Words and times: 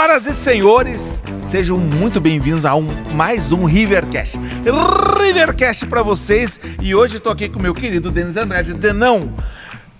Senhoras 0.00 0.24
e 0.24 0.34
senhores, 0.34 1.22
sejam 1.42 1.76
muito 1.76 2.22
bem-vindos 2.22 2.64
a 2.64 2.74
um, 2.74 2.86
mais 3.12 3.52
um 3.52 3.66
Rivercast. 3.66 4.40
Rivercast 5.20 5.86
para 5.86 6.02
vocês 6.02 6.58
e 6.80 6.94
hoje 6.94 7.18
estou 7.18 7.30
aqui 7.30 7.50
com 7.50 7.60
meu 7.60 7.74
querido 7.74 8.10
Denis 8.10 8.34
Andrade. 8.34 8.72
Denão, 8.72 9.34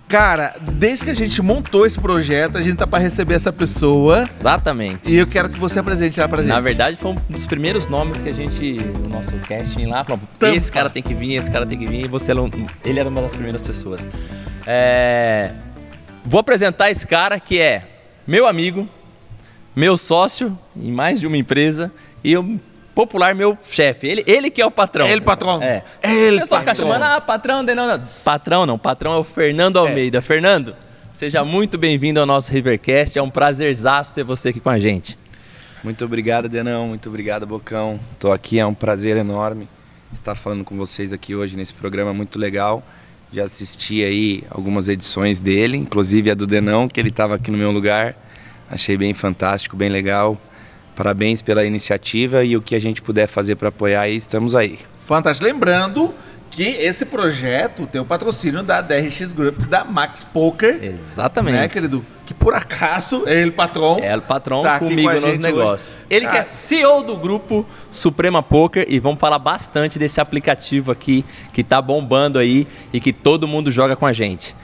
cara, 0.08 0.56
desde 0.72 1.04
que 1.04 1.10
a 1.10 1.14
gente 1.14 1.42
montou 1.42 1.84
esse 1.84 2.00
projeto, 2.00 2.56
a 2.56 2.62
gente 2.62 2.78
tá 2.78 2.86
para 2.86 2.98
receber 2.98 3.34
essa 3.34 3.52
pessoa. 3.52 4.22
Exatamente. 4.22 5.00
E 5.04 5.16
eu 5.16 5.26
quero 5.26 5.50
que 5.50 5.60
você 5.60 5.78
apresente 5.78 6.18
ela 6.18 6.30
pra 6.30 6.38
gente. 6.38 6.48
Na 6.48 6.60
verdade, 6.60 6.96
foi 6.96 7.10
um 7.10 7.16
dos 7.28 7.44
primeiros 7.44 7.86
nomes 7.86 8.22
que 8.22 8.30
a 8.30 8.34
gente, 8.34 8.82
no 8.82 9.10
nosso 9.10 9.32
casting 9.46 9.84
lá, 9.84 10.02
falou: 10.02 10.22
esse 10.54 10.72
cara 10.72 10.88
tem 10.88 11.02
que 11.02 11.12
vir, 11.12 11.34
esse 11.34 11.50
cara 11.50 11.66
tem 11.66 11.78
que 11.78 11.86
vir, 11.86 12.06
e 12.06 12.08
você, 12.08 12.32
ele 12.86 12.98
era 12.98 13.08
uma 13.10 13.20
das 13.20 13.32
primeiras 13.32 13.60
pessoas. 13.60 14.08
É... 14.66 15.50
Vou 16.24 16.40
apresentar 16.40 16.90
esse 16.90 17.06
cara 17.06 17.38
que 17.38 17.60
é 17.60 17.82
meu 18.26 18.46
amigo, 18.46 18.88
meu 19.80 19.96
sócio 19.96 20.56
em 20.76 20.92
mais 20.92 21.18
de 21.18 21.26
uma 21.26 21.38
empresa 21.38 21.90
e 22.22 22.36
o 22.36 22.60
popular 22.94 23.34
meu 23.34 23.56
chefe. 23.70 24.06
Ele, 24.06 24.22
ele 24.26 24.50
que 24.50 24.60
é 24.60 24.66
o 24.66 24.70
patrão. 24.70 25.06
Ele, 25.06 25.22
patrão. 25.22 25.62
É. 25.62 25.82
Ele, 26.02 26.40
patrão. 26.40 26.58
ficar 26.58 26.74
chamando, 26.74 27.02
ah, 27.02 27.18
patrão, 27.18 27.62
não, 27.62 27.74
não. 27.74 28.02
Patrão 28.22 28.66
não, 28.66 28.78
patrão 28.78 29.14
é 29.14 29.16
o 29.16 29.24
Fernando 29.24 29.78
é. 29.78 29.80
Almeida. 29.80 30.18
É. 30.18 30.20
Fernando, 30.20 30.76
seja 31.14 31.42
muito 31.42 31.78
bem-vindo 31.78 32.20
ao 32.20 32.26
nosso 32.26 32.52
Rivercast. 32.52 33.18
É 33.18 33.22
um 33.22 33.30
prazerzaço 33.30 34.12
ter 34.12 34.22
você 34.22 34.50
aqui 34.50 34.60
com 34.60 34.68
a 34.68 34.78
gente. 34.78 35.18
Muito 35.82 36.04
obrigado, 36.04 36.46
Denão. 36.46 36.88
Muito 36.88 37.08
obrigado, 37.08 37.46
Bocão. 37.46 37.98
Estou 38.12 38.32
aqui, 38.32 38.58
é 38.58 38.66
um 38.66 38.74
prazer 38.74 39.16
enorme 39.16 39.66
estar 40.12 40.34
falando 40.34 40.62
com 40.62 40.76
vocês 40.76 41.10
aqui 41.10 41.34
hoje 41.34 41.56
nesse 41.56 41.72
programa 41.72 42.12
muito 42.12 42.38
legal. 42.38 42.82
Já 43.32 43.44
assisti 43.44 44.04
aí 44.04 44.42
algumas 44.50 44.88
edições 44.88 45.40
dele, 45.40 45.78
inclusive 45.78 46.30
a 46.30 46.34
do 46.34 46.46
Denão, 46.46 46.86
que 46.86 47.00
ele 47.00 47.08
estava 47.08 47.36
aqui 47.36 47.50
no 47.50 47.56
meu 47.56 47.70
lugar. 47.70 48.14
Achei 48.70 48.96
bem 48.96 49.12
fantástico, 49.12 49.76
bem 49.76 49.88
legal. 49.88 50.40
Parabéns 50.94 51.42
pela 51.42 51.64
iniciativa 51.64 52.44
e 52.44 52.56
o 52.56 52.62
que 52.62 52.74
a 52.74 52.80
gente 52.80 53.02
puder 53.02 53.26
fazer 53.26 53.56
para 53.56 53.68
apoiar 53.68 54.02
aí, 54.02 54.16
estamos 54.16 54.54
aí. 54.54 54.78
Fantástico. 55.06 55.46
Lembrando 55.46 56.14
que 56.50 56.64
esse 56.64 57.06
projeto 57.06 57.86
tem 57.86 58.00
o 58.00 58.04
patrocínio 58.04 58.62
da 58.62 58.80
DRX 58.80 59.32
Group, 59.32 59.58
da 59.66 59.84
Max 59.84 60.24
Poker. 60.24 60.78
Exatamente. 60.82 61.54
Né, 61.54 61.68
querido? 61.68 62.04
Que 62.26 62.34
por 62.34 62.54
acaso 62.54 63.24
é 63.26 63.40
ele, 63.40 63.50
patrão. 63.50 63.98
É 64.00 64.16
o 64.16 64.22
patrão 64.22 64.62
tá 64.62 64.78
comigo 64.78 65.10
com 65.10 65.20
nos 65.20 65.38
negócios. 65.38 66.02
Hoje. 66.02 66.06
Ele 66.10 66.26
ah. 66.26 66.30
que 66.30 66.36
é 66.36 66.42
CEO 66.42 67.02
do 67.02 67.16
grupo 67.16 67.66
Suprema 67.90 68.42
Poker 68.42 68.84
e 68.88 68.98
vamos 68.98 69.18
falar 69.20 69.38
bastante 69.38 69.98
desse 69.98 70.20
aplicativo 70.20 70.92
aqui 70.92 71.24
que 71.52 71.64
tá 71.64 71.80
bombando 71.80 72.38
aí 72.38 72.66
e 72.92 73.00
que 73.00 73.12
todo 73.12 73.48
mundo 73.48 73.70
joga 73.70 73.96
com 73.96 74.06
a 74.06 74.12
gente. 74.12 74.54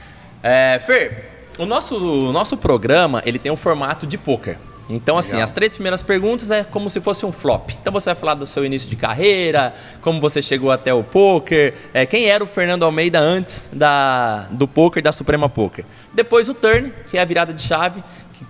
É, 0.42 0.80
Fer, 0.84 1.35
o 1.58 1.66
nosso, 1.66 1.96
o 1.96 2.32
nosso 2.32 2.56
programa, 2.56 3.22
ele 3.24 3.38
tem 3.38 3.50
um 3.50 3.56
formato 3.56 4.06
de 4.06 4.18
poker. 4.18 4.58
Então, 4.88 5.18
assim, 5.18 5.32
Legal. 5.32 5.44
as 5.44 5.50
três 5.50 5.74
primeiras 5.74 6.02
perguntas 6.02 6.50
é 6.50 6.62
como 6.62 6.88
se 6.88 7.00
fosse 7.00 7.26
um 7.26 7.32
flop. 7.32 7.70
Então, 7.70 7.92
você 7.92 8.10
vai 8.10 8.14
falar 8.14 8.34
do 8.34 8.46
seu 8.46 8.64
início 8.64 8.88
de 8.88 8.94
carreira, 8.94 9.74
como 10.00 10.20
você 10.20 10.40
chegou 10.40 10.70
até 10.70 10.94
o 10.94 11.02
poker, 11.02 11.74
é, 11.92 12.06
quem 12.06 12.26
era 12.26 12.42
o 12.42 12.46
Fernando 12.46 12.84
Almeida 12.84 13.18
antes 13.18 13.68
da, 13.72 14.46
do 14.50 14.68
poker 14.68 15.02
da 15.02 15.10
Suprema 15.10 15.48
Poker. 15.48 15.84
Depois 16.14 16.48
o 16.48 16.54
turn, 16.54 16.92
que 17.10 17.18
é 17.18 17.20
a 17.20 17.24
virada 17.24 17.52
de 17.52 17.62
chave, 17.62 18.02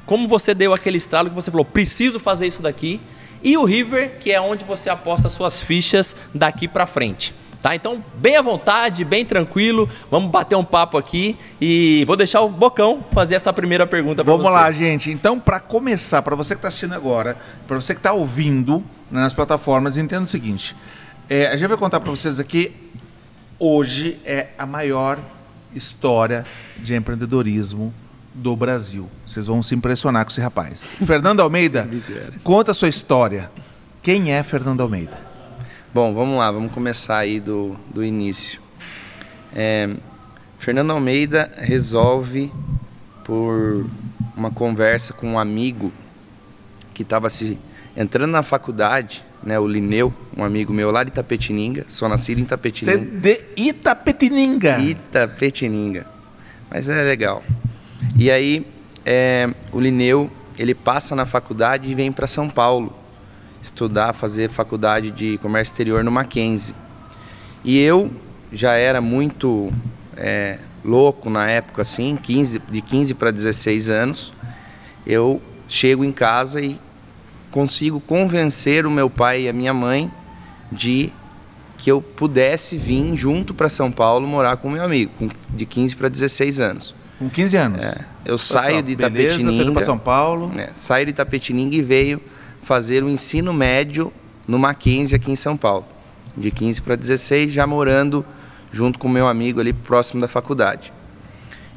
como 0.04 0.28
você 0.28 0.52
deu 0.52 0.74
aquele 0.74 0.98
estralo 0.98 1.30
que 1.30 1.34
você 1.34 1.50
falou, 1.50 1.64
preciso 1.64 2.20
fazer 2.20 2.46
isso 2.46 2.62
daqui. 2.62 3.00
E 3.42 3.56
o 3.56 3.64
River, 3.64 4.18
que 4.18 4.30
é 4.30 4.41
onde 4.41 4.64
você 4.64 4.91
aposta 4.91 5.28
suas 5.28 5.60
fichas 5.60 6.14
daqui 6.34 6.68
para 6.68 6.86
frente. 6.86 7.34
Tá? 7.62 7.74
Então, 7.74 8.02
bem 8.16 8.36
à 8.36 8.42
vontade, 8.42 9.04
bem 9.04 9.24
tranquilo, 9.24 9.88
vamos 10.10 10.30
bater 10.30 10.54
um 10.56 10.64
papo 10.64 10.96
aqui 10.96 11.36
e 11.60 12.04
vou 12.06 12.16
deixar 12.16 12.40
o 12.42 12.48
Bocão 12.48 13.04
fazer 13.12 13.34
essa 13.34 13.52
primeira 13.52 13.86
pergunta 13.86 14.22
para 14.24 14.32
você. 14.32 14.42
Vamos 14.42 14.52
lá, 14.52 14.70
gente. 14.70 15.10
Então, 15.10 15.40
para 15.40 15.58
começar, 15.58 16.22
para 16.22 16.36
você 16.36 16.54
que 16.54 16.58
está 16.58 16.68
assistindo 16.68 16.94
agora, 16.94 17.36
para 17.66 17.76
você 17.76 17.94
que 17.94 17.98
está 17.98 18.12
ouvindo 18.12 18.78
né, 19.10 19.20
nas 19.20 19.34
plataformas, 19.34 19.97
entenda 19.97 20.25
o 20.25 20.28
seguinte: 20.28 20.76
é, 21.28 21.48
a 21.48 21.56
gente 21.56 21.69
vai 21.69 21.76
contar 21.76 21.98
para 22.00 22.10
vocês 22.10 22.38
aqui, 22.38 22.72
hoje 23.58 24.20
é 24.25 24.48
a 24.56 24.66
maior 24.66 25.19
história 25.75 26.44
de 26.76 26.94
empreendedorismo 26.94 27.92
do 28.32 28.54
Brasil. 28.54 29.08
Vocês 29.25 29.47
vão 29.47 29.62
se 29.62 29.75
impressionar 29.75 30.25
com 30.25 30.31
esse 30.31 30.41
rapaz. 30.41 30.84
Fernando 31.04 31.41
Almeida, 31.41 31.88
conta 32.44 32.70
a 32.70 32.75
sua 32.75 32.88
história. 32.88 33.50
Quem 34.02 34.32
é 34.32 34.42
Fernando 34.42 34.82
Almeida? 34.82 35.19
Bom, 35.96 36.12
vamos 36.12 36.36
lá, 36.36 36.52
vamos 36.52 36.72
começar 36.72 37.16
aí 37.16 37.40
do, 37.40 37.74
do 37.88 38.04
início. 38.04 38.60
É, 39.54 39.88
Fernando 40.58 40.90
Almeida 40.90 41.50
resolve, 41.56 42.52
por 43.24 43.86
uma 44.36 44.50
conversa 44.50 45.14
com 45.14 45.26
um 45.26 45.38
amigo 45.38 45.90
que 46.92 47.00
estava 47.00 47.30
se 47.30 47.58
entrando 47.96 48.30
na 48.30 48.42
faculdade, 48.42 49.24
né, 49.42 49.58
o 49.58 49.66
Lineu, 49.66 50.12
um 50.36 50.44
amigo 50.44 50.70
meu 50.70 50.90
lá 50.90 51.02
de 51.02 51.08
Itapetininga, 51.08 51.86
sou 51.88 52.10
nascido 52.10 52.40
em 52.40 52.42
Itapetininga. 52.42 52.98
Você 52.98 53.06
de 53.06 53.44
Itapetininga? 53.56 54.78
Itapetininga. 54.78 56.06
Mas 56.70 56.90
é 56.90 57.02
legal. 57.04 57.42
E 58.18 58.30
aí, 58.30 58.66
é, 59.02 59.48
o 59.72 59.80
Lineu, 59.80 60.30
ele 60.58 60.74
passa 60.74 61.16
na 61.16 61.24
faculdade 61.24 61.90
e 61.90 61.94
vem 61.94 62.12
para 62.12 62.26
São 62.26 62.50
Paulo 62.50 62.94
estudar, 63.66 64.12
fazer 64.12 64.49
faculdade 64.49 65.10
de 65.10 65.38
comércio 65.38 65.72
exterior 65.72 66.03
no 66.03 66.10
Mackenzie. 66.10 66.75
E 67.65 67.78
eu 67.78 68.10
já 68.53 68.72
era 68.72 69.00
muito 69.00 69.72
é, 70.16 70.59
louco 70.84 71.28
na 71.28 71.49
época, 71.49 71.82
assim, 71.82 72.16
15, 72.21 72.62
de 72.71 72.81
15 72.81 73.15
para 73.15 73.31
16 73.31 73.91
anos. 73.91 74.32
Eu 75.06 75.43
chego 75.69 76.05
em 76.05 76.12
casa 76.12 76.60
e 76.60 76.78
consigo 77.50 78.00
convencer 78.00 78.87
o 78.87 78.91
meu 78.91 79.10
pai 79.10 79.43
e 79.43 79.49
a 79.49 79.53
minha 79.53 79.75
mãe 79.75 80.10
de 80.71 81.12
que 81.78 81.91
eu 81.91 82.00
pudesse 82.00 82.78
vir 82.78 83.16
junto 83.16 83.53
para 83.53 83.69
São 83.69 83.91
Paulo 83.91 84.26
morar 84.26 84.56
com 84.56 84.71
meu 84.71 84.82
amigo, 84.82 85.12
de 85.50 85.66
15 85.66 85.97
para 85.97 86.09
16 86.09 86.60
anos. 86.60 86.94
Com 87.19 87.28
15 87.28 87.56
anos? 87.56 87.84
É, 87.84 88.05
eu 88.25 88.38
saio 88.38 88.82
de 88.82 88.93
Itapetininga. 88.93 89.72
para 89.72 89.84
São 89.84 89.99
Paulo. 89.99 90.53
É, 90.59 90.71
saio 90.75 91.06
de 91.06 91.10
Itapetininga 91.10 91.75
e 91.75 91.82
veio 91.82 92.21
fazer 92.66 93.04
o 93.04 93.09
ensino 93.09 93.53
médio 93.53 94.12
no 94.49 94.59
Mackenzie 94.59 95.15
aqui 95.15 95.31
em 95.31 95.37
São 95.37 95.56
Paulo, 95.56 95.87
de 96.37 96.50
15 96.50 96.82
para 96.82 96.97
16, 96.97 97.53
já 97.53 97.65
morando 97.65 98.27
junto 98.72 98.99
com 98.99 99.09
meu 99.09 99.28
amigo 99.28 99.60
ali 99.60 99.72
próximo 99.72 100.21
da 100.21 100.27
faculdade. 100.27 100.93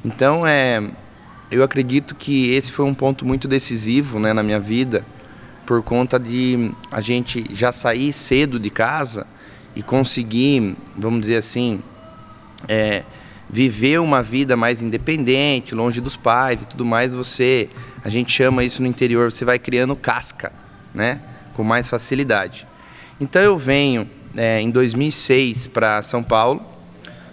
Então, 0.04 0.48
é, 0.48 0.82
eu 1.52 1.62
acredito 1.62 2.16
que 2.16 2.50
esse 2.56 2.72
foi 2.72 2.86
um 2.86 2.96
ponto 2.96 3.24
muito 3.24 3.48
decisivo 3.48 4.20
né, 4.20 4.34
na 4.34 4.42
minha 4.42 4.60
vida, 4.60 5.06
por 5.64 5.84
conta 5.84 6.20
de 6.20 6.72
a 6.92 7.02
gente 7.02 7.46
já 7.54 7.72
sair 7.72 8.12
cedo 8.12 8.60
de 8.60 8.72
casa 8.72 9.28
e 9.76 9.84
conseguir, 9.84 10.76
vamos 10.98 11.22
dizer 11.22 11.38
assim, 11.38 11.84
é, 12.68 13.04
viver 13.48 14.00
uma 14.00 14.24
vida 14.24 14.58
mais 14.58 14.82
independente, 14.82 15.76
longe 15.76 16.02
dos 16.02 16.16
pais 16.16 16.64
e 16.64 16.66
tudo 16.66 16.84
mais. 16.84 17.14
Você, 17.14 17.70
a 18.04 18.10
gente 18.10 18.32
chama 18.32 18.64
isso 18.64 18.82
no 18.82 18.88
interior, 18.88 19.32
você 19.32 19.46
vai 19.46 19.60
criando 19.60 19.96
casca 19.96 20.52
né, 20.94 21.22
com 21.54 21.64
mais 21.64 21.90
facilidade. 21.90 22.68
Então 23.20 23.42
eu 23.42 23.58
venho 23.58 24.10
é, 24.36 24.62
em 24.62 24.70
2006 24.70 25.68
para 25.68 26.02
São 26.02 26.24
Paulo, 26.24 26.62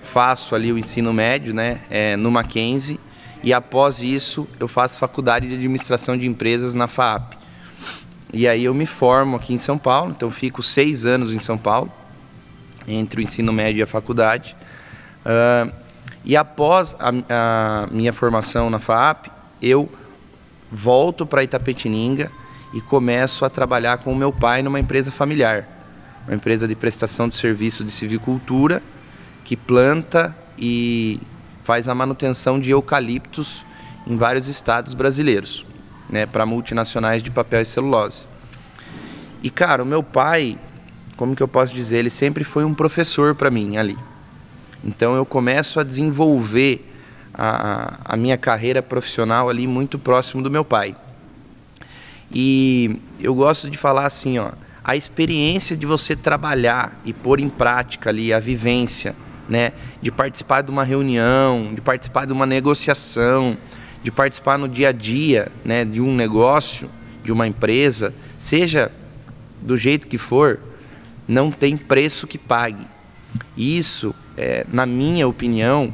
faço 0.02 0.54
ali 0.54 0.72
o 0.72 0.78
ensino 0.78 1.12
médio 1.12 1.54
né, 1.54 1.80
é, 1.90 2.16
no 2.16 2.30
Mackenzie 2.30 2.98
e 3.42 3.52
após 3.52 4.02
isso 4.02 4.48
eu 4.58 4.66
faço 4.66 4.98
faculdade 4.98 5.48
de 5.48 5.54
administração 5.54 6.16
de 6.16 6.26
empresas 6.26 6.74
na 6.74 6.88
FAP. 6.88 7.34
E 8.32 8.48
aí 8.48 8.64
eu 8.64 8.74
me 8.74 8.86
formo 8.86 9.36
aqui 9.36 9.54
em 9.54 9.58
São 9.58 9.78
Paulo, 9.78 10.12
então 10.16 10.30
fico 10.30 10.62
seis 10.62 11.06
anos 11.06 11.32
em 11.32 11.38
São 11.38 11.56
Paulo, 11.56 11.92
entre 12.88 13.20
o 13.20 13.22
ensino 13.22 13.52
médio 13.52 13.80
e 13.80 13.82
a 13.82 13.86
faculdade. 13.86 14.56
Uh, 15.24 15.72
e 16.24 16.36
após 16.36 16.96
a, 16.98 17.12
a 17.30 17.86
minha 17.90 18.12
formação 18.12 18.68
na 18.68 18.80
FAP, 18.80 19.28
eu 19.62 19.88
volto 20.70 21.24
para 21.24 21.44
Itapetininga, 21.44 22.30
e 22.72 22.80
começo 22.80 23.44
a 23.44 23.50
trabalhar 23.50 23.98
com 23.98 24.12
o 24.12 24.16
meu 24.16 24.32
pai 24.32 24.62
numa 24.62 24.80
empresa 24.80 25.10
familiar, 25.10 25.66
uma 26.26 26.34
empresa 26.34 26.66
de 26.66 26.74
prestação 26.74 27.28
de 27.28 27.36
serviço 27.36 27.84
de 27.84 27.90
civicultura 27.90 28.82
que 29.44 29.56
planta 29.56 30.36
e 30.58 31.20
faz 31.62 31.88
a 31.88 31.94
manutenção 31.94 32.58
de 32.58 32.70
eucaliptos 32.70 33.64
em 34.06 34.16
vários 34.16 34.48
estados 34.48 34.94
brasileiros, 34.94 35.64
né, 36.10 36.26
para 36.26 36.46
multinacionais 36.46 37.22
de 37.22 37.30
papel 37.30 37.62
e 37.62 37.64
celulose. 37.64 38.26
E 39.42 39.50
cara, 39.50 39.82
o 39.82 39.86
meu 39.86 40.02
pai, 40.02 40.58
como 41.16 41.36
que 41.36 41.42
eu 41.42 41.48
posso 41.48 41.74
dizer, 41.74 41.98
ele 41.98 42.10
sempre 42.10 42.44
foi 42.44 42.64
um 42.64 42.74
professor 42.74 43.34
para 43.34 43.50
mim 43.50 43.76
ali. 43.76 43.96
Então 44.82 45.14
eu 45.14 45.24
começo 45.24 45.78
a 45.80 45.84
desenvolver 45.84 46.84
a, 47.32 47.98
a 48.04 48.16
minha 48.16 48.38
carreira 48.38 48.82
profissional 48.82 49.48
ali 49.48 49.66
muito 49.66 49.98
próximo 49.98 50.42
do 50.42 50.50
meu 50.50 50.64
pai. 50.64 50.96
E 52.32 53.00
eu 53.20 53.34
gosto 53.34 53.70
de 53.70 53.78
falar 53.78 54.06
assim, 54.06 54.38
ó, 54.38 54.52
a 54.82 54.96
experiência 54.96 55.76
de 55.76 55.86
você 55.86 56.14
trabalhar 56.14 57.00
e 57.04 57.12
pôr 57.12 57.40
em 57.40 57.48
prática 57.48 58.10
ali 58.10 58.32
a 58.32 58.38
vivência, 58.38 59.14
né, 59.48 59.72
de 60.00 60.10
participar 60.10 60.62
de 60.62 60.70
uma 60.70 60.84
reunião, 60.84 61.72
de 61.74 61.80
participar 61.80 62.24
de 62.26 62.32
uma 62.32 62.46
negociação, 62.46 63.56
de 64.02 64.10
participar 64.10 64.58
no 64.58 64.68
dia 64.68 64.90
a 64.90 64.92
dia, 64.92 65.48
né, 65.64 65.84
de 65.84 66.00
um 66.00 66.14
negócio, 66.14 66.88
de 67.22 67.32
uma 67.32 67.46
empresa, 67.46 68.14
seja 68.38 68.90
do 69.60 69.76
jeito 69.76 70.06
que 70.06 70.18
for, 70.18 70.60
não 71.26 71.50
tem 71.50 71.76
preço 71.76 72.26
que 72.26 72.38
pague. 72.38 72.86
Isso, 73.56 74.14
é, 74.36 74.64
na 74.72 74.86
minha 74.86 75.26
opinião, 75.26 75.92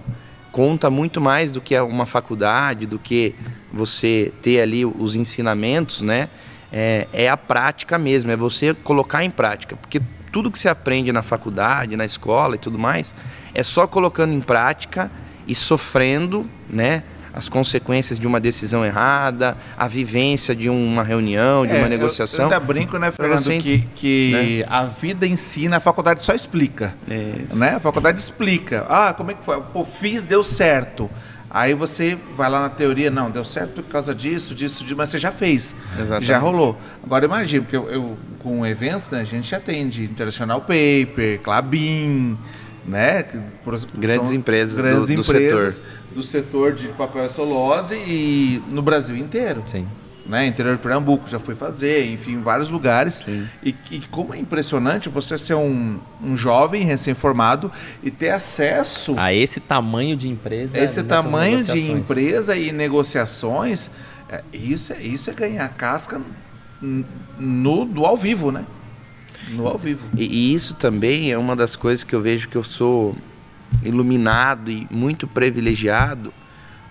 conta 0.52 0.90
muito 0.90 1.20
mais 1.20 1.50
do 1.50 1.60
que 1.60 1.78
uma 1.80 2.04
faculdade, 2.04 2.86
do 2.86 2.98
que 2.98 3.34
você 3.72 4.32
ter 4.42 4.60
ali 4.60 4.84
os 4.84 5.16
ensinamentos, 5.16 6.02
né? 6.02 6.28
É, 6.70 7.08
é, 7.12 7.28
a 7.28 7.36
prática 7.36 7.98
mesmo, 7.98 8.30
é 8.30 8.36
você 8.36 8.74
colocar 8.74 9.24
em 9.24 9.30
prática. 9.30 9.76
Porque 9.76 10.00
tudo 10.30 10.50
que 10.50 10.58
você 10.58 10.68
aprende 10.68 11.10
na 11.10 11.22
faculdade, 11.22 11.96
na 11.96 12.04
escola 12.04 12.54
e 12.54 12.58
tudo 12.58 12.78
mais, 12.78 13.14
é 13.54 13.62
só 13.62 13.86
colocando 13.86 14.32
em 14.32 14.40
prática 14.40 15.10
e 15.46 15.54
sofrendo, 15.54 16.48
né? 16.68 17.02
As 17.32 17.48
consequências 17.48 18.18
de 18.18 18.26
uma 18.26 18.38
decisão 18.38 18.84
errada, 18.84 19.56
a 19.76 19.88
vivência 19.88 20.54
de 20.54 20.68
uma 20.68 21.02
reunião, 21.02 21.66
de 21.66 21.74
é, 21.74 21.78
uma 21.78 21.88
negociação. 21.88 22.50
Eu, 22.50 22.52
eu 22.52 22.60
brinco, 22.60 22.98
né, 22.98 23.10
Fernando, 23.10 23.38
assim, 23.38 23.60
que, 23.60 23.80
que 23.94 24.62
né? 24.62 24.66
a 24.68 24.84
vida 24.84 25.26
ensina, 25.26 25.78
a 25.78 25.80
faculdade 25.80 26.22
só 26.22 26.34
explica. 26.34 26.94
Isso. 27.08 27.58
Né? 27.58 27.76
A 27.76 27.80
faculdade 27.80 28.20
explica. 28.20 28.84
Ah, 28.88 29.14
como 29.14 29.30
é 29.30 29.34
que 29.34 29.44
foi? 29.44 29.60
Pô, 29.72 29.84
fiz, 29.84 30.24
deu 30.24 30.44
certo. 30.44 31.10
Aí 31.54 31.74
você 31.74 32.16
vai 32.34 32.48
lá 32.48 32.62
na 32.62 32.70
teoria, 32.70 33.10
não, 33.10 33.30
deu 33.30 33.44
certo 33.44 33.82
por 33.82 33.84
causa 33.84 34.14
disso, 34.14 34.54
disso, 34.54 34.82
disso, 34.82 34.96
mas 34.96 35.10
você 35.10 35.18
já 35.18 35.30
fez. 35.30 35.74
Exatamente. 35.98 36.26
Já 36.26 36.38
rolou. 36.38 36.78
Agora 37.04 37.26
imagina, 37.26 37.62
porque 37.62 37.76
eu, 37.76 37.90
eu, 37.90 38.18
com 38.38 38.64
eventos, 38.64 39.10
né, 39.10 39.20
a 39.20 39.24
gente 39.24 39.54
atende 39.54 40.02
International 40.04 40.62
Paper, 40.62 41.40
Clabin, 41.42 42.38
né? 42.86 43.24
Grandes 43.96 44.32
empresas 44.32 44.76
grandes 44.76 45.08
do, 45.08 45.14
do 45.14 45.20
empresas 45.20 45.74
setor. 45.74 46.14
do 46.14 46.22
setor 46.22 46.72
de 46.72 46.88
papel 46.88 47.26
e 47.26 47.30
celulose 47.30 47.94
e 47.94 48.62
no 48.68 48.82
Brasil 48.82 49.16
inteiro. 49.16 49.62
Sim. 49.66 49.86
Né, 50.24 50.46
interior 50.46 50.76
de 50.76 50.82
Pernambuco, 50.82 51.28
já 51.28 51.40
fui 51.40 51.56
fazer, 51.56 52.06
enfim, 52.06 52.34
em 52.34 52.42
vários 52.42 52.68
lugares. 52.68 53.26
E, 53.60 53.74
e, 53.90 53.98
como 54.08 54.32
é 54.32 54.38
impressionante 54.38 55.08
você 55.08 55.36
ser 55.36 55.54
um, 55.54 55.98
um 56.22 56.36
jovem 56.36 56.84
recém-formado 56.84 57.72
e 58.04 58.08
ter 58.08 58.30
acesso 58.30 59.16
a 59.18 59.34
esse 59.34 59.58
tamanho 59.58 60.16
de 60.16 60.28
empresa. 60.28 60.78
Esse 60.78 61.02
tamanho 61.02 61.64
de 61.64 61.90
empresa 61.90 62.56
e 62.56 62.70
negociações, 62.70 63.90
é, 64.28 64.42
isso, 64.52 64.92
é, 64.92 65.02
isso 65.02 65.28
é 65.28 65.34
ganhar 65.34 65.68
casca 65.70 66.22
no, 66.80 67.84
no 67.84 68.06
ao 68.06 68.16
vivo, 68.16 68.52
né? 68.52 68.64
No 69.50 69.66
ao 69.66 69.78
vivo. 69.78 70.06
E, 70.16 70.24
e, 70.24 70.54
isso 70.54 70.74
também 70.74 71.30
é 71.30 71.38
uma 71.38 71.54
das 71.54 71.76
coisas 71.76 72.04
que 72.04 72.14
eu 72.14 72.20
vejo 72.20 72.48
que 72.48 72.56
eu 72.56 72.64
sou 72.64 73.16
iluminado 73.82 74.70
e 74.70 74.86
muito 74.90 75.26
privilegiado 75.26 76.32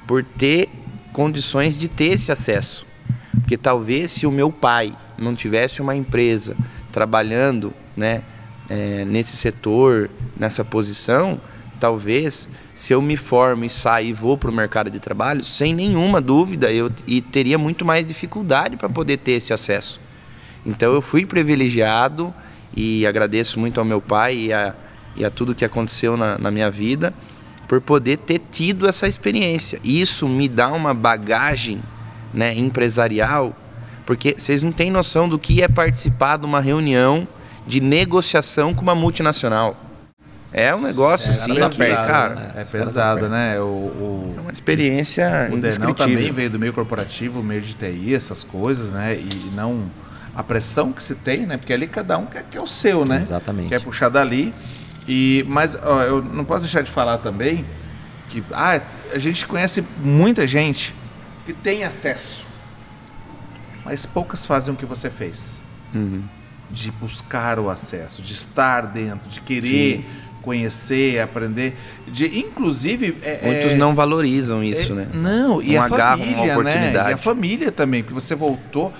por 0.07 0.23
ter 0.23 0.69
condições 1.13 1.77
de 1.77 1.87
ter 1.87 2.13
esse 2.13 2.31
acesso. 2.31 2.85
Porque 3.33 3.57
talvez 3.57 4.11
se 4.11 4.25
o 4.25 4.31
meu 4.31 4.51
pai 4.51 4.93
não 5.17 5.35
tivesse 5.35 5.81
uma 5.81 5.95
empresa 5.95 6.55
trabalhando 6.91 7.73
né, 7.95 8.23
é, 8.69 9.05
nesse 9.05 9.37
setor, 9.37 10.09
nessa 10.37 10.63
posição, 10.63 11.39
talvez 11.79 12.49
se 12.75 12.93
eu 12.93 13.01
me 13.01 13.17
formo 13.17 13.65
e 13.65 13.69
saio 13.69 14.09
e 14.09 14.13
vou 14.13 14.37
para 14.37 14.49
o 14.49 14.53
mercado 14.53 14.89
de 14.89 14.99
trabalho, 14.99 15.43
sem 15.43 15.73
nenhuma 15.73 16.21
dúvida, 16.21 16.71
eu 16.71 16.91
e 17.07 17.21
teria 17.21 17.57
muito 17.57 17.83
mais 17.83 18.05
dificuldade 18.05 18.77
para 18.77 18.87
poder 18.87 19.17
ter 19.17 19.33
esse 19.33 19.51
acesso. 19.51 19.99
Então 20.65 20.93
eu 20.93 21.01
fui 21.01 21.25
privilegiado 21.25 22.33
e 22.75 23.05
agradeço 23.05 23.59
muito 23.59 23.79
ao 23.79 23.85
meu 23.85 24.01
pai 24.01 24.35
e 24.35 24.53
a, 24.53 24.73
e 25.15 25.25
a 25.25 25.29
tudo 25.29 25.55
que 25.55 25.65
aconteceu 25.65 26.15
na, 26.15 26.37
na 26.37 26.51
minha 26.51 26.69
vida 26.69 27.13
por 27.67 27.79
poder 27.79 28.17
ter 28.17 28.41
tido 28.51 28.87
essa 28.87 29.07
experiência. 29.07 29.79
Isso 29.83 30.27
me 30.27 30.49
dá 30.49 30.69
uma 30.71 30.93
bagagem 30.93 31.81
né, 32.33 32.53
empresarial, 32.53 33.55
porque 34.05 34.35
vocês 34.37 34.61
não 34.61 34.73
têm 34.73 34.91
noção 34.91 35.29
do 35.29 35.39
que 35.39 35.61
é 35.61 35.67
participar 35.67 36.37
de 36.37 36.45
uma 36.45 36.59
reunião 36.59 37.25
de 37.65 37.79
negociação 37.79 38.73
com 38.73 38.81
uma 38.81 38.95
multinacional. 38.95 39.77
É 40.53 40.75
um 40.75 40.81
negócio 40.81 41.27
é, 41.27 41.29
assim, 41.29 41.53
que, 41.53 41.87
cara, 41.95 42.35
né? 42.35 42.51
é 42.57 42.65
pesado, 42.65 43.29
né? 43.29 43.57
O, 43.61 43.63
o, 43.63 44.35
é 44.37 44.41
uma 44.41 44.51
experiência 44.51 45.49
O 45.49 45.55
Denão 45.57 45.93
também 45.93 46.29
veio 46.29 46.49
do 46.49 46.59
meio 46.59 46.73
corporativo, 46.73 47.41
meio 47.41 47.61
de 47.61 47.73
TI, 47.73 48.13
essas 48.13 48.43
coisas, 48.43 48.91
né? 48.91 49.15
E 49.15 49.55
não 49.55 49.83
a 50.35 50.43
pressão 50.43 50.91
que 50.91 51.03
se 51.03 51.15
tem, 51.15 51.45
né? 51.45 51.57
Porque 51.57 51.73
ali 51.73 51.87
cada 51.87 52.17
um 52.17 52.25
quer, 52.25 52.45
quer 52.49 52.61
o 52.61 52.67
seu, 52.67 53.05
né? 53.05 53.21
Exatamente. 53.21 53.69
Quer 53.69 53.81
puxar 53.81 54.09
dali. 54.09 54.53
E, 55.07 55.43
mas 55.47 55.75
ó, 55.75 56.03
eu 56.03 56.21
não 56.21 56.45
posso 56.45 56.61
deixar 56.61 56.81
de 56.81 56.91
falar 56.91 57.17
também 57.17 57.65
que 58.29 58.43
ah, 58.51 58.79
a 59.13 59.17
gente 59.17 59.45
conhece 59.45 59.83
muita 59.99 60.47
gente 60.47 60.95
que 61.45 61.51
tem 61.51 61.83
acesso, 61.83 62.45
mas 63.83 64.05
poucas 64.05 64.45
fazem 64.45 64.73
o 64.73 64.77
que 64.77 64.85
você 64.85 65.09
fez. 65.09 65.59
Uhum. 65.93 66.23
De 66.69 66.89
buscar 66.91 67.59
o 67.59 67.69
acesso, 67.69 68.21
de 68.21 68.33
estar 68.33 68.81
dentro, 68.83 69.29
de 69.29 69.41
querer 69.41 69.97
Sim. 69.97 70.05
conhecer, 70.41 71.19
aprender. 71.19 71.77
De, 72.07 72.39
inclusive. 72.39 73.17
É, 73.21 73.41
Muitos 73.43 73.71
é, 73.71 73.75
não 73.75 73.93
valorizam 73.93 74.63
isso, 74.63 74.93
é, 74.93 74.95
né? 74.95 75.07
Não, 75.13 75.61
e 75.61 75.75
a 75.75 75.89
família, 75.89 76.63
né? 76.63 76.93
E 76.93 77.13
a 77.13 77.17
família 77.17 77.71
também, 77.71 78.01
porque 78.01 78.13
você 78.13 78.33
voltou 78.33 78.93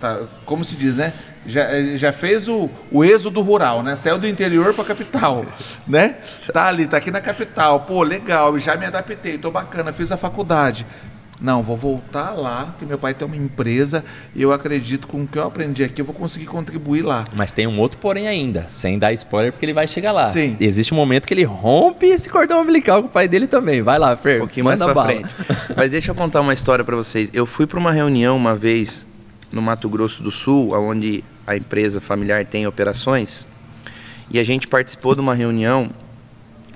tá, 0.00 0.22
como 0.44 0.64
se 0.64 0.76
diz, 0.76 0.96
né? 0.96 1.12
Já, 1.46 1.96
já 1.96 2.12
fez 2.12 2.48
o, 2.48 2.68
o 2.90 3.04
êxodo 3.04 3.40
rural, 3.40 3.82
né? 3.82 3.94
Saiu 3.96 4.18
do 4.18 4.26
interior 4.26 4.74
para 4.74 4.84
a 4.84 4.86
capital, 4.86 5.44
né? 5.86 6.16
Tá 6.52 6.66
ali, 6.66 6.86
tá 6.86 6.96
aqui 6.96 7.10
na 7.10 7.20
capital. 7.20 7.80
Pô, 7.80 8.02
legal, 8.02 8.58
já 8.58 8.76
me 8.76 8.86
adaptei, 8.86 9.38
tô 9.38 9.50
bacana, 9.50 9.92
fiz 9.92 10.10
a 10.10 10.16
faculdade. 10.16 10.86
Não, 11.40 11.62
vou 11.62 11.76
voltar 11.76 12.30
lá, 12.30 12.74
que 12.78 12.86
meu 12.86 12.98
pai 12.98 13.12
tem 13.12 13.26
uma 13.26 13.36
empresa 13.36 14.02
e 14.34 14.40
eu 14.40 14.52
acredito 14.52 15.06
com 15.06 15.22
o 15.22 15.26
que 15.26 15.38
eu 15.38 15.44
aprendi 15.44 15.84
aqui, 15.84 16.00
eu 16.00 16.04
vou 16.04 16.14
conseguir 16.14 16.46
contribuir 16.46 17.02
lá. 17.02 17.24
Mas 17.34 17.52
tem 17.52 17.66
um 17.66 17.78
outro 17.78 17.98
porém 17.98 18.26
ainda, 18.26 18.64
sem 18.68 18.98
dar 18.98 19.12
spoiler, 19.12 19.52
porque 19.52 19.66
ele 19.66 19.74
vai 19.74 19.86
chegar 19.86 20.12
lá. 20.12 20.30
Sim. 20.30 20.56
Existe 20.58 20.94
um 20.94 20.96
momento 20.96 21.26
que 21.26 21.34
ele 21.34 21.44
rompe 21.44 22.06
esse 22.06 22.28
cordão 22.28 22.62
umbilical 22.62 23.02
com 23.02 23.08
o 23.08 23.10
pai 23.10 23.28
dele 23.28 23.46
também. 23.46 23.82
Vai 23.82 23.98
lá, 23.98 24.16
Fer. 24.16 24.36
Um 24.36 24.40
pouquinho 24.40 24.64
mais 24.64 24.78
pra 24.80 24.94
bala. 24.94 25.08
frente. 25.08 25.28
Mas 25.76 25.90
deixa 25.90 26.10
eu 26.10 26.14
contar 26.14 26.40
uma 26.40 26.54
história 26.54 26.84
para 26.84 26.96
vocês. 26.96 27.30
Eu 27.34 27.44
fui 27.44 27.66
para 27.66 27.78
uma 27.78 27.92
reunião 27.92 28.34
uma 28.34 28.54
vez 28.54 29.06
no 29.52 29.62
Mato 29.62 29.88
Grosso 29.88 30.22
do 30.22 30.30
Sul, 30.30 30.72
onde 30.74 31.22
a 31.46 31.56
empresa 31.56 32.00
familiar 32.00 32.44
tem 32.44 32.66
operações, 32.66 33.46
e 34.30 34.38
a 34.38 34.44
gente 34.44 34.66
participou 34.66 35.14
de 35.14 35.20
uma 35.20 35.34
reunião. 35.34 35.90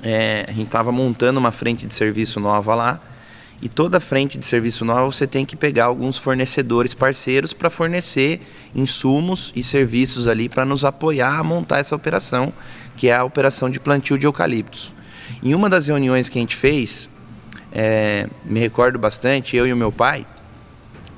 É, 0.03 0.47
a 0.49 0.53
gente 0.53 0.67
estava 0.67 0.91
montando 0.91 1.39
uma 1.39 1.53
frente 1.53 1.87
de 1.87 1.93
serviço 1.93 2.41
nova 2.41 2.75
lá, 2.75 3.01
e 3.63 3.69
toda 3.69 4.01
frente 4.01 4.39
de 4.39 4.47
serviço 4.47 4.85
nova 4.85 5.05
você 5.05 5.27
tem 5.27 5.45
que 5.45 5.55
pegar 5.55 5.85
alguns 5.85 6.17
fornecedores 6.17 6.95
parceiros 6.95 7.53
para 7.53 7.69
fornecer 7.69 8.41
insumos 8.75 9.53
e 9.55 9.63
serviços 9.63 10.27
ali 10.27 10.49
para 10.49 10.65
nos 10.65 10.85
apoiar 10.85 11.39
a 11.39 11.45
montar 11.45 11.79
essa 11.79 11.95
operação, 11.95 12.53
que 12.97 13.09
é 13.09 13.15
a 13.15 13.23
operação 13.23 13.69
de 13.69 13.79
plantio 13.79 14.17
de 14.17 14.25
eucaliptos. 14.25 14.95
Em 15.43 15.55
uma 15.55 15.69
das 15.69 15.89
reuniões 15.89 16.29
que 16.29 16.39
a 16.39 16.41
gente 16.41 16.57
fez, 16.57 17.11
é, 17.71 18.27
me 18.45 18.59
recordo 18.59 18.99
bastante, 18.99 19.57
eu 19.57 19.67
e 19.67 19.73
o 19.73 19.77
meu 19.77 19.93
pai, 19.93 20.27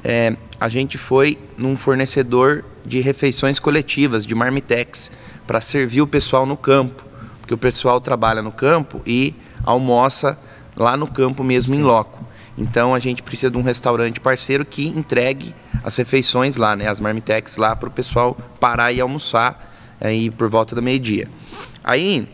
é, 0.02 0.37
a 0.62 0.69
gente 0.69 0.97
foi 0.97 1.37
num 1.59 1.76
fornecedor 1.76 2.64
de 2.87 3.00
refeições 3.00 3.59
coletivas, 3.59 4.25
de 4.25 4.33
marmitex, 4.33 5.11
para 5.45 5.61
servir 5.61 6.02
o 6.02 6.07
pessoal 6.07 6.47
no 6.47 6.57
campo, 6.57 7.04
porque 7.40 7.52
o 7.52 7.59
pessoal 7.59 8.00
trabalha 8.00 8.40
no 8.42 8.52
campo 8.52 9.02
e 9.04 9.35
almoça 9.64 10.38
lá 10.76 10.97
no 10.97 11.09
campo 11.09 11.42
mesmo, 11.42 11.75
Sim. 11.75 11.81
em 11.81 11.83
loco. 11.83 12.25
Então 12.57 12.95
a 12.95 13.00
gente 13.00 13.25
precisa 13.25 13.50
de 13.50 13.59
um 13.59 13.62
restaurante 13.62 14.21
parceiro 14.21 14.64
que 14.64 14.87
entregue 14.87 15.52
as 15.83 15.97
refeições 15.97 16.54
lá, 16.54 16.76
né, 16.76 16.87
as 16.87 17.00
marmitex 17.00 17.57
lá 17.57 17.75
para 17.75 17.88
o 17.88 17.92
pessoal 17.92 18.38
parar 18.61 18.92
e 18.92 19.00
almoçar 19.00 19.75
aí 20.00 20.31
por 20.31 20.49
volta 20.49 20.76
do 20.76 20.83
meio-dia. 20.83 21.28
Aí 21.83 22.28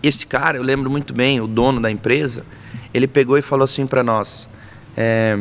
esse 0.00 0.24
cara, 0.24 0.56
eu 0.56 0.62
lembro 0.62 0.88
muito 0.88 1.12
bem, 1.12 1.40
o 1.40 1.48
dono 1.48 1.80
da 1.80 1.90
empresa, 1.90 2.46
ele 2.94 3.08
pegou 3.08 3.36
e 3.36 3.42
falou 3.42 3.64
assim 3.64 3.88
para 3.88 4.04
nós: 4.04 4.48
é, 4.96 5.36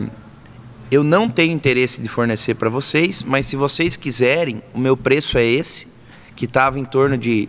eu 0.91 1.03
não 1.03 1.29
tenho 1.29 1.53
interesse 1.53 2.01
de 2.01 2.09
fornecer 2.09 2.55
para 2.55 2.69
vocês, 2.69 3.21
mas 3.21 3.45
se 3.45 3.55
vocês 3.55 3.95
quiserem, 3.95 4.61
o 4.73 4.79
meu 4.79 4.97
preço 4.97 5.37
é 5.37 5.45
esse, 5.45 5.87
que 6.35 6.45
estava 6.45 6.79
em 6.79 6.85
torno 6.85 7.17
de 7.17 7.47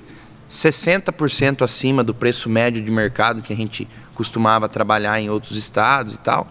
60% 0.48 1.62
acima 1.62 2.04
do 2.04 2.12
preço 2.12 2.50
médio 2.50 2.82
de 2.82 2.90
mercado 2.90 3.40
que 3.40 3.52
a 3.52 3.56
gente 3.56 3.88
costumava 4.14 4.68
trabalhar 4.68 5.20
em 5.20 5.30
outros 5.30 5.56
estados 5.56 6.14
e 6.14 6.18
tal. 6.18 6.46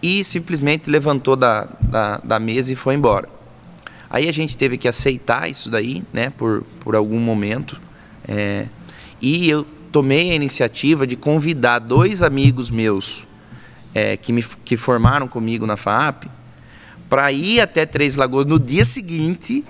E 0.00 0.24
simplesmente 0.24 0.88
levantou 0.88 1.34
da, 1.36 1.68
da, 1.80 2.18
da 2.18 2.38
mesa 2.38 2.72
e 2.72 2.76
foi 2.76 2.94
embora. 2.94 3.28
Aí 4.08 4.28
a 4.28 4.32
gente 4.32 4.56
teve 4.56 4.78
que 4.78 4.88
aceitar 4.88 5.50
isso 5.50 5.68
daí, 5.68 6.02
né, 6.12 6.30
por, 6.30 6.62
por 6.80 6.94
algum 6.94 7.18
momento. 7.18 7.78
É, 8.26 8.66
e 9.20 9.50
eu 9.50 9.66
tomei 9.90 10.30
a 10.30 10.34
iniciativa 10.34 11.06
de 11.06 11.16
convidar 11.16 11.80
dois 11.80 12.22
amigos 12.22 12.70
meus 12.70 13.26
é, 13.94 14.16
que, 14.16 14.32
me, 14.32 14.42
que 14.42 14.76
formaram 14.76 15.28
comigo 15.28 15.66
na 15.66 15.76
FAP 15.76 16.24
para 17.08 17.32
ir 17.32 17.60
até 17.60 17.86
Três 17.86 18.16
Lagoas 18.16 18.46
no 18.46 18.58
dia 18.58 18.84
seguinte 18.84 19.64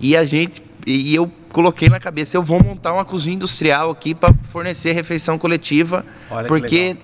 e 0.00 0.16
a 0.16 0.24
gente 0.24 0.62
e 0.86 1.14
eu 1.14 1.30
coloquei 1.52 1.88
na 1.88 1.98
cabeça 1.98 2.36
eu 2.36 2.42
vou 2.42 2.62
montar 2.62 2.92
uma 2.92 3.04
cozinha 3.04 3.36
industrial 3.36 3.90
aqui 3.90 4.14
para 4.14 4.32
fornecer 4.50 4.92
refeição 4.92 5.38
coletiva 5.38 6.04
Olha 6.30 6.46
porque 6.46 6.96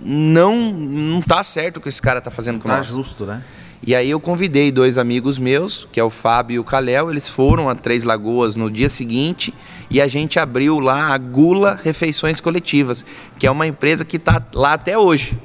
não 0.00 0.72
não 0.72 1.22
tá 1.22 1.42
certo 1.42 1.78
o 1.78 1.80
que 1.80 1.88
esse 1.88 2.00
cara 2.00 2.20
tá 2.20 2.30
fazendo 2.30 2.60
com 2.60 2.68
tá 2.68 2.78
nós. 2.78 2.86
justo, 2.86 3.24
né? 3.24 3.42
E 3.84 3.96
aí 3.96 4.08
eu 4.08 4.20
convidei 4.20 4.70
dois 4.70 4.96
amigos 4.96 5.38
meus, 5.38 5.88
que 5.90 5.98
é 5.98 6.04
o 6.04 6.10
Fábio 6.10 6.54
e 6.54 6.58
o 6.60 6.62
Caléu, 6.62 7.10
eles 7.10 7.26
foram 7.26 7.68
a 7.68 7.74
Três 7.74 8.04
Lagoas 8.04 8.54
no 8.54 8.70
dia 8.70 8.88
seguinte 8.88 9.52
e 9.90 10.00
a 10.00 10.06
gente 10.06 10.38
abriu 10.38 10.78
lá 10.78 11.12
a 11.12 11.18
Gula 11.18 11.80
Refeições 11.82 12.40
Coletivas, 12.40 13.04
que 13.40 13.46
é 13.46 13.50
uma 13.50 13.66
empresa 13.66 14.04
que 14.04 14.18
está 14.18 14.40
lá 14.54 14.74
até 14.74 14.96
hoje, 14.96 15.36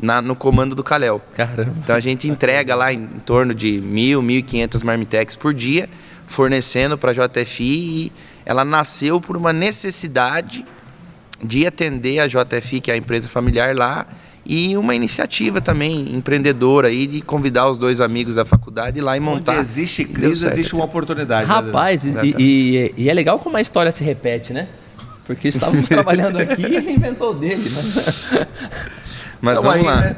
na, 0.00 0.22
no 0.22 0.34
comando 0.36 0.74
do 0.74 0.84
Caléu. 0.84 1.20
Caramba. 1.34 1.74
Então 1.82 1.94
a 1.96 2.00
gente 2.00 2.28
entrega 2.28 2.74
lá 2.74 2.92
em, 2.92 3.02
em 3.02 3.20
torno 3.24 3.54
de 3.54 3.80
mil, 3.80 4.22
mil 4.22 4.38
e 4.38 4.42
quinhentas 4.42 4.82
marmitex 4.82 5.34
por 5.34 5.52
dia, 5.52 5.88
fornecendo 6.26 6.96
para 6.96 7.10
a 7.10 7.14
JFI 7.14 7.64
e 7.64 8.12
ela 8.44 8.64
nasceu 8.64 9.20
por 9.20 9.36
uma 9.36 9.52
necessidade 9.52 10.64
de 11.42 11.66
atender 11.66 12.20
a 12.20 12.26
JFI, 12.26 12.80
que 12.80 12.90
é 12.90 12.94
a 12.94 12.96
empresa 12.96 13.28
familiar 13.28 13.76
lá, 13.76 14.06
e 14.44 14.76
uma 14.76 14.94
iniciativa 14.94 15.60
também 15.60 16.14
empreendedora 16.14 16.88
aí 16.88 17.06
de 17.06 17.20
convidar 17.20 17.68
os 17.68 17.76
dois 17.76 18.00
amigos 18.00 18.36
da 18.36 18.46
faculdade 18.46 19.00
lá 19.00 19.16
e 19.16 19.20
montar. 19.20 19.52
Onde 19.52 19.60
existe 19.60 20.04
crise, 20.04 20.46
existe 20.46 20.74
uma 20.74 20.86
oportunidade. 20.86 21.46
Né, 21.46 21.54
Rapaz, 21.54 22.04
né? 22.04 22.22
e, 22.24 22.34
e, 22.38 22.94
e, 22.96 23.10
é 23.10 23.14
legal 23.14 23.38
como 23.38 23.58
a 23.58 23.60
história 23.60 23.92
se 23.92 24.02
repete, 24.02 24.54
né? 24.54 24.68
Porque 25.26 25.48
estávamos 25.48 25.84
trabalhando 25.90 26.38
aqui 26.38 26.62
e 26.62 26.76
ele 26.76 26.92
inventou 26.92 27.34
dele. 27.34 27.70
Mas, 27.70 28.30
mas 29.40 29.56
vamos 29.56 29.74
aí, 29.74 29.82
lá. 29.82 30.00
Né? 30.00 30.16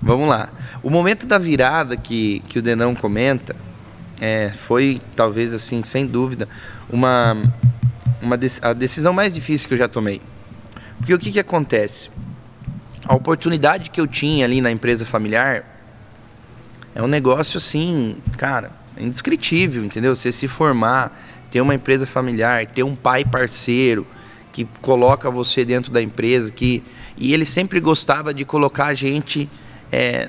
Vamos 0.00 0.28
lá. 0.28 0.48
O 0.82 0.90
momento 0.90 1.26
da 1.26 1.38
virada 1.38 1.96
que, 1.96 2.40
que 2.48 2.58
o 2.58 2.62
Denão 2.62 2.94
comenta 2.94 3.56
é, 4.20 4.50
foi, 4.50 5.00
talvez 5.14 5.52
assim, 5.52 5.82
sem 5.82 6.06
dúvida, 6.06 6.48
uma, 6.88 7.36
uma 8.22 8.38
a 8.62 8.72
decisão 8.72 9.12
mais 9.12 9.34
difícil 9.34 9.66
que 9.68 9.74
eu 9.74 9.78
já 9.78 9.88
tomei. 9.88 10.20
Porque 10.98 11.12
o 11.12 11.18
que, 11.18 11.32
que 11.32 11.40
acontece? 11.40 12.10
a 13.08 13.14
oportunidade 13.14 13.90
que 13.90 14.00
eu 14.00 14.06
tinha 14.06 14.44
ali 14.44 14.60
na 14.60 14.70
empresa 14.70 15.06
familiar 15.06 15.64
é 16.94 17.02
um 17.02 17.06
negócio 17.06 17.58
assim, 17.58 18.16
cara, 18.36 18.72
indescritível, 18.98 19.84
entendeu? 19.84 20.16
Você 20.16 20.32
se 20.32 20.48
formar, 20.48 21.16
ter 21.50 21.60
uma 21.60 21.74
empresa 21.74 22.06
familiar, 22.06 22.66
ter 22.66 22.82
um 22.82 22.96
pai 22.96 23.24
parceiro 23.24 24.06
que 24.50 24.66
coloca 24.80 25.30
você 25.30 25.64
dentro 25.64 25.92
da 25.92 26.02
empresa, 26.02 26.50
que 26.50 26.82
e 27.16 27.32
ele 27.32 27.44
sempre 27.44 27.80
gostava 27.80 28.32
de 28.32 28.44
colocar 28.44 28.86
a 28.86 28.94
gente 28.94 29.48
é, 29.90 30.28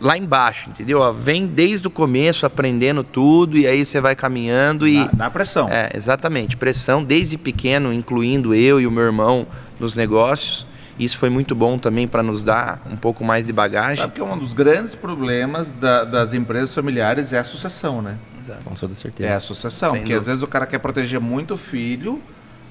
lá 0.00 0.16
embaixo, 0.18 0.70
entendeu? 0.70 1.12
Vem 1.12 1.46
desde 1.46 1.86
o 1.86 1.90
começo 1.90 2.44
aprendendo 2.44 3.02
tudo 3.02 3.56
e 3.56 3.66
aí 3.66 3.84
você 3.84 4.00
vai 4.00 4.14
caminhando 4.14 4.86
e 4.86 5.04
dá, 5.04 5.10
dá 5.14 5.30
pressão. 5.30 5.68
É, 5.68 5.90
exatamente, 5.94 6.56
pressão 6.56 7.02
desde 7.02 7.38
pequeno, 7.38 7.92
incluindo 7.92 8.54
eu 8.54 8.80
e 8.80 8.86
o 8.86 8.90
meu 8.90 9.04
irmão 9.04 9.46
nos 9.80 9.94
negócios. 9.94 10.66
Isso 10.98 11.18
foi 11.18 11.28
muito 11.28 11.54
bom 11.54 11.76
também 11.76 12.06
para 12.06 12.22
nos 12.22 12.44
dar 12.44 12.80
um 12.88 12.96
pouco 12.96 13.24
mais 13.24 13.46
de 13.46 13.52
bagagem. 13.52 13.96
Sabe 13.96 14.12
que 14.14 14.20
é 14.20 14.24
um 14.24 14.38
dos 14.38 14.54
grandes 14.54 14.94
problemas 14.94 15.70
da, 15.70 16.04
das 16.04 16.34
empresas 16.34 16.72
familiares 16.72 17.32
é 17.32 17.38
a 17.38 17.44
sucessão, 17.44 18.00
né? 18.00 18.16
Exato. 18.40 18.62
Com 18.64 18.74
toda 18.74 18.94
certeza. 18.94 19.28
É 19.28 19.32
a 19.32 19.40
sucessão, 19.40 19.90
Sem 19.90 20.00
porque 20.00 20.12
dúvida. 20.12 20.20
às 20.20 20.26
vezes 20.26 20.42
o 20.42 20.46
cara 20.46 20.66
quer 20.66 20.78
proteger 20.78 21.18
muito 21.18 21.54
o 21.54 21.56
filho, 21.56 22.22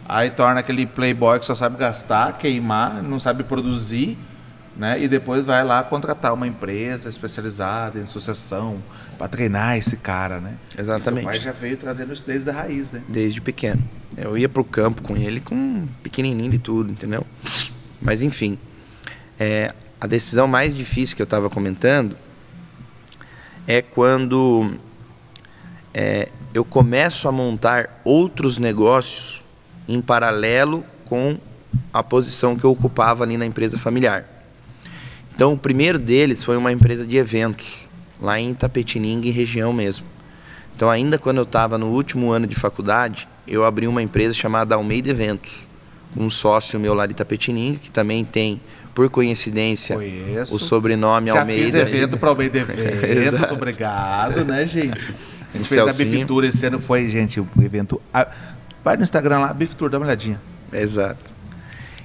aí 0.08 0.30
torna 0.30 0.60
aquele 0.60 0.86
playboy 0.86 1.40
que 1.40 1.46
só 1.46 1.56
sabe 1.56 1.78
gastar, 1.78 2.38
queimar, 2.38 3.02
não 3.02 3.20
sabe 3.20 3.44
produzir, 3.44 4.18
né? 4.76 5.02
E 5.02 5.08
depois 5.08 5.46
vai 5.46 5.64
lá 5.64 5.84
contratar 5.84 6.34
uma 6.34 6.48
empresa 6.48 7.08
especializada 7.08 8.00
em 8.00 8.06
sucessão 8.06 8.82
para 9.18 9.28
treinar 9.28 9.78
esse 9.78 9.98
cara, 9.98 10.40
né? 10.40 10.56
Exatamente. 10.78 11.20
E 11.20 11.24
seu 11.24 11.32
pai 11.32 11.40
já 11.40 11.52
veio 11.52 11.78
trazendo 11.78 12.14
isso 12.14 12.26
desde 12.26 12.50
a 12.50 12.54
raiz, 12.54 12.92
né? 12.92 13.02
Desde 13.08 13.40
pequeno. 13.40 13.84
Eu 14.18 14.38
ia 14.38 14.50
pro 14.50 14.64
campo 14.64 15.02
com 15.02 15.16
ele 15.16 15.40
com 15.40 15.88
pequenininho 16.02 16.52
de 16.52 16.60
tudo, 16.60 16.92
entendeu? 16.92 17.26
Mas 18.02 18.22
enfim, 18.22 18.58
é, 19.40 19.74
a 20.00 20.08
decisão 20.08 20.48
mais 20.48 20.76
difícil 20.76 21.16
que 21.16 21.22
eu 21.22 21.26
estava 21.26 21.50
comentando 21.50 22.18
é 23.66 23.82
quando 23.82 24.76
é, 25.94 26.30
eu 26.54 26.66
começo 26.66 27.28
a 27.28 27.32
montar 27.32 28.02
outros 28.04 28.58
negócios 28.58 29.44
em 29.88 30.02
paralelo 30.02 30.84
com 31.06 31.38
a 31.92 32.04
posição 32.04 32.56
que 32.56 32.64
eu 32.64 32.72
ocupava 32.72 33.24
ali 33.24 33.38
na 33.38 33.46
empresa 33.46 33.78
familiar. 33.78 34.26
Então, 35.36 35.54
o 35.54 35.58
primeiro 35.58 35.98
deles 35.98 36.44
foi 36.44 36.58
uma 36.58 36.72
empresa 36.72 37.06
de 37.06 37.18
eventos, 37.18 37.88
lá 38.22 38.40
em 38.40 38.54
Tapetininga, 38.54 39.28
em 39.28 39.32
região 39.32 39.74
mesmo. 39.74 40.06
Então, 40.76 40.90
ainda 40.90 41.18
quando 41.18 41.38
eu 41.38 41.44
estava 41.44 41.78
no 41.78 41.88
último 41.88 42.32
ano 42.32 42.46
de 42.46 42.56
faculdade, 42.56 43.28
eu 43.48 43.66
abri 43.66 43.88
uma 43.88 44.02
empresa 44.02 44.34
chamada 44.34 44.76
Almeida 44.76 45.10
Eventos 45.10 45.68
um 46.16 46.30
sócio 46.30 46.80
meu 46.80 46.94
lá 46.94 47.06
de 47.06 47.14
Tapetininga, 47.14 47.80
que 47.80 47.92
também 47.92 48.24
tem, 48.24 48.62
por 48.94 49.10
coincidência, 49.10 49.96
Conheço. 49.96 50.56
o 50.56 50.60
sobrenome 50.60 51.32
Já 51.32 51.42
Almeida. 51.42 51.64
Fiz 51.64 51.74
evento 51.74 52.18
para 52.18 52.30
Almeida 52.30 52.60
Eventos, 52.70 53.52
obrigado, 53.52 54.46
né, 54.46 54.66
gente? 54.66 55.14
A 55.54 55.58
gente 55.58 55.70
fez 55.70 55.88
a 55.88 55.94
Biftour 55.94 56.44
esse 56.46 56.66
ano, 56.66 56.80
foi, 56.80 57.08
gente, 57.10 57.40
o 57.40 57.48
evento. 57.62 58.02
Vai 58.84 58.98
no 58.98 59.04
Instagram 59.04 59.40
lá, 59.40 59.54
Biftour, 59.54 59.90
dá 59.90 59.98
uma 59.98 60.06
olhadinha. 60.06 60.42
Exato. 60.72 61.34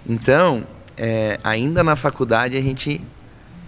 Então, 0.09 0.65
é, 0.97 1.39
ainda 1.43 1.83
na 1.83 1.97
faculdade, 1.97 2.57
a 2.57 2.61
gente 2.61 3.01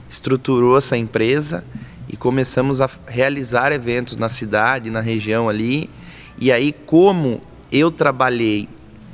estruturou 0.08 0.78
essa 0.78 0.96
empresa 0.96 1.64
e 2.08 2.16
começamos 2.16 2.80
a 2.80 2.88
realizar 3.06 3.72
eventos 3.72 4.16
na 4.16 4.28
cidade, 4.28 4.90
na 4.90 5.00
região 5.00 5.48
ali. 5.48 5.90
E 6.38 6.52
aí, 6.52 6.72
como 6.72 7.40
eu 7.72 7.90
trabalhei 7.90 8.68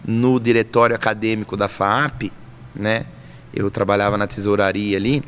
no 0.06 0.38
diretório 0.38 0.94
acadêmico 0.94 1.56
da 1.56 1.66
FAAP, 1.66 2.30
né? 2.74 3.06
Eu 3.52 3.70
trabalhava 3.70 4.18
na 4.18 4.26
tesouraria 4.26 4.96
ali. 4.96 5.22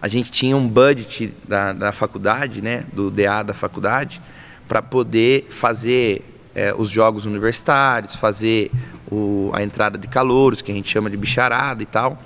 A 0.00 0.08
gente 0.08 0.32
tinha 0.32 0.56
um 0.56 0.66
budget 0.66 1.32
da, 1.46 1.72
da 1.72 1.92
faculdade, 1.92 2.62
né? 2.62 2.84
Do 2.92 3.10
DA 3.10 3.42
da 3.42 3.54
faculdade, 3.54 4.20
para 4.66 4.80
poder 4.80 5.46
fazer 5.50 6.31
é, 6.54 6.74
os 6.76 6.90
jogos 6.90 7.26
universitários, 7.26 8.14
fazer 8.14 8.70
o, 9.10 9.50
a 9.54 9.62
entrada 9.62 9.96
de 9.98 10.06
calouros, 10.06 10.62
que 10.62 10.70
a 10.70 10.74
gente 10.74 10.88
chama 10.88 11.10
de 11.10 11.16
bicharada 11.16 11.82
e 11.82 11.86
tal. 11.86 12.18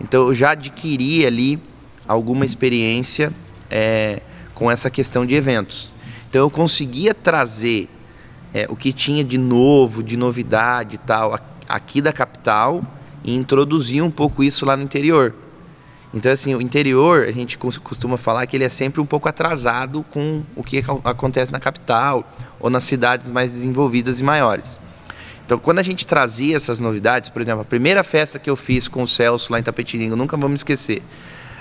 Então 0.00 0.28
eu 0.28 0.34
já 0.34 0.52
adquiri 0.52 1.26
ali 1.26 1.58
alguma 2.06 2.44
experiência 2.44 3.32
é, 3.70 4.20
com 4.54 4.70
essa 4.70 4.90
questão 4.90 5.24
de 5.24 5.34
eventos. 5.34 5.92
Então 6.28 6.42
eu 6.42 6.50
conseguia 6.50 7.14
trazer 7.14 7.88
é, 8.52 8.66
o 8.68 8.76
que 8.76 8.92
tinha 8.92 9.24
de 9.24 9.38
novo, 9.38 10.02
de 10.02 10.16
novidade 10.16 10.96
e 10.96 10.98
tal, 10.98 11.38
aqui 11.68 12.00
da 12.00 12.12
capital 12.12 12.82
e 13.22 13.36
introduzir 13.36 14.02
um 14.02 14.10
pouco 14.10 14.42
isso 14.42 14.64
lá 14.64 14.76
no 14.76 14.82
interior. 14.82 15.34
Então, 16.12 16.32
assim, 16.32 16.54
o 16.56 16.60
interior, 16.60 17.24
a 17.28 17.30
gente 17.30 17.56
costuma 17.56 18.16
falar 18.16 18.44
que 18.46 18.56
ele 18.56 18.64
é 18.64 18.68
sempre 18.68 19.00
um 19.00 19.06
pouco 19.06 19.28
atrasado 19.28 20.04
com 20.10 20.42
o 20.56 20.62
que 20.62 20.82
acontece 21.04 21.52
na 21.52 21.60
capital 21.60 22.26
ou 22.60 22.70
nas 22.70 22.84
cidades 22.84 23.30
mais 23.30 23.52
desenvolvidas 23.52 24.20
e 24.20 24.24
maiores. 24.24 24.78
Então, 25.44 25.58
quando 25.58 25.80
a 25.80 25.82
gente 25.82 26.06
trazia 26.06 26.54
essas 26.54 26.78
novidades, 26.78 27.28
por 27.28 27.42
exemplo, 27.42 27.62
a 27.62 27.64
primeira 27.64 28.04
festa 28.04 28.38
que 28.38 28.48
eu 28.48 28.54
fiz 28.54 28.86
com 28.86 29.02
o 29.02 29.08
Celso 29.08 29.52
lá 29.52 29.58
em 29.58 29.62
Tapetininga, 29.62 30.14
nunca 30.14 30.36
vamos 30.36 30.60
esquecer. 30.60 31.02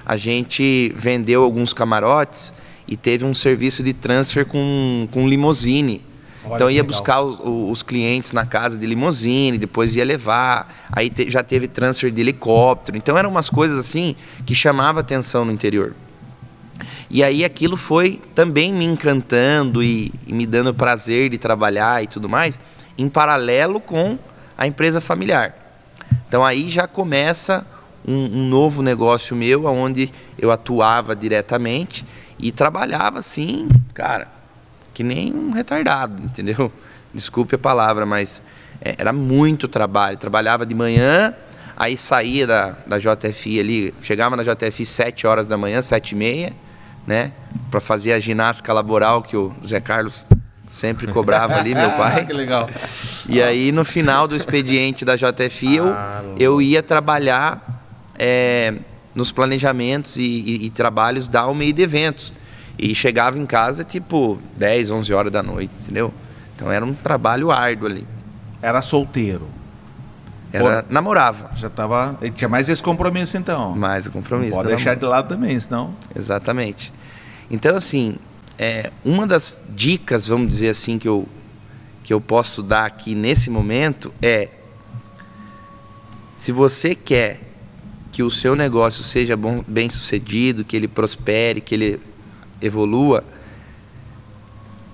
A 0.06 0.16
gente 0.16 0.94
vendeu 0.96 1.44
alguns 1.44 1.74
camarotes 1.74 2.54
e 2.88 2.96
teve 2.96 3.26
um 3.26 3.34
serviço 3.34 3.82
de 3.82 3.94
transfer 3.94 4.46
com, 4.46 5.08
com 5.12 5.28
limousine 5.28 6.04
Olha 6.46 6.56
então 6.56 6.72
ia 6.72 6.84
buscar 6.84 7.22
os, 7.22 7.40
os, 7.44 7.84
clientes 7.84 8.32
na 8.32 8.46
casa 8.46 8.78
de 8.78 8.86
limousine, 8.86 9.58
depois 9.58 9.96
ia 9.96 10.06
levar, 10.06 10.88
aí 10.92 11.10
te, 11.10 11.30
já 11.30 11.44
teve 11.44 11.68
transfer 11.68 12.12
de 12.12 12.22
helicóptero. 12.22 12.98
Então 12.98 13.18
eram 13.18 13.30
umas 13.30 13.50
coisas 13.50 13.78
assim 13.78 14.16
que 14.46 14.56
chamava 14.56 15.02
atenção 15.02 15.44
no 15.44 15.52
interior. 15.52 15.94
E 17.10 17.24
aí 17.24 17.44
aquilo 17.44 17.76
foi 17.76 18.22
também 18.36 18.72
me 18.72 18.86
encantando 18.86 19.82
e, 19.82 20.14
e 20.28 20.34
me 20.34 20.46
dando 20.46 20.74
prazer 20.74 21.30
de 21.30 21.38
trabalhar 21.38 22.04
e 22.04 22.08
tudo 22.08 22.30
mais, 22.30 22.60
em 22.98 23.10
paralelo 23.10 23.80
com 23.80 24.18
a 24.58 24.68
empresa 24.68 25.02
familiar. 25.02 25.56
Então 26.28 26.46
aí 26.46 26.70
já 26.70 26.88
começa 26.88 27.66
um, 28.08 28.42
um 28.42 28.48
novo 28.48 28.84
negócio 28.84 29.36
meu, 29.36 29.66
onde 29.66 30.12
eu 30.38 30.52
atuava 30.52 31.16
diretamente 31.16 32.06
e 32.38 32.52
trabalhava 32.52 33.20
assim, 33.20 33.68
cara, 33.94 34.28
que 34.94 35.04
nem 35.04 35.34
um 35.34 35.52
retardado, 35.52 36.22
entendeu? 36.24 36.72
Desculpe 37.12 37.56
a 37.56 37.58
palavra, 37.58 38.06
mas 38.06 38.44
é, 38.82 38.96
era 38.98 39.12
muito 39.12 39.68
trabalho. 39.68 40.18
Trabalhava 40.18 40.66
de 40.66 40.76
manhã, 40.76 41.34
aí 41.76 41.98
saía 41.98 42.46
da, 42.46 42.78
da 42.86 43.00
JFI 43.00 43.60
ali, 43.60 43.96
chegava 44.02 44.36
na 44.36 44.44
JFI 44.44 44.86
7 44.86 45.26
horas 45.26 45.48
da 45.48 45.58
manhã, 45.58 45.82
7 45.82 46.12
e 46.12 46.16
meia, 46.16 46.54
né? 47.10 47.32
Para 47.72 47.80
fazer 47.80 48.14
a 48.14 48.20
ginástica 48.20 48.72
laboral 48.72 49.24
que 49.24 49.36
o 49.36 49.52
Zé 49.66 49.80
Carlos 49.80 50.28
sempre 50.70 51.08
cobrava 51.08 51.56
ali, 51.56 51.74
meu 51.74 51.90
pai. 51.98 52.28
que 52.28 52.32
legal. 52.32 52.70
E 53.28 53.42
aí, 53.42 53.72
no 53.72 53.84
final 53.84 54.28
do 54.28 54.36
expediente 54.36 55.04
da 55.04 55.16
JFI, 55.16 55.78
eu, 55.78 55.90
ah, 55.90 56.22
eu 56.38 56.62
ia 56.62 56.84
trabalhar 56.84 57.84
é, 58.14 58.76
nos 59.16 59.32
planejamentos 59.32 60.18
e, 60.18 60.22
e, 60.22 60.66
e 60.68 60.70
trabalhos 60.70 61.28
da 61.28 61.42
Almeida 61.42 61.82
Eventos. 61.82 62.32
E 62.78 62.94
chegava 62.94 63.40
em 63.40 63.46
casa 63.46 63.84
tipo 63.84 64.38
10, 64.56 64.92
11 64.92 65.12
horas 65.12 65.32
da 65.32 65.42
noite, 65.42 65.74
entendeu? 65.82 66.14
Então 66.56 66.72
era 66.72 66.86
um 66.86 66.94
trabalho 66.94 67.52
árduo 67.52 67.88
ali. 67.88 68.08
Era 68.62 68.84
solteiro? 68.84 69.48
Era, 70.52 70.84
Pô, 70.84 70.94
namorava. 70.94 71.52
Já 71.56 71.70
tava. 71.70 72.18
Tinha 72.36 72.50
mais 72.50 72.68
esse 72.70 72.82
compromisso 72.82 73.38
então. 73.38 73.76
Mais 73.76 74.08
o 74.08 74.12
compromisso. 74.12 74.52
Não 74.52 74.64
pode 74.64 74.70
deixar 74.76 74.96
de 74.96 75.06
lado 75.06 75.30
também, 75.30 75.60
senão. 75.60 75.94
Exatamente. 76.16 76.92
Então, 77.52 77.76
assim, 77.76 78.18
é, 78.58 78.92
uma 79.06 79.28
das 79.28 79.62
dicas, 79.70 80.28
vamos 80.28 80.50
dizer 80.50 80.70
assim, 80.70 80.98
que 80.98 81.08
eu, 81.08 81.28
que 82.04 82.14
eu 82.14 82.20
posso 82.20 82.64
dar 82.64 82.86
aqui 82.86 83.16
nesse 83.16 83.50
momento 83.50 84.14
é: 84.22 84.50
se 86.36 86.52
você 86.52 86.96
quer 86.96 87.42
que 88.12 88.24
o 88.24 88.32
seu 88.32 88.56
negócio 88.56 89.04
seja 89.04 89.38
bom, 89.38 89.64
bem 89.68 89.90
sucedido, 89.90 90.66
que 90.66 90.76
ele 90.76 90.88
prospere, 90.88 91.62
que 91.62 91.76
ele 91.76 92.02
evolua, 92.62 93.24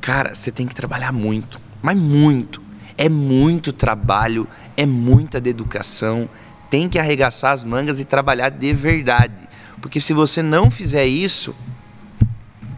cara, 0.01 0.35
você 0.35 0.51
tem 0.51 0.67
que 0.67 0.75
trabalhar 0.75 1.11
muito, 1.11 1.59
mas 1.81 1.97
muito. 1.97 2.61
É 2.97 3.09
muito 3.09 3.73
trabalho, 3.73 4.47
é 4.77 4.85
muita 4.85 5.39
dedicação, 5.39 6.29
tem 6.69 6.89
que 6.89 6.99
arregaçar 6.99 7.51
as 7.51 7.63
mangas 7.63 7.99
e 7.99 8.05
trabalhar 8.05 8.49
de 8.49 8.73
verdade. 8.73 9.47
Porque 9.81 9.99
se 9.99 10.13
você 10.13 10.41
não 10.41 10.71
fizer 10.71 11.05
isso, 11.05 11.55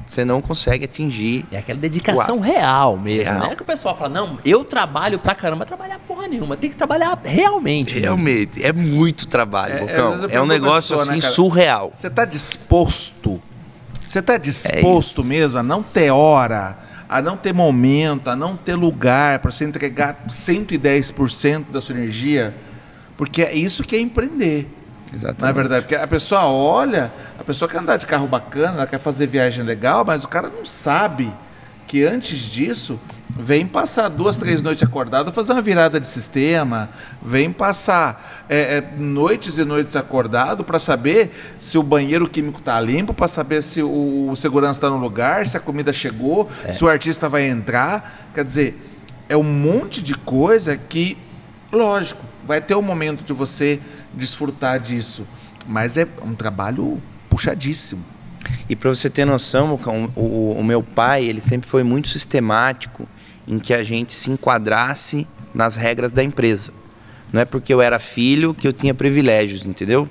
você 0.06 0.24
não 0.24 0.42
consegue 0.42 0.86
atingir. 0.86 1.46
É 1.52 1.58
aquela 1.58 1.80
dedicação 1.80 2.40
real 2.40 2.98
mesmo. 2.98 3.32
Real. 3.32 3.40
Não 3.40 3.52
é 3.52 3.56
que 3.56 3.62
o 3.62 3.66
pessoal 3.66 3.98
fala, 3.98 4.10
não, 4.10 4.40
eu 4.44 4.64
trabalho 4.64 5.20
pra 5.20 5.36
caramba, 5.36 5.66
trabalhar 5.66 6.00
porra 6.00 6.28
nenhuma. 6.28 6.56
Tem 6.56 6.70
que 6.70 6.76
trabalhar 6.76 7.20
realmente. 7.24 8.00
Realmente. 8.00 8.60
Mesmo. 8.60 8.68
É 8.68 8.74
muito 8.74 9.28
trabalho, 9.28 9.74
é, 9.90 10.32
é, 10.32 10.36
é 10.36 10.42
um 10.42 10.46
negócio 10.46 10.96
pessoa, 10.96 11.02
assim 11.02 11.26
né, 11.26 11.32
surreal. 11.34 11.92
Você 11.94 12.10
tá 12.10 12.26
disposto? 12.26 13.42
Você 14.08 14.22
tá 14.22 14.38
disposto 14.38 15.22
é 15.22 15.26
mesmo 15.26 15.60
a 15.60 15.64
não 15.64 15.84
ter 15.84 16.10
hora? 16.12 16.78
A 17.10 17.22
não 17.22 17.38
ter 17.38 17.54
momento, 17.54 18.30
a 18.30 18.36
não 18.36 18.56
ter 18.56 18.76
lugar 18.76 19.40
para 19.40 19.52
você 19.52 19.64
entregar 19.64 20.26
110% 20.28 21.66
da 21.72 21.82
sua 21.82 21.96
energia, 21.96 22.54
porque 23.16 23.42
é 23.42 23.54
isso 23.54 23.84
que 23.84 23.96
é 23.96 24.00
empreender. 24.00 24.68
Exatamente. 25.14 25.42
Na 25.42 25.50
é 25.50 25.54
verdade, 25.54 25.82
porque 25.86 25.96
a 25.96 26.08
pessoa 26.08 26.46
olha, 26.46 27.12
a 27.40 27.44
pessoa 27.44 27.70
quer 27.70 27.80
andar 27.80 27.98
de 27.98 28.06
carro 28.06 28.28
bacana, 28.28 28.74
ela 28.78 28.88
quer 28.88 29.00
fazer 29.00 29.28
viagem 29.28 29.64
legal, 29.64 30.04
mas 30.06 30.24
o 30.24 30.28
cara 30.28 30.50
não 30.50 30.66
sabe 30.66 31.32
que 31.88 32.04
antes 32.04 32.40
disso 32.40 33.00
vem 33.30 33.66
passar 33.66 34.10
duas, 34.10 34.36
três 34.36 34.62
noites 34.62 34.84
acordado, 34.84 35.32
fazer 35.32 35.54
uma 35.54 35.62
virada 35.62 36.00
de 36.00 36.08
sistema, 36.08 36.90
vem 37.22 37.52
passar 37.52 38.46
é, 38.50 38.78
é, 38.78 38.82
noites 38.98 39.58
e 39.58 39.64
noites 39.64 39.96
acordado 39.96 40.64
para 40.64 40.80
saber 40.80 41.32
se 41.60 41.78
o 41.78 41.84
banheiro 41.84 42.28
químico 42.28 42.60
está 42.60 42.80
limpo, 42.82 43.14
para 43.14 43.28
saber 43.28 43.64
se 43.64 43.82
o, 43.82 44.30
o 44.30 44.36
segurança 44.36 44.80
está 44.80 44.90
no 44.90 44.98
lugar, 44.98 45.46
se 45.48 45.56
a 45.56 45.60
comida 45.60 45.94
chegou, 45.94 46.50
é. 46.66 46.72
se 46.72 46.84
o 46.84 46.90
artista 46.90 47.30
vai 47.30 47.48
entrar. 47.48 48.30
Quer 48.34 48.44
dizer, 48.44 48.88
é 49.30 49.38
um 49.38 49.44
monte 49.44 50.02
de 50.02 50.14
coisa 50.14 50.76
que, 50.76 51.18
lógico, 51.72 52.24
vai 52.46 52.60
ter 52.60 52.76
um 52.76 52.82
momento 52.82 53.24
de 53.24 53.34
você 53.34 53.80
desfrutar 54.14 54.80
disso, 54.80 55.28
mas 55.68 55.98
é 55.98 56.08
um 56.24 56.34
trabalho 56.34 57.02
puxadíssimo. 57.30 58.04
E 58.70 58.76
para 58.76 58.90
você 58.90 59.10
ter 59.10 59.26
noção, 59.26 59.80
o, 60.16 60.20
o, 60.20 60.56
o, 60.60 60.64
meu 60.64 60.84
pai, 60.84 61.24
ele 61.24 61.40
sempre 61.40 61.68
foi 61.68 61.84
muito 61.84 62.10
sistemático 62.10 63.08
em 63.48 63.60
que 63.60 63.74
a 63.74 63.84
gente 63.84 64.14
se 64.14 64.30
enquadrasse 64.30 65.26
nas 65.54 65.76
regras 65.76 66.12
da 66.12 66.24
empresa. 66.24 66.74
Não 67.32 67.42
é 67.42 67.46
porque 67.46 67.74
eu 67.74 67.82
era 67.82 67.98
filho 67.98 68.54
que 68.54 68.68
eu 68.68 68.74
tinha 68.74 68.94
privilégios, 68.94 69.66
entendeu? 69.66 70.10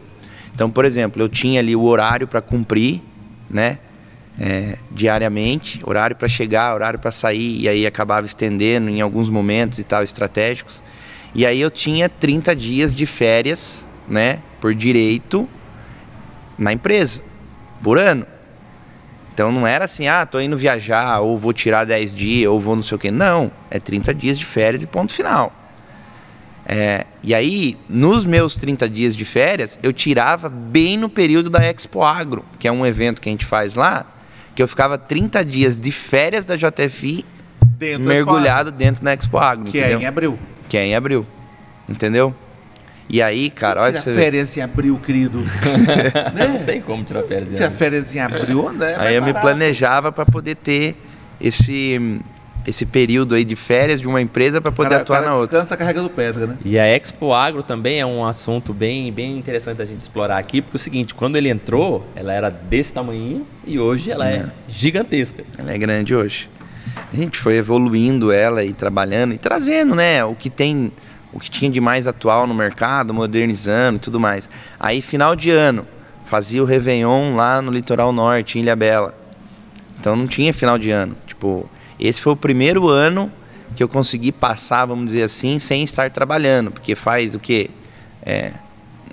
Então, 0.55 0.71
por 0.71 0.85
exemplo, 0.87 1.23
eu 1.23 1.28
tinha 1.28 1.61
ali 1.61 1.76
o 1.76 1.83
horário 1.83 2.26
para 2.26 2.40
cumprir, 2.40 3.02
né? 3.49 3.78
É, 4.38 4.76
diariamente, 4.90 5.81
horário 5.83 6.14
para 6.14 6.28
chegar, 6.28 6.75
horário 6.75 6.99
para 6.99 7.11
sair, 7.11 7.59
e 7.59 7.69
aí 7.69 7.87
acabava 7.87 8.26
estendendo 8.26 8.90
em 8.90 9.00
alguns 9.00 9.31
momentos 9.31 9.78
e 9.78 9.85
tal, 9.85 10.02
estratégicos. 10.02 10.83
E 11.35 11.47
aí 11.47 11.59
eu 11.59 11.71
tinha 11.71 12.07
30 12.07 12.55
dias 12.55 12.95
de 12.95 13.07
férias, 13.07 13.83
né, 14.07 14.40
por 14.61 14.75
direito 14.75 15.49
na 16.59 16.71
empresa 16.73 17.23
por 17.83 17.99
ano. 17.99 18.26
Então 19.33 19.52
não 19.52 19.66
era 19.66 19.85
assim, 19.85 20.09
ah, 20.09 20.25
tô 20.25 20.40
indo 20.40 20.56
viajar, 20.56 21.21
ou 21.21 21.36
vou 21.36 21.52
tirar 21.52 21.84
10 21.84 22.15
dias, 22.15 22.50
ou 22.50 22.58
vou 22.58 22.75
não 22.75 22.82
sei 22.82 22.97
o 22.97 22.99
quê. 22.99 23.10
Não, 23.10 23.52
é 23.71 23.78
30 23.78 24.15
dias 24.15 24.39
de 24.39 24.47
férias 24.47 24.82
e 24.82 24.86
ponto 24.86 25.12
final. 25.12 25.52
É, 26.65 27.06
e 27.23 27.34
aí, 27.34 27.76
nos 27.89 28.25
meus 28.25 28.56
30 28.56 28.89
dias 28.89 29.15
de 29.15 29.25
férias, 29.25 29.78
eu 29.82 29.93
tirava 29.93 30.49
bem 30.49 30.97
no 30.97 31.08
período 31.08 31.49
da 31.49 31.65
Expo 31.65 32.02
Agro, 32.02 32.45
que 32.58 32.67
é 32.67 32.73
um 32.73 32.84
evento 32.84 33.21
que 33.21 33.28
a 33.28 33.32
gente 33.32 33.45
faz 33.45 33.75
lá, 33.75 34.06
que 34.54 34.62
eu 34.62 34.67
ficava 34.67 34.97
30 34.97 35.45
dias 35.45 35.78
de 35.78 35.93
férias 35.93 36.45
da 36.45 36.56
JFI 36.56 37.25
dentro 37.62 38.06
mergulhado 38.06 38.73
dentro 38.73 39.04
da 39.04 39.12
Expo 39.12 39.39
Agro. 39.39 39.71
Que 39.71 39.78
é 39.78 39.80
entendeu? 39.82 39.99
é 39.99 40.02
em 40.02 40.06
abril. 40.06 40.39
Que 40.69 40.76
é 40.76 40.86
em 40.86 40.95
abril. 40.97 41.26
Entendeu? 41.89 42.34
E 43.08 43.23
aí, 43.23 43.50
cara, 43.50 43.82
olha 43.82 44.00
você 44.00 44.14
férias 44.14 44.56
em 44.56 44.60
abril, 44.60 44.99
querido. 45.04 45.38
né? 46.34 46.49
Não 46.49 46.64
tem 46.64 46.80
como 46.80 47.04
tirar 47.04 47.23
férias 47.23 47.42
em 47.42 47.54
abril. 47.54 47.56
Tirar 47.56 47.71
férias 47.71 48.14
em 48.14 48.19
abril, 48.21 48.73
né? 48.73 48.97
Aí 48.99 49.14
eu 49.14 49.23
me 49.23 49.32
planejava 49.32 50.10
para 50.10 50.26
poder 50.26 50.56
ter 50.56 50.97
esse 51.40 52.21
esse 52.66 52.84
período 52.84 53.36
aí 53.36 53.45
de 53.45 53.54
férias 53.54 54.00
de 54.00 54.08
uma 54.08 54.21
empresa 54.21 54.60
para 54.60 54.73
poder 54.73 54.90
cara, 54.90 55.02
atuar 55.02 55.19
cara 55.21 55.30
na 55.30 55.36
outra. 55.36 55.58
Descansa 55.58 55.76
carregando 55.76 56.10
pedra, 56.10 56.49
né? 56.49 56.56
E 56.64 56.76
a 56.76 56.84
Expo 56.84 57.32
Agro 57.32 57.62
também 57.62 58.00
é 58.00 58.06
um 58.06 58.26
assunto 58.26 58.75
bem, 58.75 59.12
bem 59.12 59.38
interessante 59.38 59.76
da 59.76 59.84
gente 59.84 60.00
explorar 60.00 60.36
aqui, 60.36 60.60
porque 60.60 60.76
é 60.76 60.78
o 60.78 60.80
seguinte, 60.80 61.14
quando 61.14 61.36
ele 61.36 61.49
entrou, 61.49 62.04
ela 62.16 62.32
era 62.32 62.50
desse 62.50 62.92
tamanho 62.92 63.47
e 63.64 63.78
hoje 63.78 64.10
ela 64.10 64.28
é, 64.28 64.38
é 64.38 64.47
gigantesca. 64.69 65.45
Ela 65.56 65.73
é 65.73 65.78
grande 65.78 66.12
hoje. 66.12 66.50
A 67.12 67.16
gente 67.16 67.38
foi 67.38 67.54
evoluindo 67.54 68.32
ela 68.32 68.64
e 68.64 68.73
trabalhando 68.73 69.32
e 69.32 69.38
trazendo, 69.38 69.95
né, 69.95 70.25
o 70.25 70.34
que 70.34 70.50
tem 70.50 70.90
o 71.37 71.39
que 71.39 71.51
tinha 71.51 71.71
de 71.71 71.81
mais 71.81 72.07
atual 72.07 72.47
no 72.47 72.55
mercado, 72.55 73.13
modernizando 73.13 73.99
e 73.99 74.01
tudo 74.01 74.19
mais. 74.19 74.49
Aí, 74.81 75.03
final 75.03 75.37
de 75.37 75.51
ano, 75.51 75.87
fazia 76.25 76.63
o 76.63 76.67
Réveillon 76.67 77.37
lá 77.37 77.61
no 77.61 77.71
litoral 77.71 78.11
norte, 78.11 78.59
em 78.59 78.63
Ilha 78.63 78.75
Bela. 78.75 79.15
Então 80.01 80.17
não 80.17 80.27
tinha 80.27 80.53
final 80.53 80.79
de 80.79 80.91
ano. 80.91 81.15
Tipo, 81.27 81.69
esse 82.01 82.23
foi 82.23 82.33
o 82.33 82.37
primeiro 82.37 82.89
ano 82.89 83.31
que 83.75 83.83
eu 83.83 83.89
consegui 83.89 84.33
passar, 84.33 84.87
vamos 84.87 85.07
dizer 85.07 85.25
assim, 85.25 85.59
sem 85.59 85.83
estar 85.83 86.11
trabalhando, 86.11 86.71
porque 86.71 86.95
faz 86.95 87.35
o 87.35 87.39
quê? 87.39 87.69
É, 88.23 88.53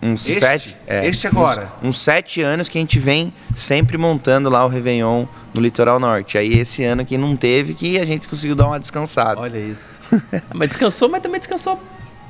uns 0.02 0.26
este, 0.26 0.40
sete. 0.40 0.78
É, 0.88 1.06
este 1.06 1.28
agora. 1.28 1.74
Uns, 1.82 1.90
uns, 1.90 2.02
sete 2.02 2.42
anos 2.42 2.70
que 2.70 2.78
a 2.78 2.82
gente 2.82 3.00
vem 3.00 3.34
sempre 3.54 3.98
montando 3.98 4.50
lá 4.50 4.66
o 4.66 4.70
Réveillon 4.70 5.26
no 5.54 5.60
litoral 5.60 6.00
norte. 6.00 6.38
Aí 6.38 6.58
esse 6.58 6.86
ano 6.86 7.06
que 7.06 7.18
não 7.18 7.36
teve, 7.36 7.74
que 7.74 8.00
a 8.00 8.06
gente 8.06 8.30
conseguiu 8.30 8.56
dar 8.56 8.68
uma 8.68 8.80
descansada. 8.80 9.42
Olha 9.42 9.58
isso. 9.58 9.98
mas 10.54 10.70
descansou, 10.70 11.10
mas 11.10 11.22
também 11.22 11.40
descansou 11.40 11.78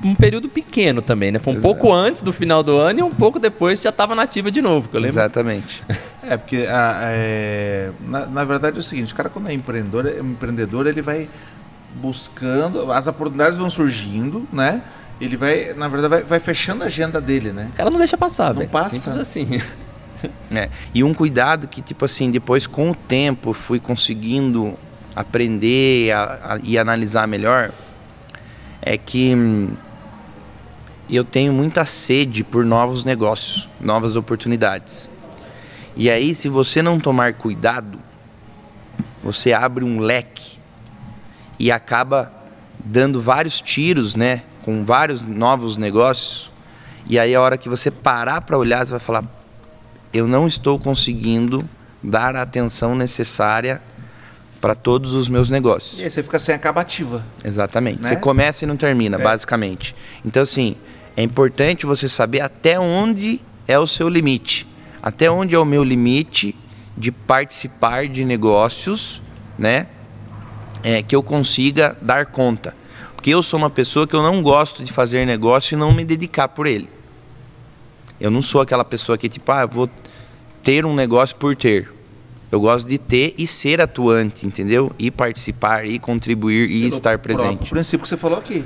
um 0.04 0.14
período 0.14 0.48
pequeno 0.48 1.00
também, 1.00 1.32
né? 1.32 1.38
Foi 1.38 1.52
um 1.52 1.56
Exato. 1.56 1.74
pouco 1.74 1.92
antes 1.92 2.22
do 2.22 2.32
final 2.32 2.62
do 2.62 2.76
ano 2.76 3.00
e 3.00 3.02
um 3.02 3.10
pouco 3.10 3.38
depois 3.38 3.80
já 3.80 3.90
estava 3.90 4.14
nativa 4.14 4.50
de 4.50 4.60
novo, 4.60 4.88
que 4.88 4.96
eu 4.96 5.00
lembro. 5.00 5.18
Exatamente. 5.18 5.82
É, 6.26 6.38
porque 6.38 6.66
a, 6.66 7.00
é, 7.02 7.90
na, 8.00 8.24
na, 8.24 8.44
verdade 8.46 8.78
é 8.78 8.80
o 8.80 8.82
seguinte, 8.82 9.12
o 9.12 9.14
cara 9.14 9.28
quando 9.28 9.46
é 9.50 9.52
empreendedor, 9.52 10.06
é 10.06 10.20
empreendedor, 10.20 10.86
ele 10.86 11.02
vai 11.02 11.28
buscando, 11.96 12.90
as 12.90 13.06
oportunidades 13.06 13.58
vão 13.58 13.68
surgindo, 13.68 14.48
né? 14.50 14.80
Ele 15.20 15.36
vai, 15.36 15.74
na 15.74 15.86
verdade, 15.86 16.08
vai, 16.08 16.22
vai 16.22 16.40
fechando 16.40 16.82
a 16.82 16.86
agenda 16.86 17.20
dele, 17.20 17.52
né? 17.52 17.68
O 17.74 17.76
cara 17.76 17.90
não 17.90 17.98
deixa 17.98 18.16
passar, 18.16 18.54
Não 18.54 18.60
véio. 18.60 18.70
passa. 18.70 18.90
Simples 18.90 19.16
assim. 19.18 19.60
É, 20.50 20.70
e 20.94 21.04
um 21.04 21.12
cuidado 21.12 21.68
que, 21.68 21.82
tipo 21.82 22.02
assim, 22.02 22.30
depois 22.30 22.66
com 22.66 22.92
o 22.92 22.94
tempo 22.94 23.52
fui 23.52 23.78
conseguindo 23.78 24.72
aprender 25.14 26.12
a, 26.12 26.54
a, 26.54 26.58
e 26.62 26.78
analisar 26.78 27.28
melhor, 27.28 27.72
é 28.80 28.96
que 28.96 29.34
hum, 31.14 31.18
eu 31.18 31.24
tenho 31.24 31.52
muita 31.52 31.84
sede 31.84 32.42
por 32.42 32.64
novos 32.64 33.04
negócios, 33.04 33.68
novas 33.80 34.16
oportunidades. 34.16 35.08
E 35.96 36.10
aí, 36.10 36.34
se 36.34 36.48
você 36.48 36.82
não 36.82 36.98
tomar 36.98 37.34
cuidado, 37.34 37.98
você 39.22 39.52
abre 39.52 39.84
um 39.84 40.00
leque 40.00 40.58
e 41.58 41.70
acaba 41.70 42.32
dando 42.84 43.20
vários 43.20 43.60
tiros, 43.60 44.14
né, 44.14 44.42
com 44.62 44.84
vários 44.84 45.24
novos 45.24 45.76
negócios. 45.76 46.50
E 47.08 47.18
aí, 47.18 47.34
a 47.34 47.40
hora 47.40 47.56
que 47.56 47.68
você 47.68 47.90
parar 47.90 48.40
para 48.40 48.58
olhar, 48.58 48.84
você 48.84 48.90
vai 48.90 49.00
falar: 49.00 49.24
eu 50.12 50.26
não 50.26 50.46
estou 50.46 50.78
conseguindo 50.78 51.68
dar 52.02 52.34
a 52.36 52.42
atenção 52.42 52.94
necessária 52.94 53.80
para 54.60 54.74
todos 54.74 55.12
os 55.12 55.28
meus 55.28 55.50
negócios. 55.50 56.00
E 56.00 56.04
aí 56.04 56.10
você 56.10 56.22
fica 56.22 56.38
sem 56.38 56.54
acabativa. 56.54 57.22
Exatamente. 57.44 58.02
Né? 58.02 58.08
Você 58.08 58.16
começa 58.16 58.64
e 58.64 58.66
não 58.66 58.76
termina, 58.76 59.16
é. 59.16 59.22
basicamente. 59.22 59.94
Então, 60.24 60.42
assim, 60.42 60.76
é 61.16 61.22
importante 61.22 61.86
você 61.86 62.08
saber 62.08 62.40
até 62.40 62.78
onde 62.78 63.40
é 63.66 63.78
o 63.78 63.86
seu 63.86 64.08
limite. 64.08 64.66
Até 65.02 65.30
onde 65.30 65.54
é 65.54 65.58
o 65.58 65.64
meu 65.64 65.84
limite 65.84 66.56
de 66.96 67.12
participar 67.12 68.06
de 68.08 68.24
negócios, 68.24 69.22
né? 69.58 69.86
É, 70.82 71.02
que 71.02 71.14
eu 71.14 71.22
consiga 71.22 71.96
dar 72.00 72.26
conta. 72.26 72.74
Porque 73.14 73.30
eu 73.30 73.42
sou 73.42 73.58
uma 73.58 73.70
pessoa 73.70 74.06
que 74.06 74.14
eu 74.14 74.22
não 74.22 74.42
gosto 74.42 74.84
de 74.84 74.92
fazer 74.92 75.24
negócio 75.24 75.74
e 75.74 75.78
não 75.78 75.92
me 75.94 76.04
dedicar 76.04 76.48
por 76.48 76.66
ele. 76.66 76.88
Eu 78.20 78.30
não 78.30 78.42
sou 78.42 78.60
aquela 78.60 78.84
pessoa 78.84 79.16
que, 79.16 79.28
tipo, 79.28 79.50
ah, 79.50 79.66
vou 79.66 79.88
ter 80.62 80.84
um 80.84 80.94
negócio 80.94 81.34
por 81.36 81.56
ter. 81.56 81.92
Eu 82.50 82.60
gosto 82.60 82.86
de 82.86 82.98
ter 82.98 83.34
e 83.36 83.46
ser 83.46 83.80
atuante, 83.80 84.46
entendeu? 84.46 84.92
E 84.98 85.10
participar, 85.10 85.86
e 85.86 85.98
contribuir, 85.98 86.70
e 86.70 86.80
Pelo 86.82 86.86
estar 86.86 87.18
presente. 87.18 87.64
O 87.64 87.70
princípio 87.70 88.02
que 88.02 88.08
você 88.08 88.16
falou 88.16 88.38
aqui. 88.38 88.64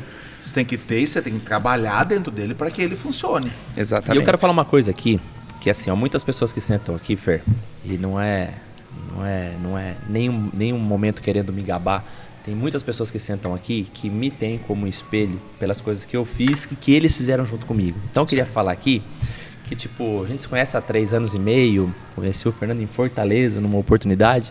Você 0.48 0.54
tem 0.54 0.64
que 0.64 0.78
ter 0.78 1.00
e 1.00 1.06
você 1.06 1.20
tem 1.20 1.38
que 1.38 1.44
trabalhar 1.44 2.04
dentro 2.04 2.32
dele 2.32 2.54
para 2.54 2.70
que 2.70 2.80
ele 2.80 2.96
funcione. 2.96 3.52
Exatamente. 3.76 4.16
E 4.16 4.18
eu 4.18 4.24
quero 4.24 4.38
falar 4.38 4.52
uma 4.52 4.64
coisa 4.64 4.90
aqui, 4.90 5.20
que 5.61 5.68
assim, 5.68 5.90
há 5.90 5.94
muitas 5.94 6.24
pessoas 6.24 6.54
que 6.54 6.61
sentam 6.61 6.94
aqui, 6.96 7.16
Fer, 7.16 7.42
e 7.84 7.98
não 7.98 8.18
é 8.18 8.54
não 9.14 9.26
é, 9.26 9.52
não 9.62 9.78
é 9.78 9.96
nenhum, 10.08 10.50
nenhum 10.54 10.78
momento 10.78 11.20
querendo 11.20 11.52
me 11.52 11.61
gabar. 11.61 12.02
Tem 12.46 12.54
muitas 12.54 12.82
pessoas 12.82 13.11
que 13.11 13.18
sentam 13.18 13.54
aqui 13.54 13.88
que 13.92 14.08
me 14.08 14.30
têm 14.30 14.56
como 14.56 14.87
espelho 14.87 15.38
pelas 15.58 15.82
coisas 15.82 16.06
que 16.06 16.16
eu 16.16 16.24
fiz 16.24 16.64
e 16.64 16.76
que 16.76 16.94
eles 16.94 17.14
fizeram 17.14 17.44
junto 17.44 17.66
comigo. 17.66 18.00
Então 18.11 18.22
eu 18.22 18.26
queria 18.26 18.46
falar 18.46 18.72
aqui 18.72 19.02
que, 19.66 19.76
tipo, 19.76 20.24
a 20.24 20.26
gente 20.26 20.44
se 20.44 20.48
conhece 20.48 20.78
há 20.78 20.80
três 20.80 21.12
anos 21.12 21.34
e 21.34 21.38
meio, 21.38 21.94
conheci 22.14 22.48
o 22.48 22.52
Fernando 22.52 22.80
em 22.80 22.87
Fortaleza 22.87 23.61
numa 23.61 23.76
oportunidade. 23.76 24.50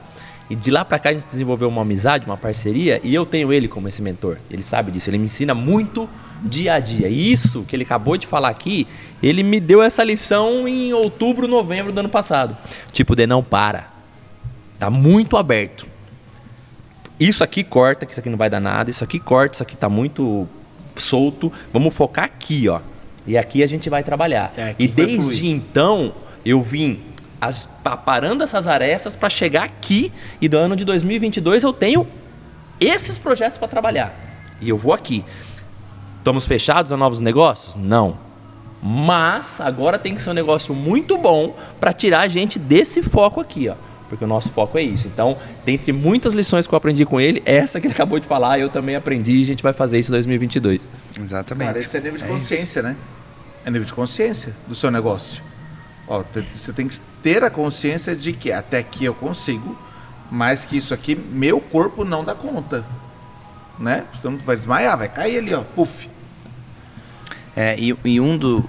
E 0.49 0.55
de 0.55 0.71
lá 0.71 0.85
para 0.85 0.97
cá 0.97 1.09
a 1.09 1.13
gente 1.13 1.27
desenvolveu 1.27 1.67
uma 1.67 1.81
amizade, 1.81 2.25
uma 2.25 2.37
parceria, 2.37 3.01
e 3.03 3.13
eu 3.13 3.25
tenho 3.25 3.51
ele 3.51 3.67
como 3.67 3.87
esse 3.87 4.01
mentor. 4.01 4.37
Ele 4.49 4.63
sabe 4.63 4.91
disso, 4.91 5.09
ele 5.09 5.17
me 5.17 5.25
ensina 5.25 5.53
muito 5.53 6.09
dia 6.41 6.75
a 6.75 6.79
dia. 6.79 7.09
E 7.09 7.31
isso 7.31 7.63
que 7.63 7.75
ele 7.75 7.83
acabou 7.83 8.17
de 8.17 8.27
falar 8.27 8.49
aqui, 8.49 8.87
ele 9.21 9.43
me 9.43 9.59
deu 9.59 9.81
essa 9.81 10.03
lição 10.03 10.67
em 10.67 10.93
outubro, 10.93 11.47
novembro 11.47 11.91
do 11.91 11.99
ano 11.99 12.09
passado. 12.09 12.55
Tipo, 12.91 13.15
de 13.15 13.27
não 13.27 13.43
para. 13.43 13.91
Tá 14.79 14.89
muito 14.89 15.35
aberto. 15.37 15.85
Isso 17.19 17.43
aqui 17.43 17.63
corta, 17.63 18.05
que 18.05 18.11
isso 18.11 18.19
aqui 18.19 18.29
não 18.29 18.37
vai 18.37 18.49
dar 18.49 18.59
nada, 18.59 18.89
isso 18.89 19.03
aqui 19.03 19.19
corta, 19.19 19.55
isso 19.55 19.63
aqui 19.63 19.75
tá 19.75 19.89
muito 19.89 20.47
solto. 20.95 21.51
Vamos 21.73 21.95
focar 21.95 22.25
aqui, 22.25 22.69
ó. 22.69 22.79
E 23.25 23.37
aqui 23.37 23.63
a 23.63 23.67
gente 23.67 23.89
vai 23.89 24.03
trabalhar. 24.03 24.53
É, 24.55 24.75
e 24.77 24.87
desde 24.87 25.47
então, 25.47 26.13
eu 26.45 26.61
vim 26.61 26.99
as, 27.39 27.69
parando 28.05 28.43
essas 28.43 28.67
arestas 28.67 29.15
para 29.15 29.29
chegar 29.29 29.63
aqui 29.63 30.11
e 30.41 30.47
do 30.47 30.57
ano 30.57 30.75
de 30.75 30.83
2022 30.83 31.63
eu 31.63 31.73
tenho 31.73 32.07
esses 32.79 33.17
projetos 33.17 33.57
para 33.57 33.67
trabalhar. 33.67 34.13
E 34.61 34.69
eu 34.69 34.77
vou 34.77 34.93
aqui. 34.93 35.23
Estamos 36.19 36.45
fechados 36.45 36.91
a 36.91 36.97
novos 36.97 37.21
negócios? 37.21 37.75
Não. 37.75 38.17
Mas 38.81 39.59
agora 39.59 39.97
tem 39.97 40.13
que 40.15 40.21
ser 40.21 40.29
um 40.29 40.33
negócio 40.33 40.73
muito 40.73 41.17
bom 41.17 41.55
para 41.79 41.93
tirar 41.93 42.21
a 42.21 42.27
gente 42.27 42.59
desse 42.59 43.01
foco 43.01 43.41
aqui, 43.41 43.69
ó. 43.69 43.75
Porque 44.07 44.23
o 44.23 44.27
nosso 44.27 44.51
foco 44.51 44.77
é 44.77 44.81
isso. 44.81 45.07
Então, 45.07 45.37
dentre 45.65 45.91
muitas 45.91 46.33
lições 46.33 46.65
que 46.65 46.73
eu 46.73 46.77
aprendi 46.77 47.05
com 47.05 47.19
ele, 47.19 47.41
essa 47.45 47.79
que 47.81 47.87
ele 47.87 47.93
acabou 47.93 48.19
de 48.19 48.27
falar, 48.27 48.57
eu 48.59 48.69
também 48.69 48.95
aprendi 48.95 49.37
e 49.37 49.43
a 49.43 49.45
gente 49.45 49.61
vai 49.61 49.73
fazer 49.73 49.99
isso 49.99 50.11
em 50.11 50.13
2022. 50.13 50.87
Exatamente. 51.19 51.67
Cara, 51.67 51.79
esse 51.79 51.97
é 51.97 51.99
nível 51.99 52.17
de 52.17 52.23
é 52.23 52.27
consciência, 52.27 52.79
isso. 52.79 52.87
né? 52.87 52.95
É 53.65 53.69
nível 53.69 53.85
de 53.85 53.93
consciência 53.93 54.55
do 54.65 54.75
seu 54.75 54.89
negócio. 54.89 55.43
Ó, 56.07 56.23
você 56.53 56.71
tem 56.71 56.87
que 56.87 56.99
ter 57.21 57.43
a 57.43 57.49
consciência 57.49 58.15
de 58.15 58.31
que 58.33 58.51
até 58.51 58.79
aqui 58.79 59.05
eu 59.05 59.13
consigo, 59.13 59.77
mas 60.31 60.63
que 60.63 60.77
isso 60.77 60.93
aqui, 60.93 61.15
meu 61.15 61.59
corpo 61.59 62.05
não 62.05 62.23
dá 62.23 62.33
conta. 62.33 62.85
Né? 63.77 64.05
Você 64.13 64.29
vai 64.37 64.55
desmaiar, 64.55 64.97
vai 64.97 65.09
cair 65.09 65.37
ali, 65.37 65.53
ó, 65.53 65.63
puf. 65.63 66.09
É, 67.55 67.77
e, 67.77 67.95
e 68.05 68.21
um 68.21 68.37
do. 68.37 68.63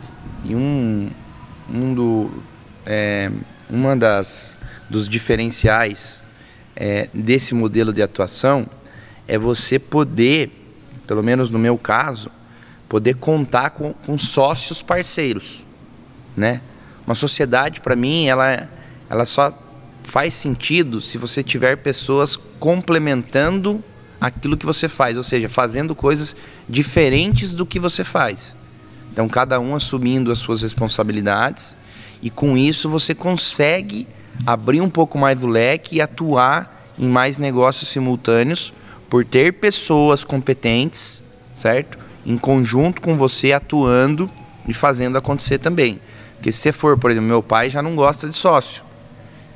E 0.44 0.54
um, 0.54 1.10
um 1.70 1.94
do. 1.94 2.30
É, 2.84 3.30
uma 3.70 3.94
das 3.94 4.56
dos 4.88 5.08
diferenciais 5.08 6.24
é, 6.74 7.08
desse 7.12 7.54
modelo 7.54 7.92
de 7.92 8.02
atuação 8.02 8.66
é 9.26 9.36
você 9.36 9.78
poder, 9.78 10.50
pelo 11.06 11.22
menos 11.22 11.50
no 11.50 11.58
meu 11.58 11.76
caso, 11.76 12.30
poder 12.88 13.16
contar 13.16 13.70
com, 13.70 13.92
com 13.92 14.16
sócios 14.16 14.80
parceiros, 14.80 15.64
né? 16.34 16.62
Uma 17.08 17.14
sociedade, 17.14 17.80
para 17.80 17.96
mim, 17.96 18.26
ela, 18.26 18.68
ela 19.08 19.24
só 19.24 19.50
faz 20.04 20.34
sentido 20.34 21.00
se 21.00 21.16
você 21.16 21.42
tiver 21.42 21.76
pessoas 21.76 22.36
complementando 22.36 23.82
aquilo 24.20 24.58
que 24.58 24.66
você 24.66 24.88
faz, 24.88 25.16
ou 25.16 25.22
seja, 25.22 25.48
fazendo 25.48 25.94
coisas 25.94 26.36
diferentes 26.68 27.54
do 27.54 27.64
que 27.64 27.80
você 27.80 28.04
faz. 28.04 28.54
Então, 29.10 29.26
cada 29.26 29.58
um 29.58 29.74
assumindo 29.74 30.30
as 30.30 30.38
suas 30.38 30.60
responsabilidades 30.60 31.78
e 32.20 32.28
com 32.28 32.58
isso 32.58 32.90
você 32.90 33.14
consegue 33.14 34.06
abrir 34.44 34.82
um 34.82 34.90
pouco 34.90 35.16
mais 35.16 35.38
do 35.38 35.46
leque 35.46 35.96
e 35.96 36.02
atuar 36.02 36.92
em 36.98 37.08
mais 37.08 37.38
negócios 37.38 37.88
simultâneos 37.88 38.70
por 39.08 39.24
ter 39.24 39.54
pessoas 39.54 40.24
competentes, 40.24 41.22
certo? 41.54 41.98
Em 42.26 42.36
conjunto 42.36 43.00
com 43.00 43.16
você 43.16 43.54
atuando 43.54 44.30
e 44.68 44.74
fazendo 44.74 45.16
acontecer 45.16 45.56
também. 45.56 45.98
Porque 46.38 46.52
se 46.52 46.70
for, 46.70 46.96
por 46.96 47.10
exemplo, 47.10 47.28
meu 47.28 47.42
pai 47.42 47.68
já 47.68 47.82
não 47.82 47.96
gosta 47.96 48.28
de 48.28 48.34
sócio. 48.34 48.82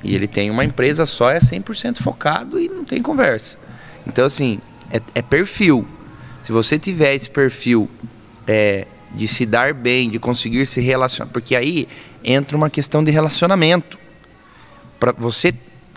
E 0.03 0.14
ele 0.14 0.27
tem 0.27 0.51
uma 0.51 0.64
empresa 0.64 1.07
só, 1.07 1.31
é 1.31 1.38
100% 1.38 2.03
focado 2.03 2.59
e 2.59 2.68
não 2.68 2.85
tem 2.85 3.01
conversa. 3.01 3.57
Então, 4.05 4.27
assim, 4.27 4.61
é, 4.90 5.01
é 5.14 5.23
perfil. 5.23 5.87
Se 6.42 6.51
você 6.51 6.77
tiver 6.77 7.14
esse 7.14 7.31
perfil 7.31 7.88
é, 8.49 8.87
de 9.14 9.29
se 9.29 9.47
dar 9.47 9.73
bem, 9.73 10.11
de 10.11 10.18
conseguir 10.18 10.66
se 10.66 10.81
relacionar, 10.81 11.31
porque 11.33 11.55
aí 11.55 11.88
entra 12.25 12.57
uma 12.57 12.68
questão 12.68 13.05
de 13.05 13.12
relacionamento. 13.12 13.97
Para 14.99 15.12
você 15.12 15.55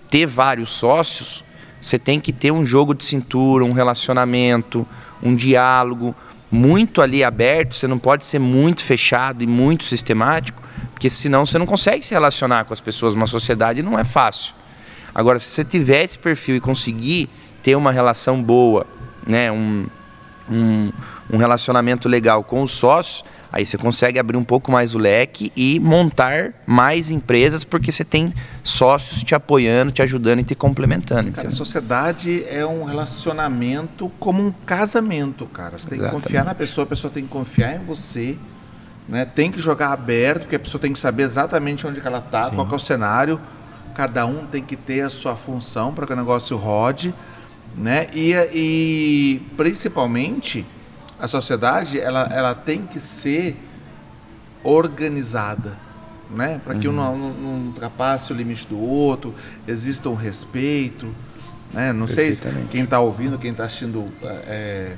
ter 0.10 0.28
vários 0.28 0.70
sócios, 0.70 1.44
você 1.82 1.98
tem 1.98 2.20
que 2.20 2.32
ter 2.32 2.52
um 2.52 2.64
jogo 2.64 2.94
de 2.94 3.04
cintura, 3.04 3.66
um 3.66 3.72
relacionamento, 3.72 4.88
um 5.22 5.36
diálogo 5.36 6.16
muito 6.52 7.02
ali 7.02 7.24
aberto. 7.24 7.76
Você 7.76 7.88
não 7.88 8.00
pode 8.00 8.26
ser 8.26 8.40
muito 8.40 8.84
fechado 8.84 9.44
e 9.44 9.48
muito 9.48 9.84
sistemático, 9.84 10.62
porque 10.92 11.10
senão 11.10 11.46
você 11.46 11.58
não 11.58 11.66
consegue 11.66 12.04
se 12.04 12.14
relacionar 12.14 12.66
com 12.66 12.74
as 12.74 12.82
pessoas. 12.82 13.14
Uma 13.14 13.28
sociedade 13.28 13.82
não 13.82 13.98
é 13.98 14.04
fácil. 14.04 14.54
Agora, 15.14 15.40
se 15.40 15.50
você 15.50 15.64
tiver 15.64 16.04
esse 16.04 16.18
perfil 16.18 16.56
e 16.58 16.60
conseguir 16.60 17.30
ter 17.64 17.76
uma 17.76 17.92
relação 17.92 18.44
boa, 18.44 18.86
né, 19.26 19.52
um, 19.52 19.86
um, 20.50 20.92
um 21.32 21.38
relacionamento 21.38 22.10
legal 22.10 22.44
com 22.44 22.62
os 22.62 22.72
sócios, 22.72 23.24
aí 23.56 23.66
você 23.66 23.78
consegue 23.78 24.20
abrir 24.20 24.36
um 24.36 24.44
pouco 24.44 24.70
mais 24.70 24.94
o 24.94 24.98
leque 24.98 25.50
e 25.56 25.80
montar 25.80 26.52
mais 26.68 27.10
empresas 27.10 27.64
porque 27.64 27.90
você 27.90 28.04
tem 28.04 28.34
sócios 28.62 29.24
te 29.24 29.34
apoiando, 29.34 29.94
te 29.94 30.02
ajudando 30.02 30.40
e 30.40 30.44
te 30.44 30.54
complementando. 30.54 31.32
Cara, 31.32 31.48
a 31.48 31.52
sociedade 31.54 32.46
é 32.50 32.66
um 32.66 32.84
relacionamento 32.84 34.12
como 34.20 34.46
um 34.46 34.52
casamento, 34.52 35.46
cara. 35.46 35.80
Você 35.80 35.88
tem 35.88 36.00
Exatamente. 36.00 36.22
que 36.22 36.28
confiar 36.28 36.44
na 36.44 36.54
pessoa, 36.54 36.84
a 36.84 36.88
pessoa 36.88 37.10
tem 37.10 37.24
que 37.24 37.30
confiar 37.30 37.78
em 37.78 37.86
você. 37.86 38.38
Né? 39.08 39.24
Tem 39.24 39.50
que 39.50 39.60
jogar 39.60 39.94
aberto, 39.94 40.42
porque 40.42 40.58
a 40.58 40.60
pessoa 40.60 40.82
tem 40.82 40.92
que 40.92 41.00
saber 41.00 41.24
exatamente 41.24 41.88
onde 41.88 42.06
ela 42.06 42.20
está, 42.20 42.50
qual 42.50 42.68
é 42.70 42.76
o 42.76 42.80
cenário. 42.80 43.40
Cada 43.96 44.26
um 44.26 44.46
tem 44.48 44.62
que 44.62 44.76
ter 44.76 45.00
a 45.00 45.10
sua 45.10 45.34
função 45.34 45.94
para 45.94 46.06
que 46.06 46.12
o 46.12 46.16
negócio 46.18 46.58
rode. 46.58 47.14
Né? 47.78 48.08
E, 48.14 48.34
e 48.54 49.42
principalmente 49.56 50.66
a 51.20 51.28
sociedade 51.28 52.00
ela, 52.00 52.30
ela 52.32 52.54
tem 52.54 52.86
que 52.86 53.00
ser 53.00 53.58
organizada. 54.64 55.74
Né? 56.30 56.60
Para 56.64 56.76
que 56.76 56.88
uhum. 56.88 56.94
um 56.94 57.18
não, 57.18 57.34
não 57.34 57.68
ultrapasse 57.68 58.34
o 58.34 58.36
limite 58.36 58.68
do 58.68 58.80
outro, 58.80 59.34
exista 59.68 60.10
um 60.10 60.16
respeito. 60.16 61.14
Né? 61.72 61.94
Não 61.94 62.08
sei 62.08 62.38
quem 62.72 62.84
está 62.84 63.00
ouvindo, 63.00 63.38
quem 63.38 63.52
está 63.52 63.66
assistindo 63.66 64.06
é, 64.24 64.96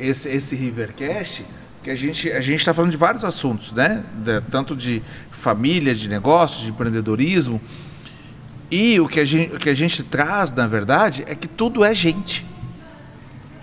esse, 0.00 0.28
esse 0.28 0.56
Rivercast, 0.56 1.44
que 1.82 1.90
a 1.90 1.94
gente 1.94 2.30
a 2.30 2.40
gente 2.40 2.58
está 2.58 2.74
falando 2.74 2.90
de 2.90 2.96
vários 2.96 3.24
assuntos, 3.24 3.72
né? 3.72 4.02
De, 4.14 4.40
tanto 4.42 4.76
de 4.76 5.02
família, 5.30 5.94
de 5.94 6.08
negócios, 6.08 6.62
de 6.62 6.70
empreendedorismo. 6.70 7.60
E 8.70 9.00
o 9.00 9.08
que, 9.08 9.18
a 9.18 9.24
gente, 9.24 9.54
o 9.54 9.58
que 9.58 9.68
a 9.68 9.74
gente 9.74 10.02
traz, 10.02 10.52
na 10.52 10.66
verdade, 10.66 11.24
é 11.26 11.34
que 11.34 11.48
tudo 11.48 11.84
é 11.84 11.92
gente. 11.94 12.44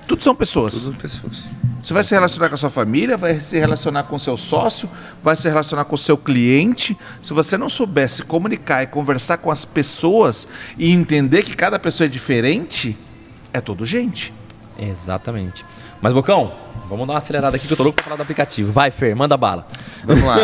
Tudo 0.07 0.23
são 0.23 0.33
pessoas. 0.33 0.73
Tudo 0.73 0.97
pessoas. 0.97 1.49
Você 1.83 1.93
vai 1.93 2.03
se 2.03 2.13
relacionar 2.13 2.49
com 2.49 2.55
a 2.55 2.57
sua 2.57 2.69
família, 2.69 3.17
vai 3.17 3.39
se 3.39 3.57
relacionar 3.57 4.03
com 4.03 4.15
o 4.15 4.19
seu 4.19 4.35
sócio, 4.35 4.89
vai 5.23 5.35
se 5.35 5.47
relacionar 5.47 5.85
com 5.85 5.95
o 5.95 5.97
seu 5.97 6.17
cliente. 6.17 6.97
Se 7.21 7.33
você 7.33 7.57
não 7.57 7.69
souber 7.69 8.09
se 8.09 8.23
comunicar 8.23 8.83
e 8.83 8.87
conversar 8.87 9.37
com 9.37 9.51
as 9.51 9.63
pessoas 9.63 10.47
e 10.77 10.91
entender 10.91 11.43
que 11.43 11.55
cada 11.55 11.77
pessoa 11.77 12.05
é 12.05 12.09
diferente, 12.09 12.97
é 13.53 13.61
tudo 13.61 13.85
gente. 13.85 14.33
Exatamente. 14.77 15.65
Mas, 16.01 16.13
Bocão, 16.13 16.53
vamos 16.89 17.07
dar 17.07 17.13
uma 17.13 17.17
acelerada 17.17 17.55
aqui 17.55 17.67
que 17.67 17.73
eu 17.73 17.77
tô 17.77 17.83
louco 17.83 17.97
pra 17.97 18.05
falar 18.05 18.17
do 18.17 18.23
aplicativo. 18.23 18.71
Vai, 18.71 18.91
Fer, 18.91 19.15
manda 19.15 19.35
bala. 19.35 19.67
Vamos 20.03 20.23
lá. 20.23 20.37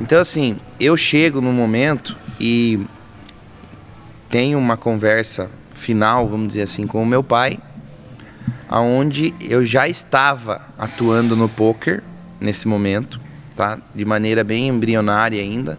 então, 0.00 0.20
assim, 0.20 0.56
eu 0.78 0.96
chego 0.96 1.40
no 1.40 1.52
momento 1.52 2.16
e 2.38 2.84
tenho 4.28 4.58
uma 4.58 4.76
conversa 4.76 5.50
final, 5.70 6.28
vamos 6.28 6.48
dizer 6.48 6.62
assim, 6.62 6.86
com 6.86 7.02
o 7.02 7.06
meu 7.06 7.22
pai, 7.22 7.58
aonde 8.68 9.34
eu 9.40 9.64
já 9.64 9.88
estava 9.88 10.62
atuando 10.78 11.36
no 11.36 11.48
poker 11.48 12.02
nesse 12.40 12.66
momento, 12.66 13.20
tá? 13.56 13.78
De 13.94 14.04
maneira 14.04 14.42
bem 14.42 14.68
embrionária 14.68 15.40
ainda. 15.40 15.78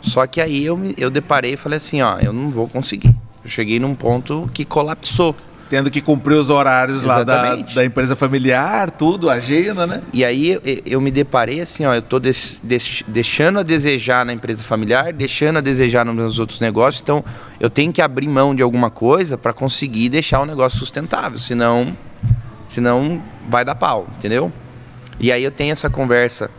Só 0.00 0.26
que 0.26 0.40
aí 0.40 0.64
eu, 0.64 0.78
eu 0.96 1.10
deparei 1.10 1.54
e 1.54 1.56
falei 1.56 1.78
assim, 1.78 2.00
ó, 2.00 2.18
eu 2.18 2.32
não 2.32 2.50
vou 2.50 2.68
conseguir. 2.68 3.14
Eu 3.42 3.50
cheguei 3.50 3.78
num 3.78 3.94
ponto 3.94 4.48
que 4.54 4.64
colapsou 4.64 5.34
tendo 5.68 5.90
que 5.90 6.00
cumprir 6.00 6.34
os 6.34 6.48
horários 6.48 7.02
Exatamente. 7.02 7.60
lá 7.60 7.66
da, 7.66 7.74
da, 7.74 7.84
empresa 7.84 8.14
familiar, 8.14 8.90
tudo, 8.90 9.28
agenda, 9.28 9.86
né? 9.86 10.02
E 10.12 10.24
aí 10.24 10.58
eu, 10.84 11.00
me 11.00 11.10
deparei 11.10 11.60
assim, 11.60 11.84
ó, 11.84 11.94
eu 11.94 12.02
tô 12.02 12.18
des, 12.18 12.60
des, 12.62 13.02
deixando 13.06 13.58
a 13.58 13.62
desejar 13.62 14.24
na 14.24 14.32
empresa 14.32 14.62
familiar, 14.62 15.12
deixando 15.12 15.58
a 15.58 15.60
desejar 15.60 16.04
nos 16.04 16.14
meus 16.14 16.38
outros 16.38 16.60
negócios, 16.60 17.02
então 17.02 17.24
eu 17.58 17.68
tenho 17.68 17.92
que 17.92 18.00
abrir 18.00 18.28
mão 18.28 18.54
de 18.54 18.62
alguma 18.62 18.90
coisa 18.90 19.36
para 19.36 19.52
conseguir 19.52 20.08
deixar 20.08 20.40
o 20.40 20.46
negócio 20.46 20.78
sustentável, 20.78 21.38
senão, 21.38 21.96
senão 22.66 23.20
vai 23.48 23.64
dar 23.64 23.74
pau, 23.74 24.06
entendeu? 24.16 24.52
E 25.18 25.32
aí 25.32 25.42
eu 25.42 25.50
tenho 25.50 25.72
essa 25.72 25.90
conversa 25.90 26.50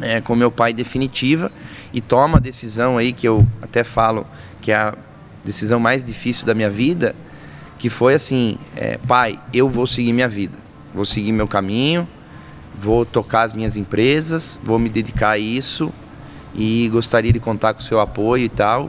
é, 0.00 0.20
com 0.20 0.34
meu 0.34 0.50
pai 0.50 0.72
definitiva 0.72 1.50
e 1.92 2.00
toma 2.00 2.38
a 2.38 2.40
decisão 2.40 2.96
aí 2.96 3.12
que 3.12 3.28
eu 3.28 3.46
até 3.60 3.84
falo 3.84 4.26
que 4.60 4.72
é 4.72 4.76
a 4.76 4.94
decisão 5.44 5.80
mais 5.80 6.04
difícil 6.04 6.46
da 6.46 6.54
minha 6.54 6.70
vida, 6.70 7.14
que 7.82 7.90
foi 7.90 8.14
assim, 8.14 8.58
é, 8.76 8.96
pai, 9.08 9.40
eu 9.52 9.68
vou 9.68 9.88
seguir 9.88 10.12
minha 10.12 10.28
vida, 10.28 10.56
vou 10.94 11.04
seguir 11.04 11.32
meu 11.32 11.48
caminho, 11.48 12.06
vou 12.78 13.04
tocar 13.04 13.42
as 13.42 13.52
minhas 13.52 13.76
empresas, 13.76 14.60
vou 14.62 14.78
me 14.78 14.88
dedicar 14.88 15.30
a 15.30 15.38
isso 15.38 15.92
e 16.54 16.88
gostaria 16.92 17.32
de 17.32 17.40
contar 17.40 17.74
com 17.74 17.80
o 17.80 17.82
seu 17.82 17.98
apoio 17.98 18.44
e 18.44 18.48
tal. 18.48 18.88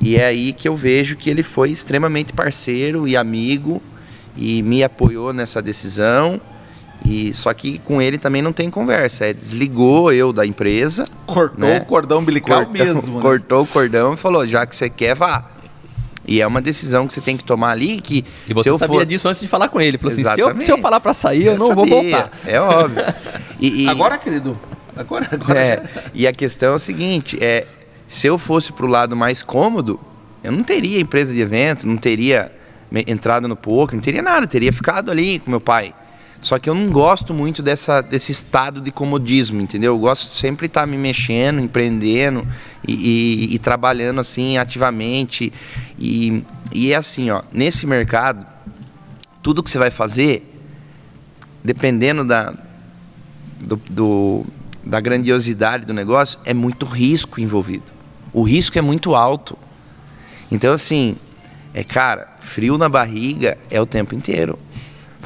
E 0.00 0.14
é 0.14 0.26
aí 0.26 0.52
que 0.52 0.68
eu 0.68 0.76
vejo 0.76 1.16
que 1.16 1.28
ele 1.28 1.42
foi 1.42 1.72
extremamente 1.72 2.32
parceiro 2.32 3.08
e 3.08 3.16
amigo 3.16 3.82
e 4.36 4.62
me 4.62 4.84
apoiou 4.84 5.32
nessa 5.32 5.60
decisão. 5.60 6.40
E 7.04 7.34
só 7.34 7.52
que 7.52 7.80
com 7.80 8.00
ele 8.00 8.16
também 8.16 8.42
não 8.42 8.52
tem 8.52 8.70
conversa, 8.70 9.24
é 9.26 9.32
desligou 9.34 10.12
eu 10.12 10.32
da 10.32 10.46
empresa, 10.46 11.04
cortou 11.26 11.68
né? 11.68 11.80
o 11.80 11.84
cordão 11.84 12.20
umbilical 12.20 12.64
cortou, 12.64 12.86
mesmo, 12.86 13.16
né? 13.16 13.22
cortou 13.22 13.62
o 13.64 13.66
cordão 13.66 14.14
e 14.14 14.16
falou: 14.16 14.46
"Já 14.46 14.64
que 14.66 14.76
você 14.76 14.88
quer, 14.88 15.16
vá". 15.16 15.50
E 16.30 16.40
é 16.40 16.46
uma 16.46 16.62
decisão 16.62 17.08
que 17.08 17.12
você 17.12 17.20
tem 17.20 17.36
que 17.36 17.42
tomar 17.42 17.72
ali 17.72 18.00
que. 18.00 18.24
E 18.46 18.54
você 18.54 18.72
sabia 18.78 19.00
for... 19.00 19.04
disso 19.04 19.28
antes 19.28 19.40
de 19.40 19.48
falar 19.48 19.68
com 19.68 19.80
ele. 19.80 19.98
Falou 19.98 20.12
assim: 20.12 20.22
se 20.22 20.40
eu, 20.40 20.62
se 20.62 20.70
eu 20.70 20.78
falar 20.78 21.00
para 21.00 21.12
sair, 21.12 21.46
eu, 21.46 21.54
eu 21.54 21.58
não 21.58 21.66
sabia. 21.66 21.84
vou 21.84 22.02
voltar. 22.02 22.30
É 22.46 22.60
óbvio. 22.60 23.04
E, 23.58 23.84
e... 23.84 23.88
Agora, 23.88 24.16
querido. 24.16 24.56
Agora, 24.96 25.26
agora. 25.32 25.58
É, 25.58 25.82
e 26.14 26.28
a 26.28 26.32
questão 26.32 26.72
é 26.72 26.76
o 26.76 26.78
seguinte: 26.78 27.36
é, 27.40 27.66
se 28.06 28.28
eu 28.28 28.38
fosse 28.38 28.72
para 28.72 28.86
o 28.86 28.88
lado 28.88 29.16
mais 29.16 29.42
cômodo, 29.42 29.98
eu 30.44 30.52
não 30.52 30.62
teria 30.62 31.00
empresa 31.00 31.34
de 31.34 31.40
evento, 31.40 31.84
não 31.84 31.96
teria 31.96 32.52
entrado 33.08 33.48
no 33.48 33.56
poker, 33.56 33.96
não 33.96 34.02
teria 34.02 34.22
nada, 34.22 34.46
teria 34.46 34.72
ficado 34.72 35.10
ali 35.10 35.40
com 35.40 35.50
meu 35.50 35.60
pai. 35.60 35.92
Só 36.40 36.58
que 36.58 36.70
eu 36.70 36.74
não 36.74 36.90
gosto 36.90 37.34
muito 37.34 37.62
dessa, 37.62 38.00
desse 38.00 38.32
estado 38.32 38.80
de 38.80 38.90
comodismo, 38.90 39.60
entendeu? 39.60 39.92
Eu 39.92 39.98
gosto 39.98 40.24
sempre 40.24 40.66
estar 40.66 40.86
me 40.86 40.96
mexendo, 40.96 41.60
empreendendo 41.60 42.46
e, 42.86 42.94
e, 43.50 43.54
e 43.54 43.58
trabalhando 43.58 44.20
assim 44.20 44.56
ativamente. 44.56 45.52
E, 45.98 46.42
e 46.72 46.92
é 46.92 46.96
assim, 46.96 47.30
ó, 47.30 47.42
nesse 47.52 47.86
mercado, 47.86 48.46
tudo 49.42 49.62
que 49.62 49.70
você 49.70 49.78
vai 49.78 49.90
fazer, 49.90 50.50
dependendo 51.62 52.24
da, 52.24 52.54
do, 53.62 53.76
do, 53.90 54.46
da 54.82 54.98
grandiosidade 54.98 55.84
do 55.84 55.92
negócio, 55.92 56.40
é 56.46 56.54
muito 56.54 56.86
risco 56.86 57.38
envolvido. 57.38 57.92
O 58.32 58.42
risco 58.42 58.78
é 58.78 58.82
muito 58.82 59.14
alto. 59.14 59.58
Então, 60.50 60.72
assim, 60.72 61.16
é 61.74 61.84
cara, 61.84 62.28
frio 62.40 62.78
na 62.78 62.88
barriga 62.88 63.58
é 63.70 63.78
o 63.80 63.84
tempo 63.84 64.14
inteiro. 64.14 64.58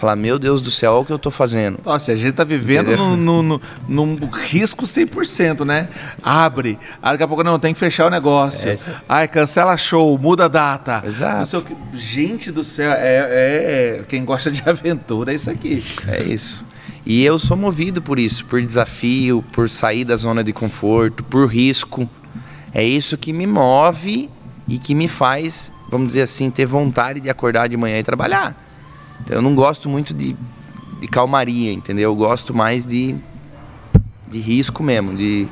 Falar, 0.05 0.17
meu 0.17 0.39
Deus 0.39 0.61
do 0.61 0.71
céu, 0.71 0.93
olha 0.93 1.01
o 1.01 1.05
que 1.07 1.13
eu 1.13 1.17
estou 1.17 1.33
fazendo. 1.33 1.79
Nossa, 1.83 2.13
a 2.13 2.15
gente 2.15 2.29
está 2.29 2.45
vivendo 2.45 2.95
num, 2.95 3.17
num, 3.17 3.61
num, 3.89 4.29
risco 4.31 4.85
100%, 4.85 5.65
né? 5.65 5.89
Abre, 6.23 6.79
daqui 7.01 7.23
a 7.23 7.27
pouco 7.27 7.43
não, 7.43 7.59
tem 7.59 7.73
que 7.73 7.81
fechar 7.81 8.07
o 8.09 8.11
negócio. 8.11 8.69
É. 8.69 8.79
Ai, 9.09 9.27
cancela 9.27 9.75
show, 9.79 10.19
muda 10.19 10.45
a 10.45 10.49
data. 10.49 11.03
Exato. 11.07 11.65
Gente 11.95 12.53
do 12.53 12.63
céu, 12.63 12.93
é, 12.93 12.99
é, 13.01 14.05
quem 14.07 14.27
gosta 14.27 14.51
de 14.51 14.63
aventura 14.69 15.33
é 15.33 15.37
isso 15.37 15.49
aqui. 15.49 15.83
É 16.07 16.23
isso. 16.23 16.67
E 17.07 17.25
eu 17.25 17.39
sou 17.39 17.57
movido 17.57 18.03
por 18.03 18.19
isso, 18.19 18.45
por 18.45 18.61
desafio, 18.61 19.43
por 19.53 19.71
sair 19.71 20.05
da 20.05 20.17
zona 20.17 20.45
de 20.45 20.53
conforto, 20.53 21.25
por 21.25 21.49
risco. 21.49 22.07
É 22.75 22.85
isso 22.85 23.17
que 23.17 23.33
me 23.33 23.47
move 23.47 24.29
e 24.69 24.79
que 24.79 24.95
me 24.95 25.09
faz, 25.09 25.73
vamos 25.89 26.09
dizer 26.09 26.23
assim, 26.23 26.51
ter 26.51 26.67
vontade 26.67 27.21
de 27.21 27.31
acordar 27.31 27.71
de 27.71 27.77
manhã 27.79 27.99
e 27.99 28.03
trabalhar. 28.05 28.55
Eu 29.29 29.41
não 29.41 29.55
gosto 29.55 29.89
muito 29.89 30.13
de, 30.13 30.37
de 31.01 31.09
calmaria, 31.09 31.73
entendeu? 31.73 32.11
Eu 32.11 32.17
gosto 32.17 32.53
mais 32.53 32.85
de, 32.87 33.15
de 34.29 34.39
risco 34.39 34.83
mesmo, 34.83 35.17
de, 35.17 35.49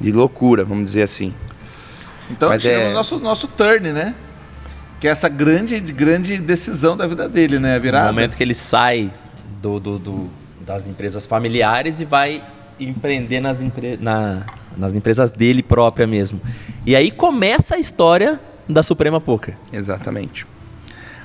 de 0.00 0.12
loucura, 0.12 0.64
vamos 0.64 0.84
dizer 0.84 1.02
assim. 1.02 1.34
Então 2.30 2.48
Mas 2.48 2.62
chegamos 2.62 2.84
é... 2.84 2.88
no 2.88 2.94
nosso, 2.94 3.18
nosso 3.20 3.48
turn, 3.48 3.92
né? 3.92 4.14
Que 5.00 5.08
é 5.08 5.10
essa 5.10 5.28
grande, 5.28 5.78
grande 5.80 6.38
decisão 6.38 6.96
da 6.96 7.06
vida 7.06 7.28
dele, 7.28 7.58
né? 7.58 7.76
A 7.76 7.78
virada. 7.78 8.06
No 8.06 8.12
momento 8.12 8.36
que 8.36 8.42
ele 8.42 8.54
sai 8.54 9.12
do, 9.60 9.80
do, 9.80 9.98
do 9.98 10.30
das 10.64 10.86
empresas 10.86 11.26
familiares 11.26 12.00
e 12.00 12.04
vai 12.04 12.42
empreender 12.78 13.40
nas, 13.40 13.60
empre... 13.60 13.98
Na, 14.00 14.46
nas 14.76 14.94
empresas 14.94 15.32
dele 15.32 15.62
própria 15.62 16.06
mesmo. 16.06 16.40
E 16.86 16.94
aí 16.96 17.10
começa 17.10 17.74
a 17.74 17.78
história 17.78 18.40
da 18.68 18.82
Suprema 18.82 19.20
Poker. 19.20 19.56
Exatamente. 19.72 20.46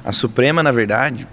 A 0.07 0.13
Suprema, 0.13 0.63
na 0.63 0.71
verdade, 0.71 1.27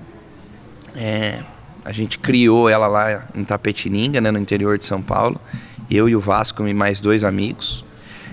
é, 0.97 1.39
a 1.85 1.93
gente 1.93 2.19
criou 2.19 2.69
ela 2.69 2.89
lá 2.89 3.29
em 3.33 3.45
Tapetininga, 3.45 4.21
né, 4.21 4.33
no 4.33 4.39
interior 4.41 4.77
de 4.77 4.85
São 4.85 5.01
Paulo. 5.01 5.41
Eu 5.89 6.09
e 6.09 6.17
o 6.17 6.19
Vasco 6.19 6.67
e 6.67 6.75
mais 6.75 6.99
dois 7.01 7.23
amigos. 7.23 7.85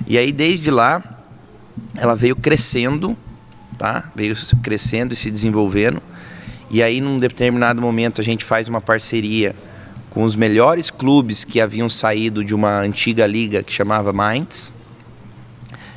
E 0.08 0.18
aí, 0.18 0.32
desde 0.32 0.72
lá, 0.72 1.04
ela 1.96 2.16
veio 2.16 2.36
crescendo, 2.36 3.16
tá? 3.78 4.10
Veio 4.16 4.36
crescendo 4.64 5.14
e 5.14 5.16
se 5.16 5.30
desenvolvendo. 5.30 6.02
E 6.72 6.82
aí, 6.82 7.00
num 7.00 7.20
determinado 7.20 7.80
momento, 7.80 8.20
a 8.20 8.24
gente 8.24 8.44
faz 8.44 8.68
uma 8.68 8.82
parceria 8.82 9.56
com 10.10 10.24
os 10.24 10.36
melhores 10.36 10.90
clubes 10.90 11.44
que 11.44 11.62
haviam 11.62 11.88
saído 11.88 12.44
de 12.44 12.56
uma 12.56 12.80
antiga 12.80 13.28
liga 13.28 13.62
que 13.62 13.72
chamava 13.72 14.12
Mainz 14.12 14.74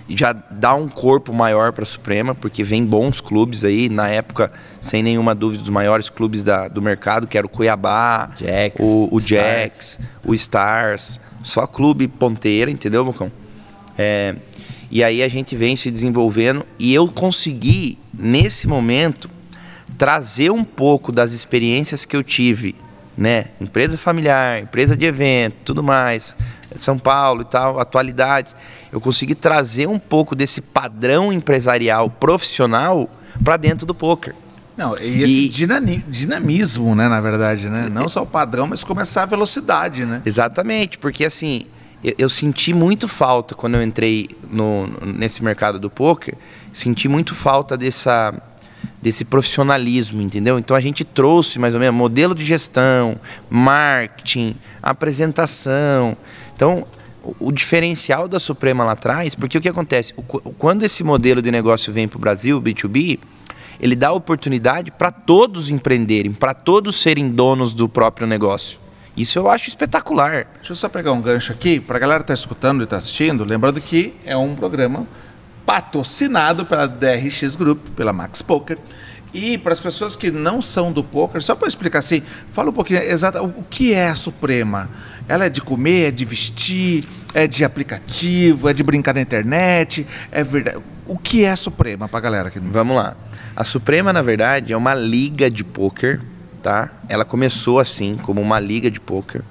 já 0.08 0.32
dá 0.32 0.74
um 0.74 0.86
corpo 0.86 1.32
maior 1.32 1.72
para 1.72 1.84
a 1.84 1.86
Suprema, 1.86 2.34
porque 2.34 2.62
vem 2.62 2.84
bons 2.84 3.20
clubes 3.20 3.64
aí, 3.64 3.88
na 3.88 4.08
época, 4.08 4.52
sem 4.80 5.02
nenhuma 5.02 5.34
dúvida, 5.34 5.62
dos 5.62 5.70
maiores 5.70 6.10
clubes 6.10 6.44
da, 6.44 6.68
do 6.68 6.82
mercado, 6.82 7.26
que 7.26 7.38
era 7.38 7.46
o 7.46 7.50
Cuiabá, 7.50 8.30
Jax, 8.38 8.76
o, 8.78 9.08
o 9.10 9.20
Jax, 9.20 9.98
o 10.24 10.34
Stars, 10.34 11.18
só 11.42 11.66
clube 11.66 12.06
ponteira, 12.06 12.70
entendeu, 12.70 13.04
Bocão? 13.04 13.32
É, 13.96 14.34
e 14.90 15.02
aí 15.02 15.22
a 15.22 15.28
gente 15.28 15.56
vem 15.56 15.74
se 15.74 15.90
desenvolvendo 15.90 16.66
e 16.78 16.92
eu 16.92 17.08
consegui, 17.08 17.98
nesse 18.12 18.68
momento, 18.68 19.30
trazer 19.96 20.50
um 20.50 20.64
pouco 20.64 21.10
das 21.10 21.32
experiências 21.32 22.04
que 22.04 22.14
eu 22.14 22.22
tive, 22.22 22.74
né? 23.16 23.46
Empresa 23.60 23.96
familiar, 23.96 24.60
empresa 24.60 24.96
de 24.96 25.06
evento, 25.06 25.56
tudo 25.64 25.82
mais, 25.82 26.36
São 26.74 26.98
Paulo 26.98 27.42
e 27.42 27.44
tal, 27.46 27.80
atualidade 27.80 28.54
eu 28.94 29.00
consegui 29.00 29.34
trazer 29.34 29.88
um 29.88 29.98
pouco 29.98 30.36
desse 30.36 30.60
padrão 30.60 31.32
empresarial 31.32 32.08
profissional 32.08 33.10
para 33.42 33.56
dentro 33.56 33.84
do 33.84 33.92
poker. 33.92 34.36
Não, 34.76 34.96
e 34.96 35.20
esse 35.20 35.46
e... 35.46 35.48
dinamismo, 35.48 36.94
né, 36.94 37.08
na 37.08 37.20
verdade, 37.20 37.68
né? 37.68 37.88
Não 37.90 38.08
só 38.08 38.22
o 38.22 38.26
padrão, 38.26 38.68
mas 38.68 38.84
começar 38.84 39.24
a 39.24 39.26
velocidade, 39.26 40.06
né? 40.06 40.22
Exatamente, 40.24 40.96
porque 40.96 41.24
assim, 41.24 41.66
eu, 42.04 42.14
eu 42.18 42.28
senti 42.28 42.72
muito 42.72 43.08
falta 43.08 43.56
quando 43.56 43.74
eu 43.74 43.82
entrei 43.82 44.28
no, 44.48 44.86
nesse 45.04 45.42
mercado 45.42 45.80
do 45.80 45.90
poker, 45.90 46.36
senti 46.72 47.08
muito 47.08 47.34
falta 47.34 47.76
dessa 47.76 48.32
desse 49.02 49.24
profissionalismo, 49.24 50.22
entendeu? 50.22 50.56
Então 50.56 50.76
a 50.76 50.80
gente 50.80 51.02
trouxe 51.02 51.58
mais 51.58 51.74
ou 51.74 51.80
menos 51.80 51.96
modelo 51.96 52.32
de 52.32 52.44
gestão, 52.44 53.16
marketing, 53.50 54.54
apresentação. 54.80 56.16
Então 56.54 56.86
o 57.40 57.50
diferencial 57.50 58.28
da 58.28 58.38
Suprema 58.38 58.84
lá 58.84 58.92
atrás, 58.92 59.34
porque 59.34 59.58
o 59.58 59.60
que 59.60 59.68
acontece? 59.68 60.12
O, 60.16 60.22
quando 60.22 60.82
esse 60.82 61.02
modelo 61.02 61.40
de 61.40 61.50
negócio 61.50 61.92
vem 61.92 62.06
para 62.06 62.16
o 62.16 62.20
Brasil, 62.20 62.60
B2B, 62.60 63.18
ele 63.80 63.96
dá 63.96 64.12
oportunidade 64.12 64.90
para 64.90 65.10
todos 65.10 65.70
empreenderem, 65.70 66.32
para 66.32 66.54
todos 66.54 67.00
serem 67.00 67.30
donos 67.30 67.72
do 67.72 67.88
próprio 67.88 68.26
negócio. 68.26 68.78
Isso 69.16 69.38
eu 69.38 69.48
acho 69.48 69.68
espetacular. 69.68 70.46
Deixa 70.56 70.72
eu 70.72 70.76
só 70.76 70.88
pegar 70.88 71.12
um 71.12 71.20
gancho 71.20 71.52
aqui, 71.52 71.78
para 71.78 71.96
a 71.96 72.00
galera 72.00 72.20
que 72.20 72.32
está 72.32 72.34
escutando 72.34 72.80
e 72.80 72.84
está 72.84 72.96
assistindo, 72.96 73.46
lembrando 73.48 73.80
que 73.80 74.14
é 74.24 74.36
um 74.36 74.54
programa 74.54 75.06
patrocinado 75.64 76.66
pela 76.66 76.86
DRX 76.86 77.56
Group, 77.56 77.88
pela 77.96 78.12
Max 78.12 78.42
Poker. 78.42 78.78
E 79.32 79.58
para 79.58 79.72
as 79.72 79.80
pessoas 79.80 80.14
que 80.14 80.30
não 80.30 80.62
são 80.62 80.92
do 80.92 81.02
poker, 81.02 81.42
só 81.42 81.56
para 81.56 81.66
explicar 81.66 81.98
assim, 81.98 82.22
fala 82.52 82.70
um 82.70 82.72
pouquinho 82.72 83.00
exato 83.02 83.42
o 83.42 83.64
que 83.68 83.92
é 83.92 84.08
a 84.08 84.14
Suprema. 84.14 84.88
Ela 85.28 85.46
é 85.46 85.48
de 85.48 85.60
comer, 85.60 86.08
é 86.08 86.10
de 86.10 86.24
vestir, 86.24 87.06
é 87.32 87.46
de 87.46 87.64
aplicativo, 87.64 88.68
é 88.68 88.72
de 88.72 88.82
brincar 88.82 89.14
na 89.14 89.20
internet, 89.20 90.06
é 90.30 90.44
verdade. 90.44 90.78
O 91.06 91.18
que 91.18 91.44
é 91.44 91.50
a 91.50 91.56
Suprema 91.56 92.08
para 92.08 92.18
a 92.18 92.22
galera 92.22 92.48
aqui? 92.48 92.58
Vamos 92.60 92.96
lá. 92.96 93.16
A 93.56 93.64
Suprema, 93.64 94.12
na 94.12 94.22
verdade, 94.22 94.72
é 94.72 94.76
uma 94.76 94.94
liga 94.94 95.50
de 95.50 95.64
poker, 95.64 96.20
tá? 96.62 96.90
Ela 97.08 97.24
começou 97.24 97.78
assim, 97.78 98.16
como 98.16 98.40
uma 98.40 98.60
liga 98.60 98.90
de 98.90 99.00
poker. 99.00 99.42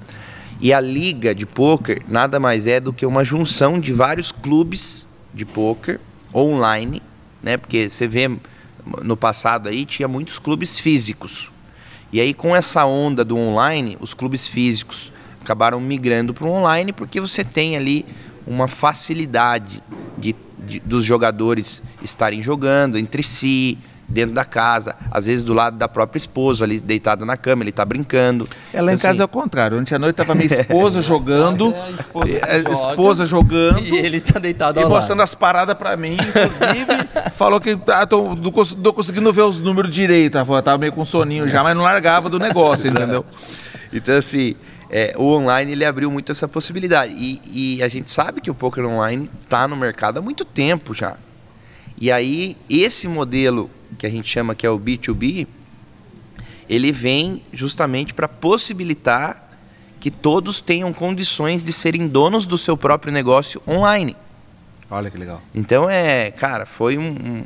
E 0.60 0.72
a 0.72 0.80
liga 0.80 1.34
de 1.34 1.44
poker 1.44 2.02
nada 2.08 2.38
mais 2.38 2.66
é 2.66 2.80
do 2.80 2.92
que 2.92 3.04
uma 3.04 3.24
junção 3.24 3.78
de 3.78 3.92
vários 3.92 4.30
clubes 4.30 5.06
de 5.32 5.44
poker 5.44 6.00
online, 6.34 7.02
né? 7.42 7.56
Porque 7.56 7.88
você 7.88 8.06
vê 8.06 8.30
no 9.02 9.16
passado 9.16 9.68
aí 9.68 9.84
tinha 9.84 10.06
muitos 10.06 10.38
clubes 10.38 10.78
físicos. 10.78 11.52
E 12.12 12.20
aí 12.20 12.32
com 12.32 12.54
essa 12.54 12.84
onda 12.84 13.24
do 13.24 13.36
online, 13.36 13.96
os 14.00 14.14
clubes 14.14 14.46
físicos 14.46 15.12
acabaram 15.44 15.80
migrando 15.80 16.34
para 16.34 16.46
o 16.46 16.50
online 16.50 16.92
porque 16.92 17.20
você 17.20 17.44
tem 17.44 17.76
ali 17.76 18.04
uma 18.46 18.66
facilidade 18.66 19.82
de, 20.18 20.34
de, 20.58 20.80
dos 20.80 21.04
jogadores 21.04 21.82
estarem 22.02 22.42
jogando 22.42 22.98
entre 22.98 23.22
si, 23.22 23.78
dentro 24.08 24.34
da 24.34 24.44
casa, 24.44 24.96
às 25.10 25.26
vezes 25.26 25.42
do 25.42 25.52
lado 25.52 25.76
da 25.76 25.88
própria 25.88 26.18
esposa, 26.18 26.64
ali 26.64 26.80
deitado 26.80 27.24
na 27.24 27.36
cama, 27.36 27.62
ele 27.62 27.70
está 27.70 27.84
brincando. 27.84 28.48
Ela 28.72 28.92
então, 28.92 28.94
em 28.94 28.98
casa 28.98 29.10
assim, 29.12 29.22
é 29.22 29.24
o 29.24 29.28
contrário. 29.28 29.78
Ontem 29.78 29.94
à 29.94 29.98
noite 29.98 30.20
estava 30.20 30.34
minha 30.34 30.46
esposa 30.46 31.00
jogando, 31.02 31.74
a 31.74 31.90
esposa, 31.90 32.40
a 32.42 32.58
esposa 32.58 33.26
jogando, 33.26 33.80
e 33.80 33.96
ele 33.96 34.18
está 34.18 34.38
deitado 34.38 34.80
e 34.80 34.84
mostrando 34.84 35.18
lado. 35.18 35.28
as 35.28 35.34
paradas 35.34 35.74
para 35.76 35.96
mim, 35.96 36.14
inclusive, 36.14 37.30
falou 37.32 37.60
que 37.60 37.78
ah, 37.88 38.06
tô, 38.06 38.34
não, 38.34 38.52
tô 38.52 38.92
conseguindo 38.92 39.32
ver 39.32 39.42
os 39.42 39.60
números 39.60 39.92
direito, 39.92 40.38
estava 40.38 40.78
meio 40.78 40.92
com 40.92 41.04
soninho 41.04 41.48
já, 41.48 41.62
mas 41.62 41.76
não 41.76 41.82
largava 41.82 42.28
do 42.28 42.38
negócio, 42.38 42.88
entendeu? 42.90 43.24
Então 43.92 44.16
assim, 44.16 44.54
é, 44.96 45.12
o 45.16 45.24
online 45.24 45.72
ele 45.72 45.84
abriu 45.84 46.08
muito 46.08 46.30
essa 46.30 46.46
possibilidade. 46.46 47.12
E, 47.16 47.40
e, 47.78 47.82
a 47.82 47.88
gente 47.88 48.08
sabe 48.08 48.40
que 48.40 48.48
o 48.48 48.54
poker 48.54 48.86
online 48.86 49.28
está 49.42 49.66
no 49.66 49.76
mercado 49.76 50.18
há 50.18 50.22
muito 50.22 50.44
tempo 50.44 50.94
já. 50.94 51.16
E 52.00 52.12
aí, 52.12 52.56
esse 52.70 53.08
modelo 53.08 53.68
que 53.98 54.06
a 54.06 54.08
gente 54.08 54.28
chama 54.28 54.54
que 54.54 54.64
é 54.64 54.70
o 54.70 54.78
B2B, 54.78 55.48
ele 56.68 56.92
vem 56.92 57.42
justamente 57.52 58.14
para 58.14 58.28
possibilitar 58.28 59.58
que 59.98 60.12
todos 60.12 60.60
tenham 60.60 60.92
condições 60.92 61.64
de 61.64 61.72
serem 61.72 62.06
donos 62.06 62.46
do 62.46 62.56
seu 62.56 62.76
próprio 62.76 63.12
negócio 63.12 63.60
online. 63.66 64.16
Olha 64.88 65.10
que 65.10 65.18
legal. 65.18 65.42
Então 65.52 65.90
é, 65.90 66.30
cara, 66.30 66.64
foi 66.64 66.98
um, 66.98 67.08
um, 67.08 67.44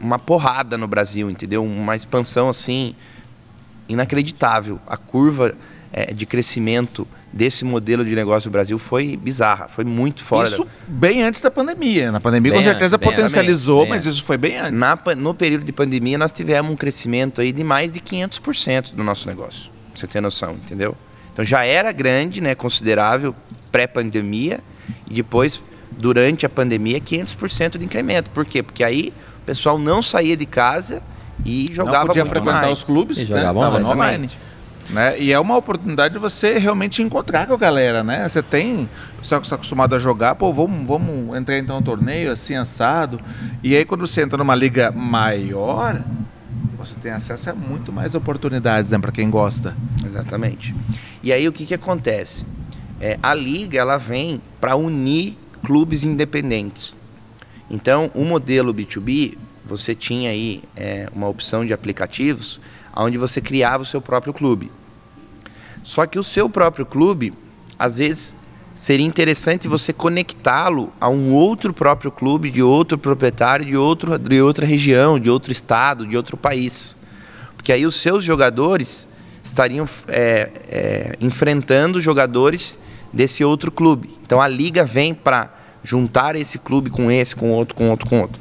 uma 0.00 0.18
porrada 0.18 0.78
no 0.78 0.88
Brasil, 0.88 1.28
entendeu? 1.28 1.62
Uma 1.62 1.94
expansão 1.94 2.48
assim 2.48 2.94
inacreditável. 3.90 4.80
A 4.86 4.96
curva 4.96 5.54
é, 5.92 6.12
de 6.14 6.24
crescimento 6.24 7.06
desse 7.32 7.64
modelo 7.64 8.04
de 8.04 8.14
negócio 8.14 8.50
do 8.50 8.52
Brasil 8.52 8.78
foi 8.78 9.16
bizarra, 9.16 9.68
foi 9.68 9.84
muito 9.84 10.22
fora. 10.22 10.48
Isso 10.48 10.64
da... 10.64 10.70
bem 10.88 11.22
antes 11.22 11.40
da 11.40 11.50
pandemia. 11.50 12.10
Na 12.10 12.20
pandemia, 12.20 12.52
bem 12.52 12.60
com 12.60 12.64
certeza, 12.64 12.96
antes, 12.96 13.06
potencializou, 13.06 13.86
mas 13.86 14.06
isso 14.06 14.22
foi 14.24 14.36
bem 14.36 14.56
antes. 14.56 14.72
Na, 14.72 14.98
no 15.16 15.34
período 15.34 15.64
de 15.64 15.72
pandemia, 15.72 16.16
nós 16.16 16.32
tivemos 16.32 16.72
um 16.72 16.76
crescimento 16.76 17.40
aí 17.40 17.52
de 17.52 17.62
mais 17.62 17.92
de 17.92 18.00
500% 18.00 18.94
do 18.94 19.04
nosso 19.04 19.28
negócio. 19.28 19.70
Pra 19.92 20.00
você 20.00 20.06
ter 20.06 20.20
noção, 20.20 20.54
entendeu? 20.54 20.96
Então 21.32 21.44
já 21.44 21.64
era 21.64 21.92
grande, 21.92 22.40
né, 22.40 22.54
considerável 22.54 23.34
pré-pandemia 23.70 24.60
e 25.10 25.14
depois 25.14 25.62
durante 25.90 26.44
a 26.44 26.48
pandemia 26.48 27.00
500% 27.00 27.78
de 27.78 27.84
incremento. 27.84 28.30
Por 28.30 28.44
quê? 28.44 28.62
Porque 28.62 28.84
aí 28.84 29.12
o 29.42 29.44
pessoal 29.44 29.78
não 29.78 30.02
saía 30.02 30.36
de 30.36 30.46
casa 30.46 31.02
e 31.44 31.68
jogava 31.72 32.00
não 32.00 32.06
podia 32.08 32.26
frequentar 32.26 32.62
mais. 32.62 32.78
os 32.78 32.84
clubes, 32.84 33.18
e 33.18 33.26
jogava 33.26 33.78
né? 33.78 33.84
online. 33.86 34.30
Né? 34.90 35.18
E 35.18 35.32
é 35.32 35.38
uma 35.38 35.56
oportunidade 35.56 36.14
de 36.14 36.20
você 36.20 36.58
realmente 36.58 37.02
encontrar 37.02 37.46
com 37.46 37.54
a 37.54 37.56
galera, 37.56 38.02
né? 38.02 38.28
Você 38.28 38.42
tem 38.42 38.88
pessoal 39.18 39.40
que 39.40 39.46
está 39.46 39.54
acostumado 39.54 39.94
a 39.94 39.98
jogar, 39.98 40.34
pô, 40.34 40.52
vamos, 40.52 40.86
vamos 40.86 41.36
entrar 41.36 41.56
então 41.56 41.76
no 41.76 41.82
torneio 41.82 42.32
assim, 42.32 42.54
assado. 42.54 43.20
E 43.62 43.76
aí 43.76 43.84
quando 43.84 44.06
você 44.06 44.22
entra 44.22 44.36
numa 44.36 44.54
liga 44.54 44.90
maior, 44.90 46.02
você 46.76 46.96
tem 47.00 47.12
acesso 47.12 47.50
a 47.50 47.54
muito 47.54 47.92
mais 47.92 48.14
oportunidades, 48.14 48.90
né, 48.90 48.98
para 48.98 49.12
quem 49.12 49.30
gosta. 49.30 49.76
Exatamente. 50.04 50.74
E 51.22 51.32
aí 51.32 51.46
o 51.46 51.52
que, 51.52 51.64
que 51.64 51.74
acontece? 51.74 52.46
É, 53.00 53.18
a 53.22 53.32
liga 53.32 53.78
ela 53.78 53.96
vem 53.96 54.42
para 54.60 54.74
unir 54.74 55.36
clubes 55.64 56.02
independentes. 56.02 56.96
Então, 57.70 58.10
o 58.14 58.24
modelo 58.24 58.74
B2B, 58.74 59.38
você 59.64 59.94
tinha 59.94 60.30
aí 60.30 60.62
é, 60.76 61.08
uma 61.14 61.28
opção 61.28 61.64
de 61.64 61.72
aplicativos 61.72 62.60
onde 62.96 63.18
você 63.18 63.40
criava 63.40 63.82
o 63.82 63.86
seu 63.86 64.00
próprio 64.00 64.32
clube. 64.32 64.70
Só 65.82 66.06
que 66.06 66.18
o 66.18 66.22
seu 66.22 66.48
próprio 66.48 66.86
clube, 66.86 67.32
às 67.78 67.98
vezes, 67.98 68.36
seria 68.74 69.06
interessante 69.06 69.68
você 69.68 69.92
conectá-lo 69.92 70.92
a 71.00 71.08
um 71.08 71.32
outro 71.32 71.72
próprio 71.72 72.10
clube 72.10 72.50
de 72.50 72.62
outro 72.62 72.96
proprietário 72.96 73.64
de, 73.64 73.76
outro, 73.76 74.18
de 74.18 74.40
outra 74.40 74.66
região, 74.66 75.18
de 75.18 75.28
outro 75.28 75.52
estado, 75.52 76.06
de 76.06 76.16
outro 76.16 76.36
país. 76.36 76.96
Porque 77.56 77.72
aí 77.72 77.86
os 77.86 77.96
seus 77.96 78.24
jogadores 78.24 79.08
estariam 79.42 79.88
é, 80.08 80.50
é, 80.68 81.16
enfrentando 81.20 82.00
jogadores 82.00 82.78
desse 83.12 83.44
outro 83.44 83.70
clube. 83.70 84.16
Então 84.24 84.40
a 84.40 84.48
liga 84.48 84.84
vem 84.84 85.12
para 85.14 85.52
juntar 85.82 86.36
esse 86.36 86.58
clube 86.58 86.90
com 86.90 87.10
esse, 87.10 87.34
com 87.34 87.50
outro, 87.50 87.74
com 87.74 87.90
outro, 87.90 88.08
com 88.08 88.20
outro. 88.20 88.40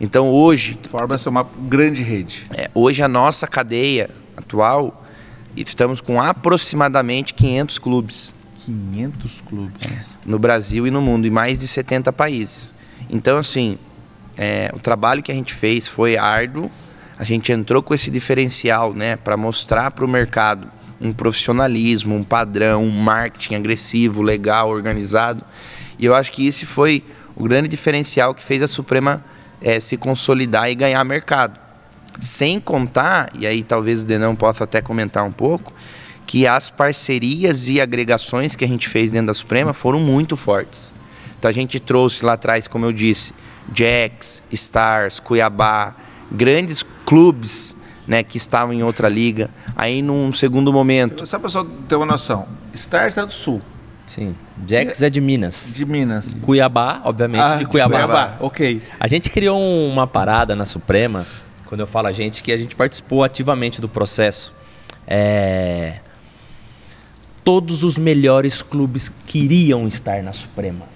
Então 0.00 0.30
hoje. 0.30 0.78
Forma-se 0.88 1.28
uma 1.28 1.46
grande 1.60 2.02
rede. 2.02 2.46
É, 2.54 2.70
hoje 2.74 3.02
a 3.02 3.08
nossa 3.08 3.46
cadeia 3.46 4.10
atual, 4.36 5.04
estamos 5.56 6.00
com 6.00 6.20
aproximadamente 6.20 7.34
500 7.34 7.78
clubes. 7.78 8.32
500 8.64 9.40
clubes? 9.42 9.74
É, 9.80 10.04
no 10.24 10.38
Brasil 10.38 10.86
e 10.86 10.90
no 10.90 11.00
mundo, 11.00 11.26
em 11.26 11.30
mais 11.30 11.58
de 11.58 11.66
70 11.66 12.12
países. 12.12 12.74
Então, 13.10 13.38
assim, 13.38 13.78
é, 14.36 14.70
o 14.74 14.78
trabalho 14.78 15.22
que 15.22 15.32
a 15.32 15.34
gente 15.34 15.54
fez 15.54 15.88
foi 15.88 16.16
árduo. 16.16 16.70
A 17.18 17.24
gente 17.24 17.50
entrou 17.50 17.82
com 17.82 17.92
esse 17.94 18.10
diferencial 18.10 18.94
né, 18.94 19.16
para 19.16 19.36
mostrar 19.36 19.90
para 19.90 20.04
o 20.04 20.08
mercado 20.08 20.70
um 21.00 21.12
profissionalismo, 21.12 22.14
um 22.14 22.22
padrão, 22.22 22.84
um 22.84 22.90
marketing 22.90 23.56
agressivo, 23.56 24.22
legal, 24.22 24.68
organizado. 24.68 25.44
E 25.98 26.04
eu 26.04 26.14
acho 26.14 26.30
que 26.30 26.46
esse 26.46 26.66
foi 26.66 27.02
o 27.34 27.44
grande 27.44 27.68
diferencial 27.68 28.34
que 28.34 28.42
fez 28.42 28.62
a 28.62 28.68
Suprema 28.68 29.24
é, 29.60 29.80
se 29.80 29.96
consolidar 29.96 30.70
e 30.70 30.74
ganhar 30.74 31.02
mercado. 31.04 31.58
Sem 32.20 32.58
contar, 32.58 33.30
e 33.34 33.46
aí 33.46 33.62
talvez 33.62 34.02
o 34.02 34.04
Denão 34.04 34.34
possa 34.34 34.64
até 34.64 34.80
comentar 34.80 35.24
um 35.24 35.32
pouco, 35.32 35.72
que 36.26 36.46
as 36.46 36.68
parcerias 36.68 37.68
e 37.68 37.80
agregações 37.80 38.54
que 38.56 38.64
a 38.64 38.68
gente 38.68 38.88
fez 38.88 39.12
dentro 39.12 39.28
da 39.28 39.34
Suprema 39.34 39.72
foram 39.72 40.00
muito 40.00 40.36
fortes. 40.36 40.92
Então 41.38 41.48
a 41.48 41.54
gente 41.54 41.78
trouxe 41.78 42.24
lá 42.24 42.32
atrás, 42.32 42.66
como 42.66 42.84
eu 42.84 42.92
disse, 42.92 43.32
Jacks, 43.72 44.42
Stars, 44.50 45.20
Cuiabá, 45.20 45.94
grandes 46.30 46.84
clubes 47.06 47.76
né, 48.06 48.22
que 48.22 48.36
estavam 48.36 48.74
em 48.74 48.82
outra 48.82 49.08
liga. 49.08 49.48
Aí 49.76 50.02
num 50.02 50.32
segundo 50.32 50.72
momento. 50.72 51.24
Só 51.26 51.38
para 51.38 51.46
pessoal 51.46 51.64
ter 51.88 51.94
uma 51.94 52.06
noção, 52.06 52.48
Stars 52.74 53.16
é 53.16 53.24
do 53.24 53.32
Sul. 53.32 53.62
Sim. 54.08 54.34
Jax 54.66 55.02
é 55.02 55.10
de 55.10 55.20
Minas. 55.20 55.70
De 55.72 55.84
Minas. 55.84 56.34
Cuiabá, 56.42 57.02
obviamente, 57.04 57.42
ah, 57.42 57.56
de 57.56 57.66
Cuiabá. 57.66 57.96
Cuiabá. 57.96 58.36
Ok. 58.40 58.82
A 58.98 59.06
gente 59.06 59.30
criou 59.30 59.60
uma 59.60 60.06
parada 60.06 60.56
na 60.56 60.64
Suprema, 60.64 61.26
quando 61.66 61.80
eu 61.80 61.86
falo 61.86 62.06
a 62.06 62.12
gente, 62.12 62.42
que 62.42 62.50
a 62.50 62.56
gente 62.56 62.74
participou 62.74 63.22
ativamente 63.22 63.80
do 63.80 63.88
processo. 63.88 64.54
É... 65.06 66.00
Todos 67.44 67.84
os 67.84 67.96
melhores 67.96 68.62
clubes 68.62 69.12
queriam 69.26 69.86
estar 69.86 70.22
na 70.22 70.32
Suprema. 70.32 70.86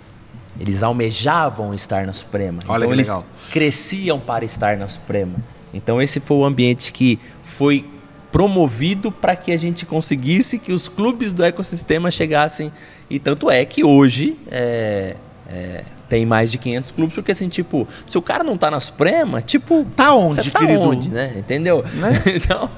Eles 0.58 0.82
almejavam 0.82 1.74
estar 1.74 2.06
na 2.06 2.12
Suprema. 2.12 2.62
Olha 2.66 2.84
então, 2.84 2.94
eles 2.94 3.08
legal. 3.08 3.24
cresciam 3.50 4.18
para 4.18 4.44
estar 4.44 4.76
na 4.76 4.88
Suprema. 4.88 5.36
Então 5.72 6.00
esse 6.00 6.20
foi 6.20 6.36
o 6.36 6.44
ambiente 6.44 6.92
que 6.92 7.18
foi 7.42 7.84
promovido 8.32 9.12
para 9.12 9.36
que 9.36 9.52
a 9.52 9.56
gente 9.58 9.84
conseguisse 9.84 10.58
que 10.58 10.72
os 10.72 10.88
clubes 10.88 11.34
do 11.34 11.44
ecossistema 11.44 12.10
chegassem. 12.10 12.72
E 13.10 13.18
tanto 13.18 13.50
é 13.50 13.62
que 13.66 13.84
hoje 13.84 14.38
é, 14.50 15.16
é, 15.46 15.84
tem 16.08 16.24
mais 16.24 16.50
de 16.50 16.56
500 16.56 16.90
clubes, 16.92 17.14
porque 17.14 17.32
assim, 17.32 17.48
tipo, 17.50 17.86
se 18.06 18.16
o 18.16 18.22
cara 18.22 18.42
não 18.42 18.56
tá 18.56 18.70
na 18.70 18.80
Suprema, 18.80 19.42
tipo. 19.42 19.86
Tá 19.94 20.14
onde, 20.14 20.50
tá 20.50 20.60
querido? 20.60 20.80
onde, 20.80 21.10
né? 21.10 21.34
Entendeu? 21.36 21.84
Né? 21.94 22.22
então. 22.34 22.70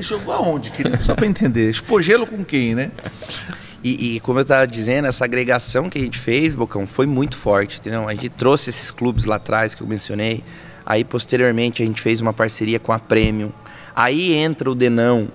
Jogou 0.00 0.34
aonde, 0.34 0.70
querido? 0.70 1.02
Só 1.02 1.14
para 1.14 1.26
entender. 1.26 1.70
Expogelo 1.70 2.26
com 2.26 2.44
quem, 2.44 2.74
né? 2.74 2.90
E, 3.82 4.16
e, 4.16 4.20
como 4.20 4.38
eu 4.38 4.42
estava 4.42 4.66
dizendo, 4.66 5.06
essa 5.08 5.24
agregação 5.24 5.90
que 5.90 5.98
a 5.98 6.00
gente 6.00 6.18
fez, 6.18 6.54
Bocão, 6.54 6.86
foi 6.86 7.06
muito 7.06 7.36
forte. 7.36 7.80
Entendeu? 7.80 8.06
A 8.06 8.12
gente 8.12 8.30
trouxe 8.30 8.68
esses 8.70 8.90
clubes 8.90 9.24
lá 9.24 9.36
atrás 9.36 9.74
que 9.74 9.82
eu 9.82 9.86
mencionei. 9.86 10.44
Aí, 10.86 11.04
posteriormente, 11.04 11.82
a 11.82 11.86
gente 11.86 12.00
fez 12.02 12.20
uma 12.20 12.32
parceria 12.32 12.78
com 12.78 12.92
a 12.92 12.98
Premium 12.98 13.50
Aí 13.94 14.32
entra 14.34 14.70
o 14.70 14.74
Denão, 14.74 15.28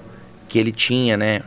que 0.48 0.58
ele 0.58 0.72
tinha, 0.72 1.16
né, 1.16 1.42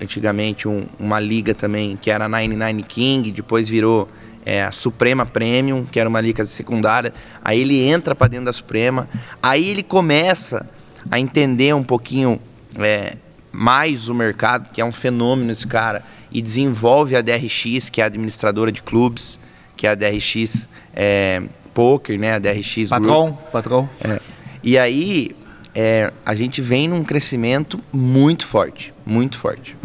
antigamente 0.00 0.68
um, 0.68 0.86
uma 0.98 1.18
liga 1.18 1.54
também, 1.54 1.96
que 1.96 2.10
era 2.10 2.26
a 2.26 2.28
99 2.28 2.82
King, 2.82 3.30
depois 3.32 3.68
virou 3.68 4.08
é, 4.44 4.62
a 4.62 4.70
Suprema 4.70 5.24
Premium, 5.24 5.84
que 5.84 5.98
era 5.98 6.08
uma 6.08 6.20
liga 6.20 6.44
secundária. 6.44 7.12
Aí 7.42 7.60
ele 7.60 7.80
entra 7.82 8.14
para 8.14 8.28
dentro 8.28 8.46
da 8.46 8.52
Suprema, 8.52 9.08
aí 9.42 9.68
ele 9.68 9.82
começa 9.82 10.68
a 11.10 11.18
entender 11.18 11.74
um 11.74 11.82
pouquinho 11.82 12.38
é, 12.78 13.16
mais 13.50 14.08
o 14.08 14.14
mercado, 14.14 14.70
que 14.70 14.80
é 14.80 14.84
um 14.84 14.92
fenômeno 14.92 15.50
esse 15.50 15.66
cara, 15.66 16.04
e 16.30 16.42
desenvolve 16.42 17.16
a 17.16 17.22
DRX, 17.22 17.88
que 17.88 18.00
é 18.00 18.04
a 18.04 18.06
administradora 18.08 18.70
de 18.70 18.82
clubes, 18.82 19.38
que 19.76 19.86
é 19.86 19.90
a 19.90 19.94
DRX 19.94 20.68
é, 20.94 21.42
Poker, 21.72 22.18
né, 22.18 22.34
a 22.34 22.38
DRX 22.38 22.90
Patrão, 22.90 23.26
Group. 23.26 23.38
patrão. 23.50 23.90
É. 24.02 24.20
E 24.62 24.78
aí 24.78 25.30
é, 25.74 26.12
a 26.24 26.34
gente 26.34 26.62
vem 26.62 26.88
num 26.88 27.02
crescimento 27.02 27.80
muito 27.92 28.46
forte, 28.46 28.94
muito 29.04 29.36
forte. 29.36 29.76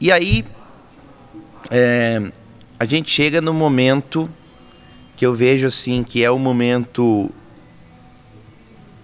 E 0.00 0.12
aí 0.12 0.44
é, 1.70 2.30
a 2.78 2.84
gente 2.84 3.10
chega 3.10 3.40
no 3.40 3.52
momento 3.52 4.30
que 5.16 5.26
eu 5.26 5.34
vejo 5.34 5.66
assim 5.66 6.02
que 6.02 6.24
é 6.24 6.30
o 6.30 6.38
momento 6.38 7.30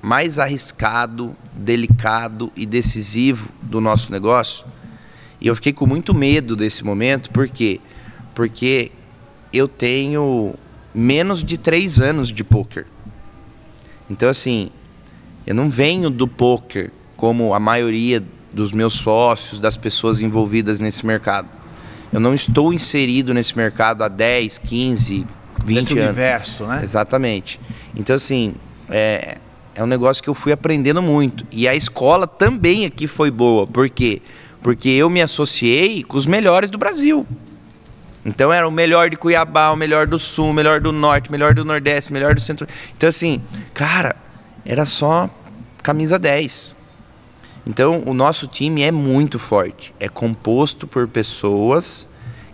mais 0.01 0.39
arriscado, 0.39 1.37
delicado 1.53 2.53
e 2.55 2.65
decisivo 2.65 3.51
do 3.61 3.81
nosso 3.81 4.13
negócio. 4.13 4.65
E 5.41 5.49
eu 5.49 5.55
fiquei 5.55 5.73
com 5.73 5.87
muito 5.87 6.15
medo 6.15 6.55
desse 6.55 6.85
momento, 6.85 7.31
por 7.31 7.49
quê? 7.49 7.81
Porque 8.35 8.93
eu 9.53 9.67
tenho 9.67 10.55
menos 10.95 11.43
de 11.43 11.59
três 11.59 12.01
anos 12.01 12.29
de 12.29 12.45
poker. 12.45 12.87
Então, 14.09 14.29
assim, 14.29 14.71
Eu 15.47 15.55
não 15.55 15.71
venho 15.71 16.11
do 16.11 16.27
poker 16.27 16.91
como 17.17 17.55
a 17.55 17.61
maioria 17.61 18.23
dos 18.53 18.73
meus 18.73 18.95
sócios, 18.95 19.61
das 19.61 19.77
pessoas 19.77 20.21
envolvidas 20.21 20.81
nesse 20.81 21.07
mercado. 21.07 21.49
Eu 22.13 22.21
não 22.21 22.35
estou 22.35 22.73
inserido 22.73 23.35
nesse 23.35 23.57
mercado 23.57 24.03
há 24.03 24.09
10, 24.09 24.59
15, 24.59 25.27
20 25.65 25.77
Nesse 25.77 25.93
anos. 25.93 26.05
universo, 26.05 26.65
né? 26.65 26.81
Exatamente. 26.83 27.61
Então, 27.95 28.17
assim, 28.17 28.55
é, 28.89 29.39
é 29.75 29.83
um 29.83 29.87
negócio 29.87 30.23
que 30.23 30.29
eu 30.29 30.35
fui 30.35 30.53
aprendendo 30.53 31.03
muito. 31.03 31.47
E 31.53 31.69
a 31.69 31.75
escola 31.75 32.27
também 32.27 32.87
aqui 32.87 33.07
foi 33.07 33.31
boa. 33.31 33.67
Por 33.67 33.89
quê? 33.89 34.23
Porque 34.63 34.89
eu 34.89 35.11
me 35.11 35.21
associei 35.21 36.03
com 36.03 36.17
os 36.17 36.27
melhores 36.27 36.71
do 36.71 36.79
Brasil. 36.79 37.27
Então 38.25 38.53
era 38.53 38.67
o 38.67 38.73
melhor 38.73 39.09
de 39.09 39.17
Cuiabá, 39.17 39.71
o 39.71 39.77
melhor 39.77 40.07
do 40.07 40.19
Sul, 40.19 40.51
o 40.51 40.55
melhor 40.55 40.81
do 40.81 40.91
Norte, 40.91 41.29
o 41.29 41.33
melhor 41.33 41.55
do 41.55 41.65
Nordeste, 41.65 42.11
o 42.11 42.13
melhor 42.13 42.35
do 42.35 42.41
Centro. 42.41 42.67
Então, 42.97 43.09
assim, 43.09 43.41
cara, 43.73 44.17
era 44.67 44.85
só 44.85 45.31
camisa 45.83 46.19
10. 46.19 46.77
Então, 47.67 48.03
o 48.07 48.13
nosso 48.13 48.47
time 48.47 48.83
é 48.83 48.93
muito 48.93 49.39
forte. 49.39 49.95
É 49.99 50.09
composto 50.09 50.87
por 50.87 51.09
pessoas 51.09 52.09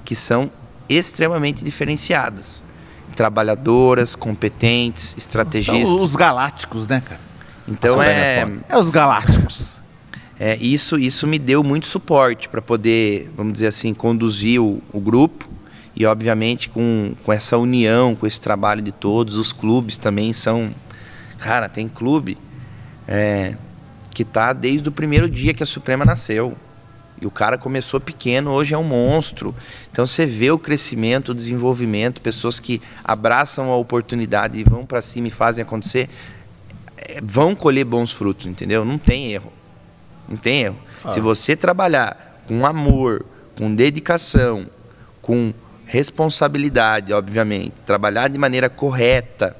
que 0.04 0.14
são 0.14 0.50
extremamente 0.88 1.64
diferenciadas. 1.64 2.62
Trabalhadoras, 3.14 4.14
competentes, 4.14 5.14
estrategistas. 5.16 5.88
São 5.88 5.96
os 5.96 6.16
galácticos, 6.16 6.86
né, 6.86 7.02
cara? 7.06 7.20
Então 7.68 8.02
é. 8.02 8.48
É 8.68 8.76
os 8.76 8.90
galácticos. 8.90 9.78
É, 10.38 10.56
isso, 10.56 10.98
isso 10.98 11.26
me 11.26 11.38
deu 11.38 11.62
muito 11.62 11.86
suporte 11.86 12.48
para 12.48 12.60
poder, 12.60 13.30
vamos 13.36 13.52
dizer 13.52 13.68
assim, 13.68 13.94
conduzir 13.94 14.60
o, 14.60 14.82
o 14.92 14.98
grupo 14.98 15.48
e 15.94 16.06
obviamente 16.06 16.68
com, 16.68 17.14
com 17.22 17.32
essa 17.32 17.56
união, 17.58 18.16
com 18.16 18.26
esse 18.26 18.40
trabalho 18.40 18.82
de 18.82 18.90
todos, 18.90 19.36
os 19.36 19.52
clubes 19.52 19.96
também 19.96 20.32
são. 20.32 20.72
Cara, 21.42 21.68
tem 21.68 21.88
clube 21.88 22.38
é, 23.08 23.56
que 24.14 24.24
tá 24.24 24.52
desde 24.52 24.88
o 24.88 24.92
primeiro 24.92 25.28
dia 25.28 25.52
que 25.52 25.62
a 25.62 25.66
Suprema 25.66 26.04
nasceu. 26.04 26.56
E 27.20 27.26
o 27.26 27.30
cara 27.32 27.58
começou 27.58 28.00
pequeno, 28.00 28.52
hoje 28.52 28.74
é 28.74 28.78
um 28.78 28.84
monstro. 28.84 29.52
Então 29.90 30.06
você 30.06 30.24
vê 30.24 30.52
o 30.52 30.58
crescimento, 30.58 31.30
o 31.30 31.34
desenvolvimento, 31.34 32.20
pessoas 32.20 32.60
que 32.60 32.80
abraçam 33.02 33.72
a 33.72 33.76
oportunidade 33.76 34.56
e 34.56 34.62
vão 34.62 34.86
para 34.86 35.02
cima 35.02 35.26
e 35.26 35.30
fazem 35.32 35.62
acontecer, 35.62 36.08
é, 36.96 37.20
vão 37.20 37.56
colher 37.56 37.84
bons 37.84 38.12
frutos, 38.12 38.46
entendeu? 38.46 38.84
Não 38.84 38.96
tem 38.96 39.32
erro. 39.32 39.52
Não 40.28 40.36
tem 40.36 40.62
erro. 40.62 40.78
Ah. 41.04 41.10
Se 41.10 41.20
você 41.20 41.56
trabalhar 41.56 42.40
com 42.46 42.64
amor, 42.64 43.26
com 43.58 43.74
dedicação, 43.74 44.68
com 45.20 45.52
responsabilidade, 45.86 47.12
obviamente, 47.12 47.74
trabalhar 47.84 48.28
de 48.28 48.38
maneira 48.38 48.68
correta 48.68 49.56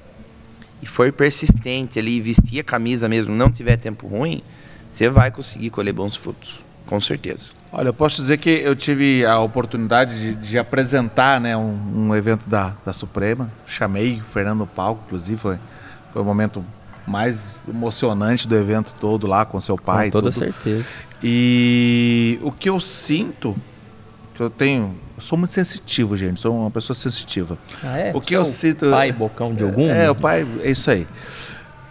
e 0.83 0.87
for 0.87 1.11
persistente 1.13 1.99
ali, 1.99 2.21
vestir 2.21 2.59
a 2.59 2.65
camisa 2.65 3.09
mesmo, 3.09 3.33
não 3.33 3.51
tiver 3.51 3.77
tempo 3.77 4.09
ruim, 4.09 4.43
você 4.91 5.09
vai 5.09 5.31
conseguir 5.31 5.71
colher 5.71 5.93
bons 5.93 6.17
frutos, 6.17 6.63
com 6.85 7.01
certeza. 7.01 7.53
Olha, 7.73 7.89
eu 7.89 7.95
posso 7.95 8.21
dizer 8.21 8.37
que 8.37 8.51
eu 8.51 8.77
tive 8.77 9.25
a 9.25 9.39
oportunidade 9.41 10.21
de, 10.21 10.35
de 10.35 10.59
apresentar 10.59 11.41
né, 11.41 11.57
um, 11.57 12.09
um, 12.09 12.15
evento 12.15 12.47
da, 12.49 12.75
da 12.85 12.93
Suprema. 12.93 13.51
Chamei 13.67 14.19
o 14.19 14.25
Fernando 14.25 14.67
Palco, 14.67 15.03
inclusive, 15.07 15.41
foi, 15.41 15.59
foi 16.13 16.21
o 16.21 16.25
momento 16.25 16.63
mais 17.07 17.55
emocionante 17.67 18.47
do 18.47 18.55
evento 18.55 18.95
todo 19.01 19.27
lá 19.27 19.47
com 19.47 19.59
seu 19.61 19.79
pai. 19.79 20.07
Com 20.07 20.13
toda 20.13 20.31
tudo. 20.31 20.39
certeza. 20.39 20.91
E 21.23 22.39
o 22.43 22.53
que 22.53 22.69
eu 22.69 22.79
sinto, 22.79 23.57
que 24.35 24.43
eu 24.43 24.51
tenho 24.51 24.95
sou 25.23 25.39
muito 25.39 25.55
sensitivo, 25.55 26.17
gente. 26.17 26.41
Sou 26.41 26.55
uma 26.55 26.71
pessoa 26.71 26.97
sensitiva. 26.97 27.57
Ah, 27.83 27.99
é? 27.99 28.13
O 28.15 28.21
que 28.21 28.35
eu 28.35 28.45
sinto. 28.45 28.91
Pai 28.91 29.13
bocão 29.13 29.55
de 29.55 29.65
algum? 29.65 29.89
É, 29.89 30.11
o 30.11 30.15
pai, 30.15 30.47
é 30.63 30.71
isso 30.71 30.91
aí. 30.91 31.07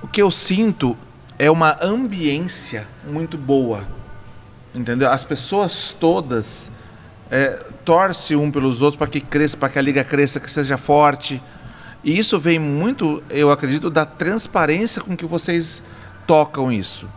O 0.02 0.08
que 0.08 0.22
eu 0.22 0.30
sinto 0.30 0.98
é 1.40 1.50
uma 1.50 1.76
ambiência 1.82 2.88
muito 3.10 3.38
boa. 3.38 3.84
Entendeu? 4.76 5.10
As 5.10 5.24
pessoas 5.24 5.96
todas 6.00 6.70
é, 7.30 7.66
torcem 7.84 8.38
um 8.38 8.52
pelos 8.52 8.82
outros 8.82 8.98
para 8.98 9.08
que 9.08 9.22
cresça, 9.22 9.58
para 9.58 9.70
que 9.70 9.80
a 9.80 9.82
liga 9.82 10.04
cresça, 10.04 10.40
que 10.40 10.52
seja 10.52 10.78
forte. 10.78 11.42
E 12.04 12.18
isso 12.18 12.40
vem 12.40 12.60
muito, 12.60 13.24
eu 13.30 13.52
acredito, 13.52 13.90
da 13.90 14.06
transparência 14.06 15.02
com 15.02 15.16
que 15.16 15.26
vocês 15.26 15.82
tocam 16.28 16.72
isso. 16.72 17.08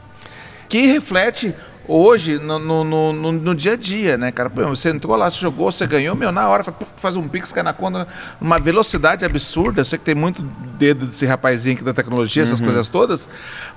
Que 0.68 0.86
reflete 0.86 1.54
hoje 1.86 2.38
no, 2.38 2.58
no, 2.58 2.84
no, 2.84 3.32
no, 3.32 3.54
dia 3.54 3.72
a 3.72 3.76
dia, 3.76 4.16
né, 4.16 4.32
cara? 4.32 4.50
Pô, 4.50 4.66
você 4.66 4.90
entrou 4.90 5.16
lá, 5.16 5.30
você 5.30 5.40
jogou, 5.40 5.70
você 5.70 5.86
ganhou, 5.86 6.14
meu, 6.14 6.32
na 6.32 6.48
hora 6.48 6.64
faz 6.96 7.16
um 7.16 7.28
pix, 7.28 7.52
cai 7.52 7.62
na 7.62 7.72
conta, 7.72 8.06
uma 8.40 8.58
velocidade 8.58 9.24
absurda. 9.24 9.80
Eu 9.80 9.84
sei 9.84 9.98
que 9.98 10.04
tem 10.04 10.14
muito 10.14 10.42
dedo 10.78 11.06
desse 11.06 11.26
rapazinho 11.26 11.76
aqui 11.76 11.84
da 11.84 11.94
tecnologia, 11.94 12.42
essas 12.42 12.60
uhum. 12.60 12.66
coisas 12.66 12.88
todas, 12.88 13.28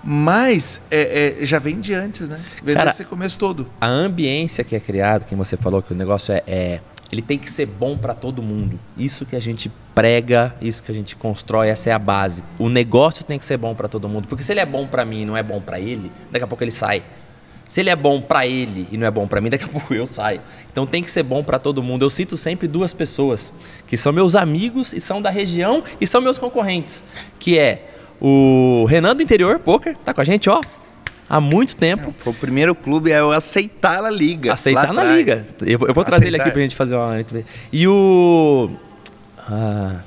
mas 0.04 0.82
é, 0.90 1.38
é, 1.42 1.46
já 1.46 1.60
vem 1.60 1.80
de 1.80 1.94
antes, 1.94 2.28
né? 2.28 2.40
Vem 2.64 2.76
cara, 2.76 2.92
desse 2.92 3.04
começo 3.04 3.38
todo. 3.38 3.68
A 3.80 3.88
ambiência 3.88 4.64
que 4.64 4.76
é 4.76 4.80
criado, 4.80 5.26
que 5.26 5.36
você 5.36 5.58
falou 5.58 5.82
que 5.82 5.94
o 5.94 5.96
negócio 5.96 6.34
é, 6.34 6.44
é 6.48 6.82
ele 7.12 7.22
tem 7.22 7.38
que 7.38 7.50
ser 7.50 7.66
bom 7.66 7.98
para 7.98 8.14
todo 8.14 8.42
mundo. 8.42 8.80
Isso 8.98 9.26
que 9.26 9.36
a 9.36 9.40
gente 9.40 9.72
prega, 9.96 10.54
isso 10.62 10.84
que 10.84 10.92
a 10.92 10.96
gente 10.96 11.16
constrói, 11.16 11.70
essa 11.70 11.90
é 11.90 11.94
a 11.94 12.00
base. 12.00 12.44
O 12.60 12.70
negócio 12.70 13.24
tem 13.24 13.40
que 13.40 13.46
ser 13.46 13.58
bom 13.58 13.74
para 13.74 13.88
todo 13.88 14.10
mundo, 14.10 14.28
porque 14.28 14.44
se 14.44 14.52
ele 14.52 14.60
é 14.60 14.66
bom 14.66 14.86
para 14.86 15.06
mim 15.06 15.22
e 15.22 15.26
não 15.26 15.38
é 15.38 15.44
bom 15.44 15.62
para 15.62 15.80
ele, 15.80 16.12
daqui 16.32 16.44
a 16.44 16.48
pouco 16.48 16.64
ele 16.64 16.72
sai. 16.72 17.04
Se 17.68 17.82
ele 17.82 17.90
é 17.90 17.96
bom 17.96 18.22
para 18.22 18.48
ele 18.48 18.88
e 18.92 18.98
não 18.98 19.06
é 19.06 19.12
bom 19.12 19.28
para 19.28 19.42
mim, 19.42 19.50
daqui 19.50 19.66
a 19.66 19.68
pouco 19.70 19.94
eu 19.94 20.08
saio. 20.08 20.42
Então 20.72 20.86
tem 20.86 21.04
que 21.04 21.12
ser 21.12 21.24
bom 21.24 21.44
para 21.44 21.60
todo 21.60 21.84
mundo. 21.84 22.06
Eu 22.06 22.10
cito 22.10 22.38
sempre 22.38 22.68
duas 22.68 22.94
pessoas 22.94 23.54
que 23.86 23.98
são 23.98 24.14
meus 24.14 24.36
amigos 24.36 24.94
e 24.94 25.02
são 25.02 25.22
da 25.22 25.30
região 25.30 25.84
e 26.00 26.08
são 26.08 26.22
meus 26.22 26.38
concorrentes, 26.38 27.04
que 27.40 27.58
é 27.58 27.92
o 28.20 28.86
Renan 28.90 29.16
do 29.16 29.22
Interior 29.22 29.60
Poker, 29.60 29.96
tá 30.04 30.14
com 30.14 30.22
a 30.22 30.24
gente, 30.24 30.50
ó, 30.50 30.60
há 31.30 31.40
muito 31.40 31.76
tempo. 31.76 32.14
Foi 32.18 32.34
o 32.34 32.36
primeiro 32.36 32.74
clube 32.74 33.14
a 33.14 33.18
eu 33.18 33.32
aceitar 33.32 34.02
na 34.02 34.10
liga. 34.10 34.54
Aceitar 34.54 34.94
na 34.94 35.04
liga. 35.04 35.46
Eu, 35.62 35.80
eu 35.88 35.94
vou 35.94 36.04
trazer 36.04 36.26
aceitar. 36.26 36.28
ele 36.28 36.42
aqui 36.42 36.52
pra 36.52 36.62
gente 36.62 36.76
fazer 36.76 36.96
uma. 36.96 37.14
E 37.72 37.88
o. 37.88 38.72
Ah, 39.38 40.02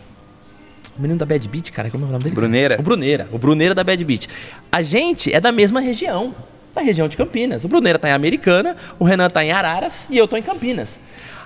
o 0.98 1.02
menino 1.02 1.18
da 1.18 1.24
Bad 1.24 1.48
Beat, 1.48 1.70
cara, 1.70 1.88
como 1.88 2.04
é 2.04 2.08
o 2.08 2.11
nome 2.11 2.24
dele? 2.24 2.34
Bruneira. 2.34 2.76
O 2.78 2.82
Bruneira. 2.82 3.28
O 3.32 3.38
Bruneira 3.38 3.74
da 3.74 3.84
Bad 3.84 4.04
Beat. 4.04 4.26
A 4.70 4.82
gente 4.82 5.32
é 5.32 5.40
da 5.40 5.52
mesma 5.52 5.80
região 5.80 6.34
da 6.74 6.80
região 6.80 7.08
de 7.08 7.16
Campinas. 7.16 7.64
O 7.64 7.68
Bruneira 7.68 7.96
está 7.96 8.08
em 8.08 8.12
Americana, 8.12 8.76
o 8.98 9.04
Renan 9.04 9.26
está 9.26 9.44
em 9.44 9.52
Araras 9.52 10.06
e 10.10 10.16
eu 10.16 10.24
estou 10.24 10.38
em 10.38 10.42
Campinas. 10.42 10.98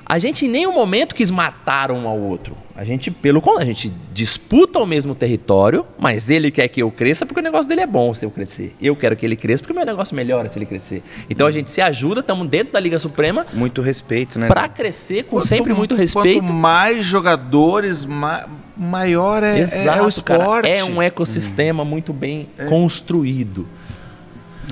A 0.07 0.19
gente 0.19 0.45
em 0.45 0.49
nenhum 0.49 0.73
momento 0.73 1.15
quis 1.15 1.31
matar 1.31 1.91
um 1.91 2.07
ao 2.07 2.19
outro. 2.19 2.55
A 2.77 2.85
gente, 2.85 3.11
pelo 3.11 3.41
contrário, 3.41 3.71
a 3.71 3.73
gente 3.73 3.95
disputa 4.13 4.79
o 4.79 4.85
mesmo 4.85 5.15
território, 5.15 5.87
mas 5.99 6.29
ele 6.29 6.51
quer 6.51 6.69
que 6.69 6.83
eu 6.83 6.91
cresça 6.91 7.25
porque 7.25 7.41
o 7.41 7.43
negócio 7.43 7.69
dele 7.69 7.81
é 7.81 7.87
bom 7.87 8.13
se 8.13 8.25
eu 8.27 8.31
crescer. 8.31 8.75
Eu 8.83 8.95
quero 8.95 9.17
que 9.17 9.25
ele 9.25 9.35
cresça 9.35 9.63
porque 9.63 9.73
o 9.73 9.77
meu 9.77 9.87
negócio 9.87 10.15
melhora 10.15 10.49
se 10.49 10.59
ele 10.59 10.67
crescer. 10.67 11.03
Então 11.31 11.47
a 11.47 11.51
gente 11.51 11.71
se 11.71 11.81
ajuda, 11.81 12.21
estamos 12.21 12.47
dentro 12.49 12.75
da 12.75 12.81
Liga 12.81 12.99
Suprema. 12.99 13.47
Muito 13.55 13.81
respeito, 13.81 14.39
né? 14.39 14.49
Para 14.49 14.69
crescer 14.69 15.23
com 15.23 15.37
quanto, 15.37 15.47
sempre 15.47 15.73
muito 15.73 15.95
respeito. 15.95 16.41
Quanto 16.41 16.53
mais 16.53 17.05
jogadores, 17.05 18.05
ma 18.05 18.47
maior 18.77 19.43
é, 19.45 19.61
Exato, 19.61 20.01
é 20.01 20.03
o 20.03 20.09
esporte. 20.09 20.69
Cara, 20.69 20.69
é 20.69 20.85
um 20.85 21.01
ecossistema 21.01 21.85
hum. 21.85 21.87
muito 21.87 22.13
bem 22.13 22.49
é. 22.59 22.67
construído. 22.67 23.67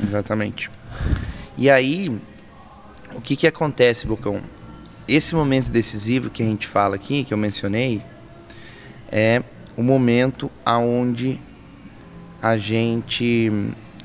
Exatamente. 0.00 0.70
E 1.56 1.68
aí, 1.68 2.08
o 3.14 3.20
que, 3.20 3.36
que 3.36 3.46
acontece, 3.46 4.06
Bocão? 4.06 4.40
Esse 5.06 5.34
momento 5.34 5.70
decisivo 5.70 6.30
que 6.30 6.42
a 6.42 6.46
gente 6.46 6.66
fala 6.66 6.94
aqui, 6.96 7.24
que 7.24 7.34
eu 7.34 7.38
mencionei, 7.38 8.02
é 9.10 9.42
o 9.76 9.82
momento 9.82 10.50
aonde 10.64 11.40
a 12.40 12.56
gente 12.56 13.50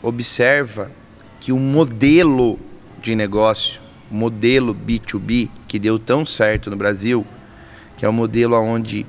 observa 0.02 0.92
que 1.40 1.52
o 1.52 1.58
modelo 1.58 2.60
de 3.02 3.16
negócio, 3.16 3.82
o 4.12 4.16
modelo 4.16 4.76
B2B 4.76 5.50
que 5.68 5.80
deu 5.80 5.98
tão 5.98 6.26
certo 6.26 6.70
no 6.70 6.76
Brasil, 6.76 7.26
que 7.98 8.06
é 8.06 8.10
o 8.10 8.14
modelo 8.14 8.56
onde 8.58 9.06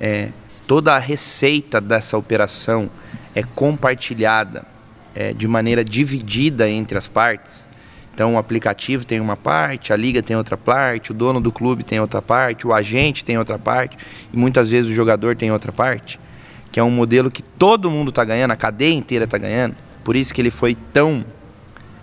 é, 0.00 0.30
toda 0.66 0.94
a 0.94 0.98
receita 0.98 1.80
dessa 1.80 2.16
operação 2.16 2.90
é 3.34 3.42
compartilhada 3.42 4.66
é, 5.14 5.32
de 5.32 5.46
maneira 5.48 5.84
dividida 5.84 6.68
entre 6.68 6.96
as 6.96 7.08
partes. 7.08 7.68
Então, 8.14 8.34
o 8.34 8.38
aplicativo 8.38 9.04
tem 9.04 9.20
uma 9.20 9.36
parte, 9.36 9.92
a 9.92 9.96
liga 9.96 10.20
tem 10.20 10.36
outra 10.36 10.56
parte, 10.56 11.12
o 11.12 11.14
dono 11.14 11.40
do 11.40 11.52
clube 11.52 11.84
tem 11.84 12.00
outra 12.00 12.20
parte, 12.20 12.66
o 12.66 12.72
agente 12.72 13.24
tem 13.24 13.38
outra 13.38 13.58
parte 13.58 13.96
e 14.32 14.36
muitas 14.36 14.70
vezes 14.70 14.90
o 14.90 14.94
jogador 14.94 15.36
tem 15.36 15.52
outra 15.52 15.70
parte, 15.70 16.18
que 16.72 16.80
é 16.80 16.82
um 16.82 16.90
modelo 16.90 17.30
que 17.30 17.42
todo 17.42 17.88
mundo 17.88 18.08
está 18.08 18.24
ganhando, 18.24 18.50
a 18.50 18.56
cadeia 18.56 18.92
inteira 18.92 19.24
está 19.24 19.38
ganhando. 19.38 19.76
Por 20.02 20.16
isso 20.16 20.34
que 20.34 20.40
ele 20.40 20.50
foi 20.50 20.74
tão 20.92 21.24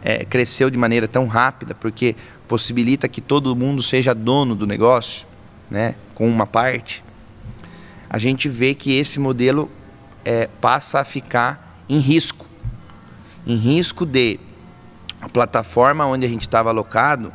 é, 0.06 0.24
cresceu 0.24 0.70
de 0.70 0.78
maneira 0.78 1.08
tão 1.08 1.26
rápida, 1.26 1.74
porque 1.74 2.16
possibilita 2.48 3.10
que 3.10 3.20
todo 3.20 3.56
mundo 3.56 3.82
seja 3.82 4.14
dono 4.14 4.56
do 4.56 4.68
negócio, 4.68 5.26
né, 5.70 5.96
com 6.14 6.30
uma 6.30 6.46
parte. 6.46 7.04
A 8.08 8.20
gente 8.20 8.48
vê 8.48 8.76
que 8.76 8.96
esse 8.96 9.20
modelo 9.20 9.70
é, 10.24 10.48
passa 10.62 11.00
a 11.00 11.04
ficar 11.04 11.84
em 11.90 11.98
risco 11.98 12.45
em 13.46 13.56
risco 13.56 14.06
de 14.06 14.40
a 15.22 15.30
plataforma 15.30 16.06
onde 16.06 16.26
a 16.26 16.30
gente 16.30 16.42
estava 16.42 16.70
alocado 16.70 17.32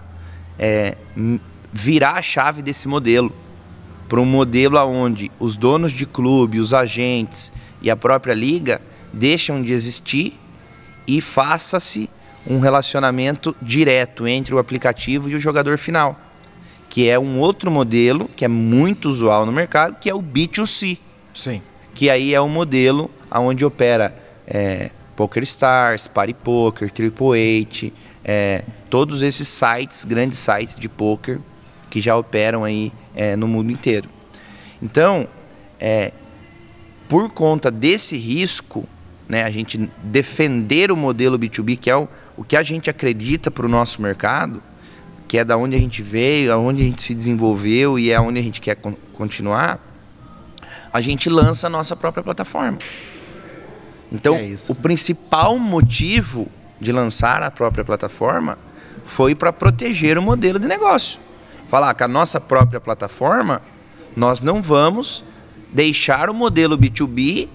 é, 0.58 0.96
virar 1.72 2.12
a 2.12 2.22
chave 2.22 2.62
desse 2.62 2.86
modelo 2.86 3.32
para 4.08 4.20
um 4.20 4.24
modelo 4.24 4.78
onde 4.78 5.30
os 5.38 5.56
donos 5.56 5.92
de 5.92 6.04
clube, 6.04 6.58
os 6.58 6.74
agentes 6.74 7.52
e 7.80 7.90
a 7.90 7.96
própria 7.96 8.34
liga 8.34 8.82
deixam 9.12 9.62
de 9.62 9.72
existir 9.72 10.38
e 11.06 11.20
faça-se 11.20 12.10
um 12.46 12.58
relacionamento 12.58 13.54
direto 13.60 14.26
entre 14.26 14.54
o 14.54 14.58
aplicativo 14.58 15.28
e 15.28 15.34
o 15.34 15.40
jogador 15.40 15.78
final, 15.78 16.18
que 16.88 17.08
é 17.08 17.18
um 17.18 17.38
outro 17.38 17.70
modelo 17.70 18.28
que 18.34 18.44
é 18.44 18.48
muito 18.48 19.08
usual 19.08 19.46
no 19.46 19.52
mercado, 19.52 19.96
que 20.00 20.10
é 20.10 20.14
o 20.14 20.22
B2C. 20.22 20.98
Sim. 21.32 21.62
Que 21.94 22.10
aí 22.10 22.34
é 22.34 22.40
um 22.40 22.48
modelo 22.48 23.10
onde 23.30 23.64
opera 23.64 24.14
é, 24.46 24.90
PokerStars, 25.20 26.08
Party 26.08 26.32
Poker, 26.32 26.90
Triple 26.90 27.38
Eight, 27.38 27.92
é, 28.24 28.64
todos 28.88 29.20
esses 29.20 29.48
sites, 29.48 30.06
grandes 30.06 30.38
sites 30.38 30.78
de 30.78 30.88
poker 30.88 31.38
que 31.90 32.00
já 32.00 32.16
operam 32.16 32.64
aí 32.64 32.90
é, 33.14 33.36
no 33.36 33.46
mundo 33.46 33.70
inteiro. 33.70 34.08
Então, 34.80 35.28
é, 35.78 36.12
por 37.06 37.28
conta 37.28 37.70
desse 37.70 38.16
risco, 38.16 38.88
né, 39.28 39.44
a 39.44 39.50
gente 39.50 39.90
defender 40.02 40.90
o 40.90 40.96
modelo 40.96 41.38
B2B, 41.38 41.76
que 41.76 41.90
é 41.90 41.96
o, 41.96 42.08
o 42.34 42.42
que 42.42 42.56
a 42.56 42.62
gente 42.62 42.88
acredita 42.88 43.50
para 43.50 43.66
o 43.66 43.68
nosso 43.68 44.00
mercado, 44.00 44.62
que 45.28 45.36
é 45.36 45.44
da 45.44 45.58
onde 45.58 45.76
a 45.76 45.78
gente 45.78 46.00
veio, 46.00 46.50
aonde 46.50 46.80
a 46.80 46.84
gente 46.86 47.02
se 47.02 47.14
desenvolveu 47.14 47.98
e 47.98 48.10
é 48.10 48.18
onde 48.18 48.40
a 48.40 48.42
gente 48.42 48.58
quer 48.58 48.76
con 48.76 48.94
continuar, 49.12 49.78
a 50.90 51.00
gente 51.02 51.28
lança 51.28 51.66
a 51.66 51.70
nossa 51.70 51.94
própria 51.94 52.22
plataforma. 52.22 52.78
Então, 54.12 54.36
é 54.36 54.56
o 54.68 54.74
principal 54.74 55.58
motivo 55.58 56.48
de 56.80 56.92
lançar 56.92 57.42
a 57.42 57.50
própria 57.50 57.84
plataforma 57.84 58.58
foi 59.04 59.34
para 59.34 59.52
proteger 59.52 60.18
o 60.18 60.22
modelo 60.22 60.58
de 60.58 60.66
negócio. 60.66 61.20
Falar 61.68 61.94
que 61.94 62.02
a 62.02 62.08
nossa 62.08 62.40
própria 62.40 62.80
plataforma, 62.80 63.62
nós 64.16 64.42
não 64.42 64.60
vamos 64.60 65.24
deixar 65.72 66.28
o 66.30 66.34
modelo 66.34 66.76
B2B 66.76 67.48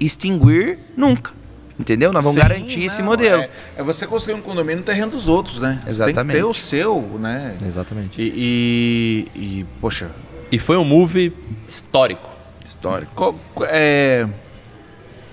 extinguir 0.00 0.78
nunca. 0.96 1.32
Entendeu? 1.78 2.12
Nós 2.12 2.22
vamos 2.22 2.40
Sim, 2.40 2.48
garantir 2.48 2.78
não, 2.80 2.86
esse 2.86 3.02
modelo. 3.02 3.42
É, 3.42 3.50
é, 3.78 3.82
você 3.82 4.06
construir 4.06 4.34
um 4.34 4.40
condomínio 4.40 4.78
no 4.78 4.82
terreno 4.82 5.10
dos 5.10 5.26
outros, 5.26 5.60
né? 5.60 5.80
Exatamente. 5.86 6.14
Você 6.14 6.14
tem 6.14 6.26
que 6.26 6.32
ter 6.32 6.44
o 6.44 6.54
seu, 6.54 7.00
né? 7.18 7.56
Exatamente. 7.66 8.20
E, 8.20 9.28
e, 9.34 9.40
e 9.40 9.66
poxa. 9.80 10.10
E 10.50 10.58
foi 10.58 10.76
um 10.76 10.84
move 10.84 11.34
histórico. 11.66 12.30
Histórico. 12.64 13.12
Qual, 13.14 13.34
é, 13.62 14.28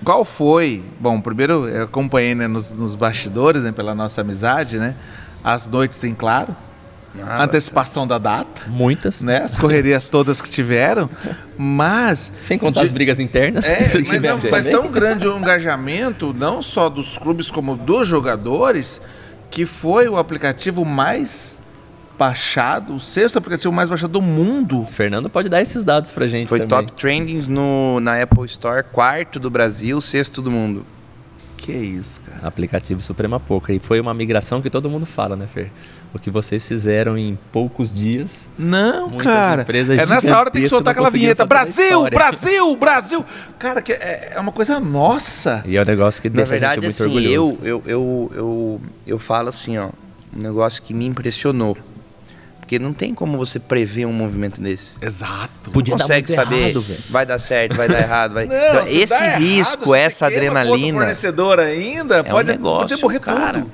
qual 0.04 0.24
foi? 0.24 0.82
Bom, 0.98 1.20
primeiro 1.20 1.68
eu 1.68 1.84
acompanhei 1.84 2.34
né, 2.34 2.46
nos, 2.46 2.72
nos 2.72 2.94
bastidores, 2.94 3.62
né, 3.62 3.72
pela 3.72 3.94
nossa 3.94 4.20
amizade, 4.20 4.78
né? 4.78 4.94
As 5.42 5.68
noites 5.68 6.02
em 6.04 6.14
claro. 6.14 6.54
Ah, 7.20 7.42
antecipação 7.42 8.06
da 8.06 8.18
data. 8.18 8.62
Muitas. 8.68 9.20
Né? 9.20 9.38
As 9.38 9.56
correrias 9.56 10.08
todas 10.08 10.40
que 10.40 10.48
tiveram. 10.48 11.10
Mas. 11.58 12.30
Sem 12.42 12.56
contar 12.56 12.80
de... 12.80 12.86
as 12.86 12.92
brigas 12.92 13.18
internas. 13.18 13.66
É, 13.66 13.90
mas, 14.06 14.22
não, 14.22 14.50
mas 14.50 14.68
tão 14.68 14.88
grande 14.88 15.26
o 15.26 15.36
engajamento, 15.36 16.32
não 16.32 16.62
só 16.62 16.88
dos 16.88 17.18
clubes 17.18 17.50
como 17.50 17.74
dos 17.74 18.06
jogadores, 18.06 19.00
que 19.50 19.66
foi 19.66 20.08
o 20.08 20.16
aplicativo 20.16 20.84
mais 20.84 21.59
baixado, 22.20 22.96
o 22.96 23.00
sexto 23.00 23.38
aplicativo 23.38 23.72
mais 23.72 23.88
baixado 23.88 24.12
do 24.12 24.20
mundo. 24.20 24.86
Fernando 24.90 25.30
pode 25.30 25.48
dar 25.48 25.62
esses 25.62 25.82
dados 25.82 26.12
pra 26.12 26.26
gente. 26.26 26.48
Foi 26.48 26.60
também. 26.60 26.86
top 26.86 26.92
trendings 26.92 27.48
no, 27.48 27.98
na 27.98 28.20
Apple 28.20 28.44
Store, 28.44 28.84
quarto 28.84 29.40
do 29.40 29.48
Brasil, 29.48 29.98
sexto 30.02 30.42
do 30.42 30.50
mundo. 30.50 30.84
Que 31.56 31.72
isso, 31.72 32.20
cara. 32.20 32.46
Aplicativo 32.46 33.00
Suprema 33.00 33.40
Poker. 33.40 33.74
E 33.74 33.78
foi 33.78 33.98
uma 33.98 34.12
migração 34.12 34.60
que 34.60 34.68
todo 34.68 34.90
mundo 34.90 35.06
fala, 35.06 35.34
né, 35.34 35.46
Fer? 35.46 35.70
o 36.12 36.18
que 36.18 36.28
vocês 36.28 36.66
fizeram 36.66 37.16
em 37.16 37.38
poucos 37.52 37.92
dias. 37.92 38.48
Não, 38.58 39.12
cara. 39.12 39.64
é 39.70 40.06
nessa 40.06 40.36
hora 40.36 40.50
tem 40.50 40.62
que 40.62 40.68
soltar 40.68 40.90
aquela 40.90 41.08
vinheta. 41.08 41.46
Brasil, 41.46 42.02
Brasil, 42.10 42.76
Brasil. 42.76 43.24
Cara, 43.58 43.80
que 43.80 43.92
é, 43.92 44.32
é 44.34 44.40
uma 44.40 44.50
coisa 44.50 44.80
nossa. 44.80 45.62
E 45.64 45.76
é 45.76 45.82
um 45.82 45.84
negócio 45.84 46.20
que 46.20 46.28
deixa 46.28 46.52
Na 46.52 46.58
verdade, 46.58 46.86
a 46.86 46.90
gente 46.90 47.00
assim, 47.00 47.12
muito 47.12 47.30
orgulhoso. 47.30 47.58
Eu, 47.62 47.68
eu, 47.68 47.82
eu, 47.86 48.32
eu, 48.34 48.80
eu 49.06 49.18
falo 49.20 49.50
assim, 49.50 49.78
ó, 49.78 49.90
um 50.36 50.42
negócio 50.42 50.82
que 50.82 50.92
me 50.92 51.06
impressionou. 51.06 51.78
Porque 52.70 52.78
não 52.78 52.92
tem 52.92 53.12
como 53.12 53.36
você 53.36 53.58
prever 53.58 54.06
um 54.06 54.12
movimento 54.12 54.60
desse. 54.60 54.96
Exato. 55.02 55.72
Podia 55.72 55.90
não 55.90 55.98
consegue 55.98 56.30
saber. 56.30 56.68
Errado, 56.68 56.84
vai 57.08 57.26
dar 57.26 57.40
certo, 57.40 57.74
vai 57.74 57.88
dar 57.88 57.98
errado. 57.98 58.34
Vai... 58.34 58.46
Não, 58.46 58.86
esse 58.86 59.24
risco, 59.38 59.86
errado, 59.86 59.94
essa 59.96 60.26
adrenalina. 60.26 61.00
fornecedor 61.00 61.58
ainda, 61.58 62.18
é 62.18 62.22
pode, 62.22 62.48
um 62.48 62.52
negócio, 62.52 62.90
pode 62.90 63.02
morrer 63.02 63.18
cara, 63.18 63.62
tudo. 63.62 63.72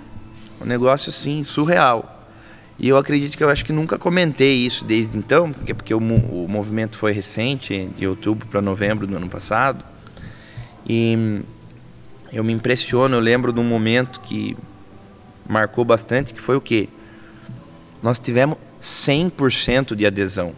Um 0.62 0.64
negócio 0.64 1.10
assim, 1.10 1.42
surreal. 1.42 2.26
E 2.78 2.88
eu 2.88 2.96
acredito 2.96 3.36
que 3.36 3.44
eu 3.44 3.50
acho 3.50 3.66
que 3.66 3.72
nunca 3.72 3.98
comentei 3.98 4.54
isso 4.54 4.82
desde 4.82 5.18
então, 5.18 5.52
porque, 5.52 5.74
porque 5.74 5.92
o, 5.92 5.98
o 5.98 6.46
movimento 6.48 6.96
foi 6.96 7.12
recente, 7.12 7.90
de 7.98 8.08
outubro 8.08 8.48
para 8.48 8.62
novembro 8.62 9.06
do 9.06 9.14
ano 9.14 9.28
passado. 9.28 9.84
E 10.88 11.42
eu 12.32 12.42
me 12.42 12.54
impressiono, 12.54 13.16
eu 13.16 13.20
lembro 13.20 13.52
de 13.52 13.60
um 13.60 13.64
momento 13.64 14.20
que 14.20 14.56
marcou 15.46 15.84
bastante, 15.84 16.32
que 16.32 16.40
foi 16.40 16.56
o 16.56 16.62
quê? 16.62 16.88
Nós 18.02 18.18
tivemos 18.18 18.56
100% 18.80 19.94
de 19.94 20.06
adesão. 20.06 20.52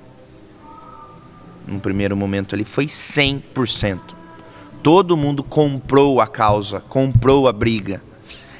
No 1.66 1.80
primeiro 1.80 2.16
momento 2.16 2.54
ali 2.54 2.64
foi 2.64 2.86
100%. 2.86 4.00
Todo 4.82 5.16
mundo 5.16 5.42
comprou 5.42 6.20
a 6.20 6.26
causa, 6.26 6.80
comprou 6.80 7.48
a 7.48 7.52
briga. 7.52 8.02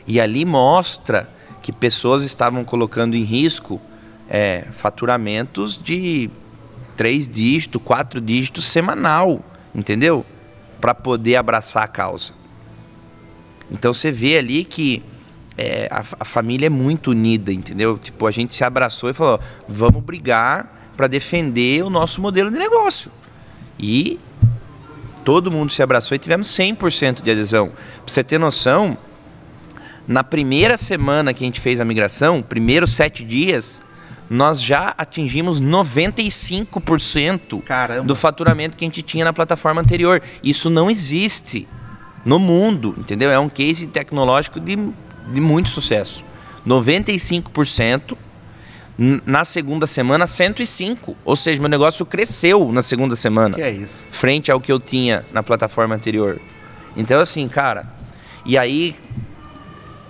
E 0.07 0.21
ali 0.21 0.45
mostra 0.45 1.29
que 1.63 1.73
pessoas 1.73 2.25
estavam 2.25 2.65
colocando 2.65 3.15
em 3.15 3.23
risco 3.23 3.81
é, 4.29 4.67
faturamentos 4.73 5.81
de 5.83 6.31
três 6.97 7.29
dígitos, 7.29 7.81
quatro 7.83 8.21
dígitos 8.21 8.67
semanal, 8.67 9.43
entendeu? 9.75 10.25
Para 10.81 10.95
poder 10.95 11.37
abraçar 11.37 11.85
a 11.85 11.89
causa. 11.89 12.33
Então 13.71 13.93
você 13.93 14.11
vê 14.11 14.39
ali 14.39 14.65
que 14.65 15.03
é, 15.59 15.89
a, 15.91 16.05
a, 16.21 16.25
família 16.25 16.67
é 16.67 16.71
muito 16.71 17.11
unida, 17.11 17.53
entendeu? 17.53 17.99
Tipo, 17.99 18.29
a 18.29 18.31
gente 18.31 18.55
se 18.55 18.63
abraçou 18.63 19.11
e 19.11 19.13
falou: 19.13 19.41
vamos 19.69 20.03
brigar 20.05 20.93
para 20.97 21.09
defender 21.09 21.83
o 21.83 21.91
nosso 21.91 22.23
modelo 22.23 22.51
de 22.51 22.57
negócio. 22.57 23.11
E 23.79 24.19
todo 25.25 25.51
mundo 25.51 25.73
se 25.73 25.83
abraçou 25.83 26.15
e 26.15 26.19
tivemos 26.19 26.49
100% 26.49 27.23
de 27.23 27.31
adesão. 27.31 27.69
Para 27.69 27.77
você 28.07 28.23
ter 28.23 28.39
noção, 28.39 28.97
na 30.07 30.25
primeira 30.25 30.77
semana 30.77 31.35
que 31.35 31.43
a 31.43 31.47
gente 31.47 31.61
fez 31.61 31.81
a 31.81 31.85
migração, 31.85 32.41
primeiros 32.41 32.93
sete 32.93 33.25
dias, 33.25 33.83
nós 34.31 34.63
já 34.63 34.95
atingimos 34.97 35.61
95% 35.61 37.63
Caramba. 37.63 38.07
do 38.07 38.15
faturamento 38.15 38.77
que 38.77 38.85
a 38.85 38.89
gente 38.89 39.03
tinha 39.03 39.25
na 39.25 39.33
plataforma 39.33 39.81
anterior. 39.81 40.23
Isso 40.43 40.71
não 40.71 40.91
existe 40.91 41.67
no 42.25 42.39
mundo, 42.39 42.95
entendeu? 42.99 43.31
É 43.31 43.39
um 43.39 43.49
case 43.49 43.87
tecnológico 43.87 44.61
de, 44.61 44.77
de 45.33 45.41
muito 45.41 45.69
sucesso. 45.69 46.25
95%. 46.67 48.17
Na 49.25 49.45
segunda 49.45 49.87
semana, 49.87 50.27
105. 50.27 51.17
Ou 51.25 51.37
seja, 51.37 51.61
meu 51.61 51.69
negócio 51.69 52.05
cresceu 52.05 52.73
na 52.73 52.83
segunda 52.83 53.15
semana. 53.15 53.55
Que 53.55 53.63
é 53.63 53.71
isso? 53.71 54.13
Frente 54.15 54.51
ao 54.51 54.61
que 54.61 54.73
eu 54.73 54.81
tinha 54.81 55.25
na 55.33 55.41
plataforma 55.41 55.95
anterior. 55.95 56.41
Então, 56.97 57.21
assim, 57.21 57.47
cara. 57.47 57.87
E 58.45 58.59
aí, 58.59 58.97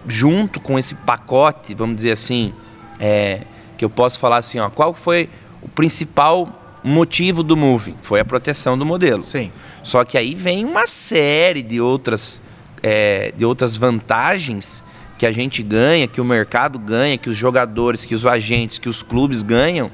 junto 0.07 0.59
com 0.59 0.79
esse 0.79 0.95
pacote, 0.95 1.75
vamos 1.75 1.97
dizer 1.97 2.13
assim, 2.13 2.55
é, 2.99 3.43
que 3.77 3.85
eu 3.85 3.91
posso 3.91 4.19
falar 4.19 4.39
assim, 4.39 4.59
ó, 4.59 4.71
qual 4.71 4.95
foi 4.95 5.29
o 5.61 5.69
principal 5.69 6.81
motivo 6.83 7.43
do 7.43 7.57
moving? 7.57 7.97
Foi 8.01 8.21
a 8.21 8.25
proteção 8.25 8.79
do 8.79 8.87
modelo. 8.87 9.23
Sim. 9.23 9.53
Só 9.83 10.03
que 10.03 10.17
aí 10.17 10.35
vem 10.35 10.65
uma 10.65 10.87
série 10.87 11.63
de 11.63 11.79
outras, 11.79 12.43
é, 12.83 13.33
de 13.37 13.45
outras 13.45 13.77
vantagens 13.77 14.83
que 15.19 15.27
a 15.27 15.33
gente 15.33 15.63
ganha, 15.63 16.07
que 16.07 16.21
o 16.21 16.25
mercado 16.25 16.79
ganha, 16.79 17.19
que 17.19 17.29
os 17.29 17.37
jogadores, 17.37 18.07
que 18.07 18.15
os 18.15 18.25
agentes, 18.25 18.79
que 18.79 18.89
os 18.89 19.03
clubes 19.03 19.43
ganham, 19.43 19.91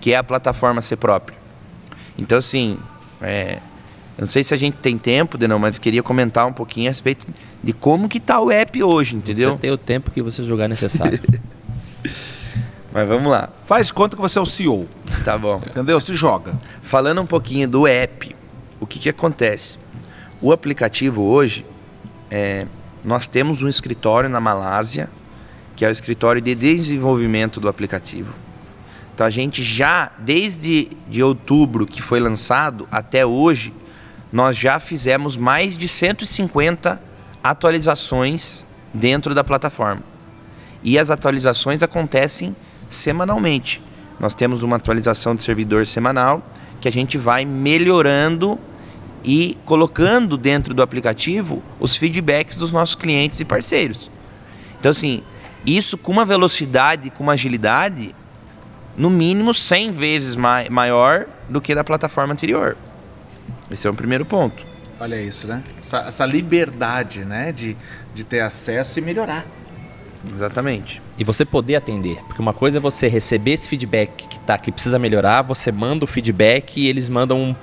que 0.00 0.12
é 0.12 0.16
a 0.16 0.22
plataforma 0.22 0.80
ser 0.80 0.96
própria. 0.96 1.36
Então, 2.16 2.38
assim, 2.38 2.78
é, 3.20 3.58
eu 4.16 4.22
não 4.22 4.28
sei 4.28 4.44
se 4.44 4.54
a 4.54 4.56
gente 4.56 4.76
tem 4.76 4.96
tempo, 4.96 5.36
Denão, 5.36 5.58
mas 5.58 5.78
queria 5.78 6.02
comentar 6.02 6.46
um 6.46 6.52
pouquinho 6.52 6.88
a 6.88 6.90
respeito 6.90 7.26
de 7.62 7.72
como 7.72 8.08
que 8.08 8.20
tá 8.20 8.40
o 8.40 8.50
app 8.52 8.82
hoje, 8.82 9.16
entendeu? 9.16 9.52
Você 9.52 9.58
tem 9.58 9.70
o 9.72 9.78
tempo 9.78 10.12
que 10.12 10.22
você 10.22 10.44
jogar 10.44 10.68
necessário. 10.68 11.20
Mas 12.90 13.06
vamos 13.06 13.30
lá. 13.30 13.50
Faz 13.66 13.92
conta 13.92 14.16
que 14.16 14.22
você 14.22 14.38
é 14.38 14.42
o 14.42 14.46
CEO. 14.46 14.88
Tá 15.22 15.36
bom. 15.36 15.60
Entendeu? 15.64 16.00
Se 16.00 16.14
joga. 16.16 16.58
Falando 16.82 17.20
um 17.20 17.26
pouquinho 17.26 17.68
do 17.68 17.86
app, 17.86 18.34
o 18.80 18.86
que, 18.86 18.98
que 18.98 19.10
acontece? 19.10 19.78
O 20.40 20.52
aplicativo 20.52 21.22
hoje, 21.22 21.66
é, 22.30 22.66
nós 23.08 23.26
temos 23.26 23.62
um 23.62 23.68
escritório 23.68 24.28
na 24.28 24.38
Malásia, 24.38 25.08
que 25.74 25.82
é 25.82 25.88
o 25.88 25.90
escritório 25.90 26.42
de 26.42 26.54
desenvolvimento 26.54 27.58
do 27.58 27.66
aplicativo. 27.66 28.34
Então 29.14 29.26
a 29.26 29.30
gente 29.30 29.62
já, 29.62 30.12
desde 30.18 30.90
de 31.08 31.22
outubro 31.22 31.86
que 31.86 32.02
foi 32.02 32.20
lançado 32.20 32.86
até 32.92 33.24
hoje, 33.24 33.72
nós 34.30 34.58
já 34.58 34.78
fizemos 34.78 35.38
mais 35.38 35.78
de 35.78 35.88
150 35.88 37.00
atualizações 37.42 38.66
dentro 38.92 39.34
da 39.34 39.42
plataforma. 39.42 40.02
E 40.84 40.98
as 40.98 41.10
atualizações 41.10 41.82
acontecem 41.82 42.54
semanalmente. 42.90 43.80
Nós 44.20 44.34
temos 44.34 44.62
uma 44.62 44.76
atualização 44.76 45.34
de 45.34 45.42
servidor 45.42 45.86
semanal 45.86 46.42
que 46.78 46.88
a 46.88 46.92
gente 46.92 47.16
vai 47.16 47.46
melhorando 47.46 48.60
e 49.24 49.56
colocando 49.64 50.36
dentro 50.36 50.72
do 50.72 50.82
aplicativo 50.82 51.62
os 51.80 51.96
feedbacks 51.96 52.56
dos 52.56 52.72
nossos 52.72 52.94
clientes 52.94 53.40
e 53.40 53.44
parceiros. 53.44 54.10
Então, 54.78 54.90
assim, 54.90 55.22
isso 55.66 55.98
com 55.98 56.12
uma 56.12 56.24
velocidade, 56.24 57.10
com 57.10 57.22
uma 57.22 57.32
agilidade, 57.32 58.14
no 58.96 59.10
mínimo 59.10 59.52
100 59.54 59.92
vezes 59.92 60.36
mai 60.36 60.68
maior 60.68 61.26
do 61.48 61.60
que 61.60 61.74
da 61.74 61.84
plataforma 61.84 62.32
anterior. 62.32 62.76
Esse 63.70 63.86
é 63.86 63.90
o 63.90 63.94
primeiro 63.94 64.24
ponto. 64.24 64.66
Olha 65.00 65.20
isso, 65.20 65.46
né? 65.46 65.62
Essa, 65.84 65.98
essa 65.98 66.26
liberdade, 66.26 67.24
né? 67.24 67.52
De, 67.52 67.76
de 68.14 68.24
ter 68.24 68.40
acesso 68.40 68.98
e 68.98 69.02
melhorar. 69.02 69.46
Exatamente. 70.32 71.00
E 71.16 71.24
você 71.24 71.44
poder 71.44 71.76
atender. 71.76 72.16
Porque 72.26 72.42
uma 72.42 72.52
coisa 72.52 72.78
é 72.78 72.80
você 72.80 73.06
receber 73.08 73.52
esse 73.52 73.68
feedback 73.68 74.26
que, 74.26 74.40
tá, 74.40 74.58
que 74.58 74.72
precisa 74.72 74.98
melhorar, 74.98 75.42
você 75.42 75.70
manda 75.70 76.04
o 76.04 76.08
feedback 76.08 76.80
e 76.80 76.88
eles 76.88 77.08
mandam 77.08 77.40
um. 77.40 77.56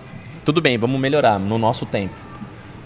Tudo 0.46 0.62
bem, 0.62 0.78
vamos 0.78 1.02
melhorar 1.02 1.40
no 1.40 1.58
nosso 1.58 1.88
tempo. 1.88 2.14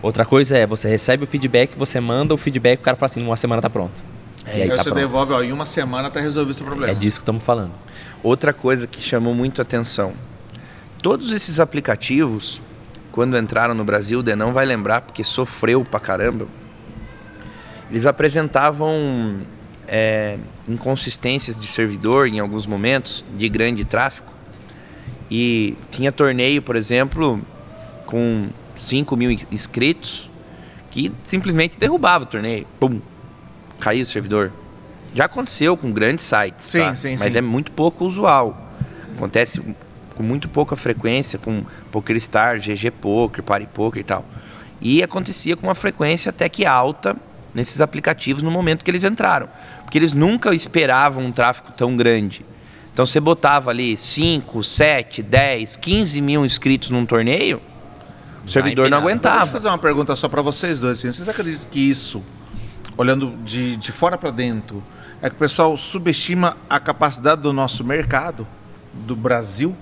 Outra 0.01 0.23
coisa 0.23 0.57
é, 0.57 0.65
você 0.65 0.87
recebe 0.87 1.25
o 1.25 1.27
feedback, 1.27 1.77
você 1.77 1.99
manda 1.99 2.33
o 2.33 2.37
feedback, 2.37 2.79
o 2.79 2.83
cara 2.83 2.95
fala 2.95 3.07
assim, 3.07 3.21
uma 3.21 3.35
semana 3.35 3.61
tá 3.61 3.69
pronto. 3.69 3.91
É, 4.45 4.51
e 4.51 4.53
aí, 4.53 4.61
aí 4.61 4.69
tá 4.69 4.77
você 4.77 4.83
pronto. 4.83 4.95
devolve, 4.95 5.33
ó, 5.33 5.43
em 5.43 5.51
uma 5.51 5.65
semana 5.65 6.09
tá 6.09 6.21
resolvido 6.21 6.51
esse 6.51 6.63
problema. 6.63 6.93
É 6.93 6.95
disso 6.95 7.17
que 7.17 7.23
estamos 7.23 7.43
falando. 7.43 7.71
Outra 8.23 8.53
coisa 8.53 8.87
que 8.87 9.01
chamou 9.01 9.35
muito 9.35 9.61
atenção. 9.61 10.13
Todos 11.03 11.31
esses 11.31 11.59
aplicativos, 11.59 12.61
quando 13.11 13.37
entraram 13.37 13.73
no 13.73 13.83
Brasil, 13.83 14.19
o 14.19 14.23
Denão 14.23 14.53
vai 14.53 14.65
lembrar, 14.65 15.01
porque 15.01 15.21
sofreu 15.21 15.83
pra 15.83 15.99
caramba. 15.99 16.47
Eles 17.91 18.05
apresentavam 18.05 19.41
é, 19.85 20.37
inconsistências 20.65 21.59
de 21.59 21.67
servidor 21.67 22.27
em 22.27 22.39
alguns 22.39 22.65
momentos, 22.65 23.25
de 23.37 23.49
grande 23.49 23.83
tráfego. 23.83 24.29
E 25.29 25.77
tinha 25.91 26.11
torneio, 26.11 26.61
por 26.61 26.75
exemplo, 26.75 27.39
com 28.09 28.49
5 28.75 29.15
mil 29.15 29.29
inscritos, 29.51 30.31
que 30.89 31.11
simplesmente 31.23 31.77
derrubava 31.77 32.23
o 32.23 32.27
torneio. 32.27 32.65
Pum! 32.79 32.99
Caiu 33.79 34.01
o 34.01 34.05
servidor. 34.05 34.51
Já 35.13 35.25
aconteceu 35.25 35.77
com 35.77 35.91
grandes 35.91 36.25
sites, 36.25 36.65
sim, 36.65 36.79
tá? 36.79 36.95
sim, 36.95 37.11
mas 37.19 37.31
sim. 37.31 37.37
é 37.37 37.41
muito 37.41 37.71
pouco 37.71 38.03
usual. 38.05 38.67
Acontece 39.15 39.61
com 40.15 40.23
muito 40.23 40.49
pouca 40.49 40.75
frequência 40.75 41.37
com 41.37 41.63
PokerStar, 41.91 42.57
GG 42.57 42.89
Poker, 42.99 43.43
Party 43.43 43.67
Poker 43.71 44.01
e 44.01 44.03
tal. 44.03 44.25
E 44.81 45.03
acontecia 45.03 45.55
com 45.55 45.67
uma 45.67 45.75
frequência 45.75 46.31
até 46.31 46.49
que 46.49 46.65
alta 46.65 47.15
nesses 47.53 47.79
aplicativos 47.79 48.41
no 48.41 48.49
momento 48.49 48.83
que 48.83 48.89
eles 48.89 49.03
entraram. 49.03 49.47
Porque 49.83 49.99
eles 49.99 50.13
nunca 50.13 50.55
esperavam 50.55 51.25
um 51.25 51.31
tráfego 51.31 51.71
tão 51.77 51.95
grande. 51.95 52.43
Então 52.91 53.05
você 53.05 53.19
botava 53.19 53.69
ali 53.69 53.95
5, 53.95 54.63
7, 54.63 55.21
10, 55.21 55.77
15 55.77 56.21
mil 56.21 56.43
inscritos 56.43 56.89
num 56.89 57.05
torneio, 57.05 57.61
o 58.49 58.51
servidor 58.51 58.89
não 58.89 58.97
aguentava. 58.97 59.37
Deixa 59.37 59.49
eu 59.49 59.53
fazer 59.53 59.67
uma 59.67 59.77
pergunta 59.77 60.15
só 60.15 60.27
para 60.27 60.41
vocês 60.41 60.79
dois. 60.79 60.99
Assim. 60.99 61.11
Vocês 61.11 61.29
acreditam 61.29 61.67
que 61.69 61.79
isso, 61.79 62.23
olhando 62.97 63.33
de, 63.43 63.77
de 63.77 63.91
fora 63.91 64.17
para 64.17 64.31
dentro, 64.31 64.83
é 65.21 65.29
que 65.29 65.35
o 65.35 65.39
pessoal 65.39 65.77
subestima 65.77 66.57
a 66.69 66.79
capacidade 66.79 67.41
do 67.41 67.53
nosso 67.53 67.83
mercado, 67.83 68.47
do 68.93 69.15
Brasil? 69.15 69.75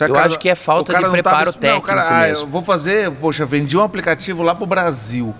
eu 0.00 0.18
acho 0.18 0.38
que 0.38 0.48
é 0.48 0.54
falta 0.54 0.94
de 0.94 1.10
preparo 1.10 1.46
tava, 1.46 1.52
técnico. 1.52 1.86
Não, 1.86 1.94
cara, 1.94 2.20
ah, 2.20 2.28
eu 2.28 2.46
vou 2.46 2.62
fazer, 2.62 3.10
poxa, 3.10 3.44
vendi 3.44 3.76
um 3.76 3.82
aplicativo 3.82 4.42
lá 4.42 4.54
pro 4.54 4.64
Brasil. 4.66 5.34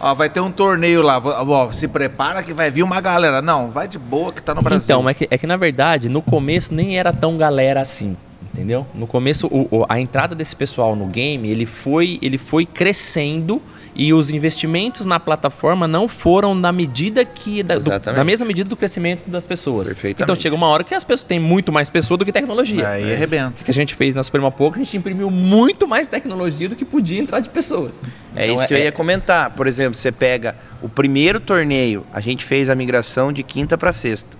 Ó, 0.00 0.12
vai 0.14 0.28
ter 0.28 0.40
um 0.40 0.50
torneio 0.50 1.00
lá. 1.00 1.18
Ó, 1.18 1.70
se 1.70 1.86
prepara 1.86 2.42
que 2.42 2.52
vai 2.52 2.70
vir 2.70 2.82
uma 2.82 3.00
galera. 3.00 3.40
Não, 3.40 3.70
vai 3.70 3.86
de 3.86 3.98
boa 3.98 4.32
que 4.32 4.42
tá 4.42 4.52
no 4.52 4.60
Brasil. 4.60 4.82
Então, 4.84 5.08
é 5.08 5.14
que, 5.14 5.28
é 5.30 5.38
que 5.38 5.46
na 5.46 5.56
verdade, 5.56 6.08
no 6.08 6.20
começo 6.20 6.74
nem 6.74 6.98
era 6.98 7.12
tão 7.12 7.36
galera 7.36 7.80
assim. 7.80 8.16
Entendeu? 8.52 8.86
No 8.94 9.06
começo, 9.06 9.46
o, 9.46 9.86
a 9.88 9.98
entrada 10.00 10.34
desse 10.34 10.54
pessoal 10.54 10.94
no 10.94 11.06
game, 11.06 11.48
ele 11.48 11.64
foi, 11.64 12.18
ele 12.20 12.36
foi 12.36 12.66
crescendo 12.66 13.62
e 13.94 14.12
os 14.12 14.30
investimentos 14.30 15.06
na 15.06 15.20
plataforma 15.20 15.86
não 15.86 16.08
foram 16.08 16.54
na 16.54 16.72
medida 16.72 17.24
que 17.24 17.62
da, 17.62 17.78
do, 17.78 17.98
da 17.98 18.24
mesma 18.24 18.46
medida 18.46 18.68
do 18.68 18.76
crescimento 18.76 19.28
das 19.28 19.44
pessoas. 19.44 19.94
Então 20.04 20.34
chega 20.34 20.54
uma 20.54 20.66
hora 20.66 20.82
que 20.82 20.94
as 20.94 21.04
pessoas 21.04 21.22
têm 21.22 21.38
muito 21.38 21.70
mais 21.70 21.90
pessoa 21.90 22.16
do 22.16 22.24
que 22.24 22.32
tecnologia. 22.32 22.88
Aí 22.88 23.10
é. 23.10 23.14
arrebenta. 23.14 23.60
O 23.60 23.64
que 23.64 23.70
a 23.70 23.74
gente 23.74 23.94
fez 23.94 24.14
na 24.14 24.22
Suprema 24.22 24.50
Pouco, 24.50 24.76
a 24.76 24.82
gente 24.82 24.96
imprimiu 24.96 25.30
muito 25.30 25.86
mais 25.86 26.08
tecnologia 26.08 26.68
do 26.68 26.76
que 26.76 26.84
podia 26.84 27.20
entrar 27.20 27.40
de 27.40 27.50
pessoas. 27.50 28.00
É 28.34 28.44
então, 28.44 28.56
isso 28.56 28.66
que 28.66 28.74
é, 28.74 28.78
eu 28.78 28.84
ia 28.84 28.92
comentar. 28.92 29.50
Por 29.50 29.66
exemplo, 29.66 29.94
você 29.94 30.10
pega 30.10 30.56
o 30.80 30.88
primeiro 30.88 31.38
torneio, 31.38 32.04
a 32.12 32.20
gente 32.20 32.44
fez 32.44 32.70
a 32.70 32.74
migração 32.74 33.32
de 33.32 33.42
quinta 33.42 33.76
para 33.76 33.92
sexta, 33.92 34.36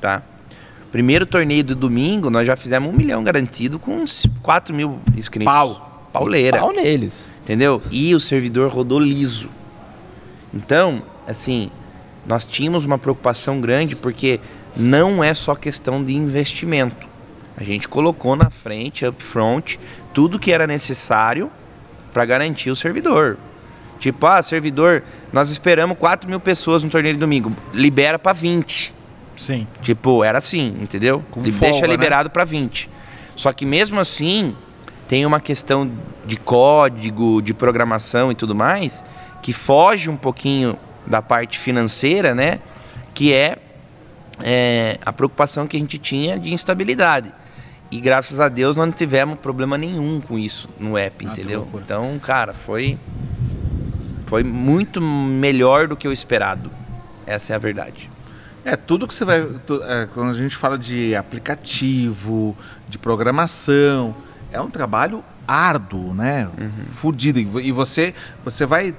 tá? 0.00 0.22
Primeiro 0.92 1.26
torneio 1.26 1.64
do 1.64 1.74
domingo, 1.74 2.30
nós 2.30 2.46
já 2.46 2.56
fizemos 2.56 2.88
um 2.88 2.96
milhão 2.96 3.22
garantido 3.22 3.78
com 3.78 3.98
uns 3.98 4.26
4 4.42 4.74
mil 4.74 4.98
inscritos. 5.14 5.52
Pau 5.52 5.86
pauleira. 6.16 6.58
Pau 6.58 6.72
neles. 6.72 7.34
Entendeu? 7.42 7.82
E 7.90 8.14
o 8.14 8.20
servidor 8.20 8.70
rodou 8.70 8.98
liso. 8.98 9.50
Então, 10.54 11.02
assim, 11.26 11.70
nós 12.26 12.46
tínhamos 12.46 12.84
uma 12.84 12.98
preocupação 12.98 13.60
grande 13.60 13.94
porque 13.94 14.40
não 14.74 15.22
é 15.22 15.34
só 15.34 15.54
questão 15.54 16.02
de 16.02 16.14
investimento. 16.16 17.06
A 17.56 17.62
gente 17.62 17.88
colocou 17.88 18.34
na 18.34 18.50
frente, 18.50 19.06
upfront, 19.06 19.78
tudo 20.14 20.38
que 20.38 20.52
era 20.52 20.66
necessário 20.66 21.50
para 22.12 22.24
garantir 22.24 22.70
o 22.70 22.76
servidor. 22.76 23.36
Tipo, 23.98 24.26
ah, 24.26 24.42
servidor, 24.42 25.02
nós 25.32 25.50
esperamos 25.50 25.98
4 25.98 26.28
mil 26.28 26.40
pessoas 26.40 26.82
no 26.82 26.90
torneio 26.90 27.14
de 27.14 27.20
domingo, 27.20 27.54
libera 27.72 28.18
para 28.18 28.32
20. 28.32 28.94
Sim. 29.36 29.66
Tipo, 29.82 30.24
era 30.24 30.38
assim, 30.38 30.76
entendeu? 30.80 31.22
Com 31.30 31.42
Deixa 31.42 31.58
folga, 31.58 31.86
né? 31.86 31.92
liberado 31.92 32.28
né? 32.28 32.32
para 32.32 32.44
20. 32.44 32.88
Só 33.36 33.52
que 33.52 33.66
mesmo 33.66 34.00
assim, 34.00 34.56
tem 35.06 35.26
uma 35.26 35.40
questão 35.40 35.90
de 36.24 36.36
código, 36.36 37.40
de 37.42 37.54
programação 37.54 38.32
e 38.32 38.34
tudo 38.34 38.54
mais, 38.54 39.04
que 39.42 39.52
foge 39.52 40.10
um 40.10 40.16
pouquinho 40.16 40.76
da 41.06 41.22
parte 41.22 41.58
financeira, 41.58 42.34
né? 42.34 42.60
Que 43.14 43.32
é, 43.32 43.58
é 44.42 44.98
a 45.04 45.12
preocupação 45.12 45.66
que 45.66 45.76
a 45.76 45.80
gente 45.80 45.98
tinha 45.98 46.38
de 46.38 46.52
instabilidade. 46.52 47.32
E 47.90 48.00
graças 48.00 48.40
a 48.40 48.48
Deus 48.48 48.74
nós 48.74 48.86
não 48.86 48.92
tivemos 48.92 49.38
problema 49.38 49.78
nenhum 49.78 50.20
com 50.20 50.38
isso 50.38 50.68
no 50.80 50.98
app, 50.98 51.24
ah, 51.24 51.30
entendeu? 51.30 51.68
Então, 51.74 52.18
cara, 52.18 52.52
foi 52.52 52.98
foi 54.26 54.42
muito 54.42 55.00
melhor 55.00 55.86
do 55.86 55.96
que 55.96 56.08
o 56.08 56.12
esperado. 56.12 56.68
Essa 57.24 57.52
é 57.52 57.56
a 57.56 57.58
verdade. 57.58 58.10
É, 58.66 58.74
tudo 58.74 59.06
que 59.06 59.14
você 59.14 59.24
vai. 59.24 59.46
É, 59.86 60.08
quando 60.12 60.30
a 60.30 60.34
gente 60.34 60.56
fala 60.56 60.76
de 60.76 61.14
aplicativo, 61.14 62.56
de 62.88 62.98
programação, 62.98 64.12
é 64.52 64.60
um 64.60 64.68
trabalho 64.68 65.22
árduo, 65.46 66.12
né? 66.12 66.48
Uhum. 66.58 66.70
Fudido. 66.90 67.38
E 67.60 67.70
você, 67.70 68.12
você 68.44 68.66
vai 68.66 68.92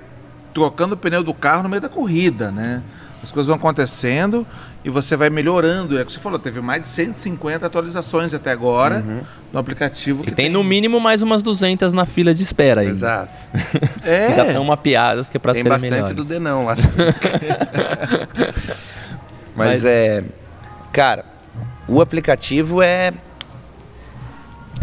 trocando 0.53 0.95
o 0.95 0.97
pneu 0.97 1.21
do 1.21 1.33
carro 1.33 1.63
no 1.63 1.69
meio 1.69 1.81
da 1.81 1.89
corrida, 1.89 2.49
né? 2.49 2.81
As 3.21 3.29
coisas 3.29 3.47
vão 3.47 3.57
acontecendo 3.57 4.47
e 4.85 4.89
você 4.89 5.17
vai 5.17 5.29
melhorando. 5.29 5.99
É 5.99 6.03
o 6.03 6.05
que 6.05 6.13
você 6.13 6.19
falou, 6.19 6.39
teve 6.39 6.61
mais 6.61 6.83
de 6.83 6.87
150 6.87 7.65
atualizações 7.65 8.33
até 8.33 8.51
agora 8.51 9.03
uhum. 9.05 9.21
no 9.51 9.59
aplicativo. 9.59 10.21
E 10.21 10.27
tem, 10.27 10.35
tem, 10.35 10.49
no 10.49 10.63
mínimo 10.63 10.97
mais 10.97 11.21
umas 11.21 11.43
200 11.43 11.91
na 11.91 12.05
fila 12.05 12.33
de 12.33 12.41
espera 12.41 12.81
aí. 12.81 12.87
Exato. 12.87 13.33
é. 14.05 14.33
Já 14.33 14.47
estão 14.47 14.63
mapeadas 14.63 15.29
que 15.29 15.35
é 15.35 15.39
para 15.41 15.53
serem 15.53 15.69
melhores. 15.69 15.89
Tem 15.89 16.01
bastante 16.01 16.15
do 16.15 16.23
Denão 16.23 16.63
lá. 16.63 16.77
Mas, 19.57 19.69
Mas 19.69 19.85
é... 19.85 20.23
Cara, 20.93 21.25
o 21.87 21.99
aplicativo 21.99 22.81
é 22.81 23.11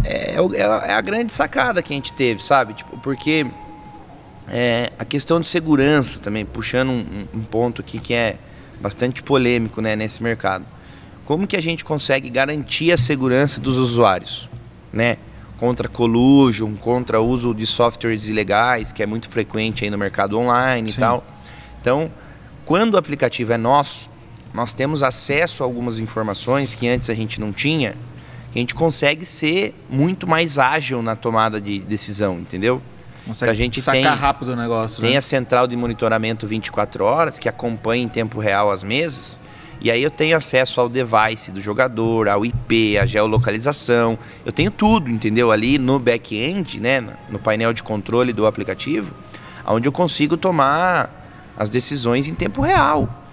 é, 0.05 0.37
é, 0.37 0.61
é, 0.61 0.93
a 0.93 1.01
grande 1.01 1.33
sacada 1.33 1.83
que 1.83 1.93
a 1.93 1.97
gente 1.97 2.13
teve, 2.13 2.43
sabe? 2.43 2.75
Tipo, 2.75 2.99
porque 2.99 3.47
é, 4.49 4.91
a 4.99 5.05
questão 5.05 5.41
de 5.41 5.47
segurança 5.47 6.19
também, 6.19 6.45
puxando 6.45 6.91
um, 6.91 7.27
um, 7.35 7.41
ponto 7.41 7.81
aqui 7.81 7.99
que 7.99 8.13
é 8.13 8.37
bastante 8.81 9.23
polêmico 9.23 9.81
né, 9.81 9.97
nesse 9.97 10.23
mercado. 10.23 10.67
Como 11.25 11.47
que 11.47 11.57
a 11.57 11.63
gente 11.63 11.85
consegue 11.85 12.29
garantir 12.29 12.93
a 12.93 12.99
segurança 12.99 13.61
dos 13.61 13.79
usuários? 13.79 14.51
Né? 14.93 15.17
Contra 15.59 15.89
collusion, 15.89 16.75
contra 16.75 17.21
uso 17.21 17.55
de 17.55 17.67
softwares 17.67 18.29
ilegais, 18.29 18.93
que 18.93 19.03
é 19.03 19.07
muito 19.07 19.31
frequente 19.31 19.85
aí 19.85 19.91
no 19.91 19.97
mercado 19.97 20.39
online 20.39 20.91
Sim. 20.91 20.97
e 20.97 21.01
tal. 21.01 21.25
Então, 21.81 22.11
quando 22.67 22.95
o 22.95 22.99
aplicativo 22.99 23.53
é 23.53 23.57
nosso, 23.57 24.11
nós 24.55 24.73
temos 24.73 25.03
acesso 25.03 25.63
a 25.63 25.67
algumas 25.67 26.01
informações 26.01 26.75
que 26.75 26.89
antes 26.89 27.11
a 27.11 27.15
gente 27.15 27.41
não 27.41 27.53
tinha 27.53 27.95
a 28.55 28.59
gente 28.59 28.75
consegue 28.75 29.27
ser 29.27 29.75
muito 29.91 30.29
mais 30.29 30.59
ágil 30.61 31.03
na 31.03 31.17
tomada 31.17 31.61
de 31.61 31.81
decisão, 31.81 32.39
entendeu? 32.39 32.81
Consegue 33.27 33.51
a 33.51 33.55
gente 33.55 33.81
sacar 33.83 34.01
tem, 34.01 34.21
rápido 34.21 34.53
o 34.53 34.57
negócio. 34.57 35.01
Tem 35.01 35.13
né? 35.13 35.17
a 35.17 35.23
central 35.23 35.67
de 35.67 35.77
monitoramento 35.77 36.47
24 36.47 37.05
horas 37.05 37.39
que 37.39 37.49
acompanha 37.49 38.05
em 38.05 38.09
tempo 38.09 38.39
real 38.39 38.71
as 38.71 38.85
mesas. 38.85 39.41
E 39.81 39.91
aí 39.91 40.01
eu 40.01 40.11
tenho 40.11 40.37
acesso 40.37 40.81
ao 40.81 40.89
device 40.89 41.51
do 41.51 41.61
jogador, 41.61 42.29
ao 42.29 42.45
IP, 42.45 42.97
à 42.97 43.07
geolocalização. 43.07 44.17
Eu 44.47 44.53
tenho 44.53 44.71
tudo, 44.71 45.11
entendeu? 45.11 45.51
Ali 45.51 45.77
no 45.77 45.99
back-end, 45.99 46.79
né, 46.79 47.05
no 47.29 47.41
painel 47.41 47.73
de 47.73 47.83
controle 47.83 48.33
do 48.33 48.47
aplicativo, 48.47 49.13
onde 49.67 49.89
eu 49.89 49.93
consigo 49.93 50.37
tomar 50.37 51.11
as 51.57 51.71
decisões 51.71 52.29
em 52.29 52.35
tempo 52.35 52.63
real 52.63 53.24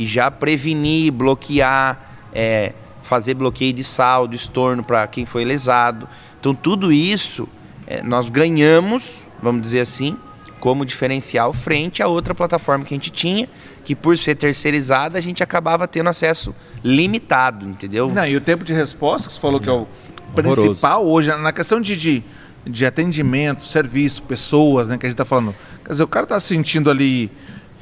e 0.00 0.06
já 0.06 0.30
prevenir, 0.30 1.12
bloquear, 1.12 2.00
é, 2.32 2.72
fazer 3.02 3.34
bloqueio 3.34 3.74
de 3.74 3.84
saldo, 3.84 4.34
estorno 4.34 4.82
para 4.82 5.06
quem 5.06 5.26
foi 5.26 5.44
lesado. 5.44 6.08
Então 6.40 6.54
tudo 6.54 6.90
isso 6.90 7.46
é, 7.86 8.02
nós 8.02 8.30
ganhamos, 8.30 9.26
vamos 9.42 9.60
dizer 9.60 9.80
assim, 9.80 10.16
como 10.58 10.86
diferencial 10.86 11.52
frente 11.52 12.02
a 12.02 12.08
outra 12.08 12.34
plataforma 12.34 12.82
que 12.82 12.94
a 12.94 12.96
gente 12.96 13.10
tinha, 13.10 13.46
que 13.84 13.94
por 13.94 14.16
ser 14.16 14.36
terceirizada 14.36 15.18
a 15.18 15.20
gente 15.20 15.42
acabava 15.42 15.86
tendo 15.86 16.08
acesso 16.08 16.56
limitado, 16.82 17.68
entendeu? 17.68 18.08
Não, 18.08 18.26
e 18.26 18.34
o 18.34 18.40
tempo 18.40 18.64
de 18.64 18.72
resposta, 18.72 19.28
que 19.28 19.34
você 19.34 19.40
falou 19.40 19.60
que 19.60 19.68
é 19.68 19.72
o 19.72 19.86
Horroroso. 20.32 20.62
principal 20.62 21.06
hoje, 21.06 21.28
na 21.36 21.52
questão 21.52 21.78
de, 21.78 21.94
de, 21.94 22.24
de, 22.66 22.86
atendimento, 22.86 23.66
serviço, 23.66 24.22
pessoas, 24.22 24.88
né, 24.88 24.96
que 24.96 25.04
a 25.04 25.08
gente 25.10 25.14
está 25.14 25.26
falando. 25.26 25.54
Quer 25.84 25.90
dizer, 25.90 26.04
o 26.04 26.08
cara 26.08 26.24
está 26.24 26.40
se 26.40 26.48
sentindo 26.48 26.90
ali 26.90 27.30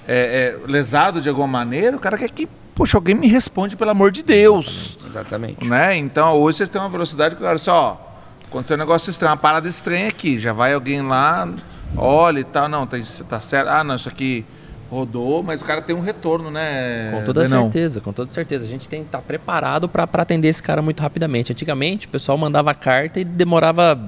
é, 0.09 0.57
é, 0.57 0.67
lesado 0.67 1.21
de 1.21 1.29
alguma 1.29 1.47
maneira, 1.47 1.97
o 1.97 2.01
cara 2.01 2.19
quer 2.19 2.31
que, 2.31 2.49
poxa, 2.75 2.97
alguém 2.97 3.15
me 3.15 3.29
responde, 3.29 3.77
pelo 3.77 3.91
amor 3.91 4.11
de 4.11 4.23
Deus. 4.23 4.97
Exatamente. 5.09 5.69
Né? 5.69 5.97
Então, 5.97 6.37
hoje 6.39 6.59
vocês 6.59 6.69
têm 6.69 6.81
uma 6.81 6.89
velocidade 6.89 7.37
que, 7.37 7.45
olha 7.45 7.59
só, 7.59 8.19
aconteceu 8.47 8.77
um 8.77 8.81
negócio 8.81 9.11
estranho, 9.11 9.33
uma 9.33 9.37
parada 9.37 9.69
estranha 9.69 10.09
aqui, 10.09 10.39
já 10.39 10.53
vai 10.53 10.73
alguém 10.73 11.03
lá 11.03 11.49
olha 11.97 12.41
e 12.41 12.45
tal, 12.45 12.69
não, 12.69 12.87
tá, 12.87 12.97
tá 13.29 13.41
certo. 13.41 13.69
Ah, 13.69 13.85
não, 13.85 13.97
isso 13.97 14.09
aqui 14.09 14.45
rodou, 14.91 15.43
mas 15.43 15.61
o 15.61 15.65
cara 15.65 15.83
tem 15.83 15.95
um 15.95 16.01
retorno, 16.01 16.51
né? 16.51 17.11
Com 17.13 17.25
toda 17.25 17.45
Denão? 17.45 17.65
certeza, 17.65 18.01
com 18.01 18.13
toda 18.13 18.31
certeza. 18.31 18.67
A 18.67 18.69
gente 18.69 18.89
tem 18.89 19.01
que 19.01 19.09
estar 19.09 19.19
tá 19.19 19.25
preparado 19.25 19.89
para 19.89 20.05
atender 20.05 20.49
esse 20.49 20.63
cara 20.63 20.81
muito 20.81 21.01
rapidamente. 21.01 21.53
Antigamente, 21.53 22.07
o 22.07 22.11
pessoal 22.11 22.39
mandava 22.39 22.75
carta 22.75 23.21
e 23.21 23.25
demorava 23.25 23.99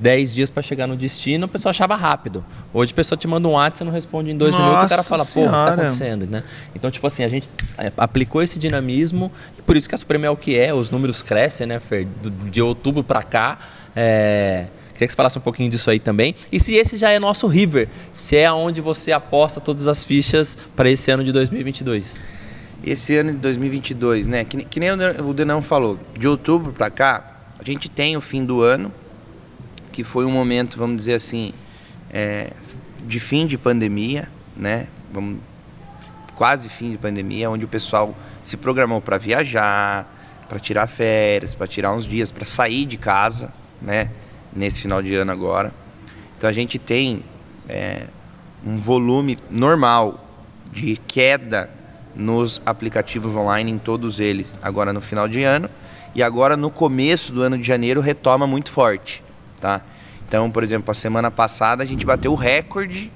10 0.00 0.34
dias 0.34 0.50
para 0.50 0.62
chegar 0.62 0.86
no 0.86 0.96
destino, 0.96 1.44
o 1.46 1.48
pessoal 1.48 1.70
achava 1.70 1.94
rápido. 1.94 2.44
Hoje 2.72 2.92
a 2.92 2.96
pessoa 2.96 3.18
te 3.18 3.28
manda 3.28 3.46
um 3.46 3.52
WhatsApp, 3.52 3.78
você 3.78 3.84
não 3.84 3.92
responde 3.92 4.30
em 4.30 4.36
dois 4.36 4.52
Nossa 4.52 4.64
minutos, 4.64 4.86
o 4.86 4.88
cara 4.88 5.02
fala, 5.02 5.24
pô, 5.24 5.42
o 5.42 5.44
que 5.44 5.50
tá 5.50 5.72
acontecendo, 5.74 6.26
né? 6.26 6.42
Então, 6.74 6.90
tipo 6.90 7.06
assim, 7.06 7.22
a 7.22 7.28
gente 7.28 7.50
é, 7.76 7.92
aplicou 7.96 8.42
esse 8.42 8.58
dinamismo, 8.58 9.30
e 9.58 9.62
por 9.62 9.76
isso 9.76 9.88
que 9.88 9.94
a 9.94 9.98
Suprema 9.98 10.26
é 10.26 10.30
o 10.30 10.36
que 10.36 10.58
é, 10.58 10.72
os 10.72 10.90
números 10.90 11.22
crescem, 11.22 11.66
né, 11.66 11.78
Fer? 11.78 12.08
De 12.50 12.62
outubro 12.62 13.04
para 13.04 13.22
cá, 13.22 13.58
é 13.94 14.66
Queria 15.00 15.08
que 15.08 15.12
você 15.12 15.16
falasse 15.16 15.38
um 15.38 15.40
pouquinho 15.40 15.70
disso 15.70 15.88
aí 15.88 15.98
também. 15.98 16.34
E 16.52 16.60
se 16.60 16.74
esse 16.74 16.98
já 16.98 17.10
é 17.10 17.18
nosso 17.18 17.46
River, 17.46 17.88
se 18.12 18.36
é 18.36 18.52
onde 18.52 18.82
você 18.82 19.12
aposta 19.12 19.58
todas 19.58 19.88
as 19.88 20.04
fichas 20.04 20.58
para 20.76 20.90
esse 20.90 21.10
ano 21.10 21.24
de 21.24 21.32
2022. 21.32 22.20
Esse 22.84 23.16
ano 23.16 23.32
de 23.32 23.38
2022, 23.38 24.26
né? 24.26 24.44
Que, 24.44 24.62
que 24.62 24.78
nem 24.78 24.90
o 24.92 25.32
Denão 25.32 25.62
falou, 25.62 25.98
de 26.18 26.28
outubro 26.28 26.70
para 26.70 26.90
cá, 26.90 27.40
a 27.58 27.64
gente 27.64 27.88
tem 27.88 28.14
o 28.14 28.20
fim 28.20 28.44
do 28.44 28.60
ano, 28.60 28.92
que 29.92 30.04
foi 30.04 30.24
um 30.24 30.30
momento, 30.30 30.78
vamos 30.78 30.96
dizer 30.96 31.14
assim, 31.14 31.52
é, 32.10 32.52
de 33.06 33.20
fim 33.20 33.46
de 33.46 33.58
pandemia, 33.58 34.28
né? 34.56 34.86
Vamos, 35.12 35.38
quase 36.34 36.68
fim 36.68 36.90
de 36.90 36.98
pandemia, 36.98 37.50
onde 37.50 37.64
o 37.64 37.68
pessoal 37.68 38.14
se 38.42 38.56
programou 38.56 39.00
para 39.00 39.18
viajar, 39.18 40.06
para 40.48 40.58
tirar 40.58 40.86
férias, 40.86 41.54
para 41.54 41.66
tirar 41.66 41.92
uns 41.92 42.06
dias, 42.06 42.30
para 42.30 42.46
sair 42.46 42.84
de 42.84 42.96
casa, 42.96 43.52
né? 43.80 44.10
nesse 44.52 44.82
final 44.82 45.02
de 45.02 45.14
ano 45.14 45.30
agora. 45.30 45.72
Então 46.36 46.48
a 46.48 46.52
gente 46.52 46.78
tem 46.78 47.22
é, 47.68 48.04
um 48.64 48.76
volume 48.76 49.38
normal 49.50 50.26
de 50.72 50.96
queda 51.06 51.70
nos 52.14 52.60
aplicativos 52.66 53.34
online 53.36 53.70
em 53.70 53.78
todos 53.78 54.18
eles 54.18 54.58
agora 54.62 54.92
no 54.92 55.00
final 55.00 55.28
de 55.28 55.42
ano 55.42 55.70
e 56.14 56.22
agora 56.22 56.56
no 56.56 56.70
começo 56.70 57.32
do 57.32 57.42
ano 57.42 57.56
de 57.56 57.64
janeiro 57.64 58.00
retoma 58.00 58.46
muito 58.46 58.72
forte, 58.72 59.22
tá? 59.60 59.80
Então, 60.26 60.50
por 60.50 60.62
exemplo, 60.62 60.90
a 60.90 60.94
semana 60.94 61.30
passada 61.30 61.82
a 61.82 61.86
gente 61.86 62.06
bateu 62.06 62.32
o 62.32 62.36
recorde 62.36 63.10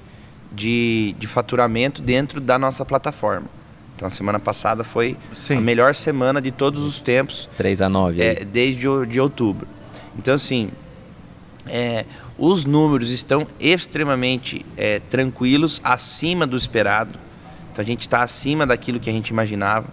de, 0.51 1.15
de 1.17 1.27
faturamento 1.27 2.01
dentro 2.01 2.39
da 2.39 2.59
nossa 2.59 2.85
plataforma. 2.85 3.47
Então, 3.95 4.07
a 4.07 4.11
semana 4.11 4.39
passada 4.39 4.83
foi 4.83 5.17
Sim. 5.33 5.57
a 5.57 5.61
melhor 5.61 5.95
semana 5.95 6.41
de 6.41 6.51
todos 6.51 6.83
os 6.83 6.99
tempos. 6.99 7.49
3 7.57 7.81
a 7.81 7.89
9. 7.89 8.21
É, 8.21 8.43
desde 8.43 8.87
o, 8.87 9.05
de 9.05 9.19
outubro. 9.19 9.67
Então, 10.17 10.33
assim, 10.33 10.69
é, 11.65 12.05
os 12.37 12.65
números 12.65 13.11
estão 13.11 13.47
extremamente 13.59 14.65
é, 14.75 14.99
tranquilos, 14.99 15.79
acima 15.83 16.45
do 16.45 16.57
esperado. 16.57 17.17
Então 17.71 17.81
a 17.81 17.85
gente 17.85 18.01
está 18.01 18.21
acima 18.21 18.65
daquilo 18.65 18.99
que 18.99 19.09
a 19.09 19.13
gente 19.13 19.29
imaginava. 19.29 19.87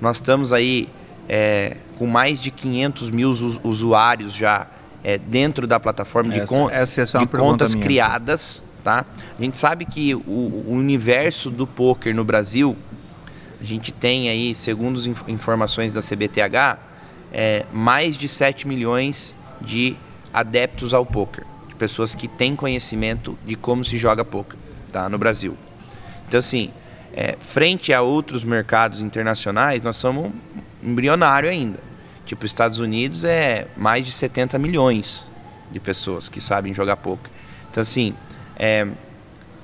Nós 0.00 0.16
estamos 0.16 0.52
aí 0.52 0.88
é, 1.28 1.76
com 1.96 2.06
mais 2.06 2.40
de 2.40 2.50
500 2.50 3.10
mil 3.10 3.30
usuários 3.62 4.32
já 4.32 4.66
é, 5.02 5.18
dentro 5.18 5.66
da 5.66 5.80
plataforma 5.80 6.32
de, 6.32 6.46
con 6.46 6.70
essa, 6.70 7.02
essa 7.02 7.18
é 7.18 7.20
de 7.20 7.26
contas 7.26 7.74
minha. 7.74 7.84
criadas. 7.84 8.62
Tá? 8.82 9.04
A 9.38 9.42
gente 9.42 9.58
sabe 9.58 9.84
que 9.84 10.14
o, 10.14 10.20
o, 10.26 10.72
universo 10.72 11.50
do 11.50 11.66
poker 11.66 12.14
no 12.14 12.24
Brasil, 12.24 12.74
a 13.60 13.64
gente 13.64 13.92
tem 13.92 14.30
aí, 14.30 14.54
segundo 14.54 14.98
as 14.98 15.06
informações 15.28 15.92
da 15.92 16.00
CBTH, 16.00 16.78
é, 17.30 17.66
mais 17.72 18.16
de 18.16 18.26
7 18.26 18.66
milhões 18.66 19.36
de 19.60 19.96
adeptos 20.32 20.94
ao 20.94 21.04
poker, 21.04 21.44
de 21.68 21.74
pessoas 21.74 22.14
que 22.14 22.26
têm 22.26 22.56
conhecimento 22.56 23.38
de 23.46 23.54
como 23.54 23.84
se 23.84 23.98
joga 23.98 24.24
poker, 24.24 24.56
tá, 24.90 25.10
no 25.10 25.18
Brasil. 25.18 25.54
Então 26.26 26.40
assim, 26.40 26.70
é, 27.12 27.36
frente 27.38 27.92
a 27.92 28.00
outros 28.00 28.44
mercados 28.44 29.00
internacionais, 29.00 29.82
nós 29.82 29.96
somos 29.96 30.30
embrionário 30.82 31.50
ainda. 31.50 31.89
Tipo, 32.30 32.44
os 32.44 32.52
Estados 32.52 32.78
Unidos 32.78 33.24
é 33.24 33.66
mais 33.76 34.06
de 34.06 34.12
70 34.12 34.56
milhões 34.56 35.28
de 35.72 35.80
pessoas 35.80 36.28
que 36.28 36.40
sabem 36.40 36.72
jogar 36.72 36.96
poker. 36.96 37.28
Então 37.68 37.80
assim, 37.80 38.14
é, 38.56 38.86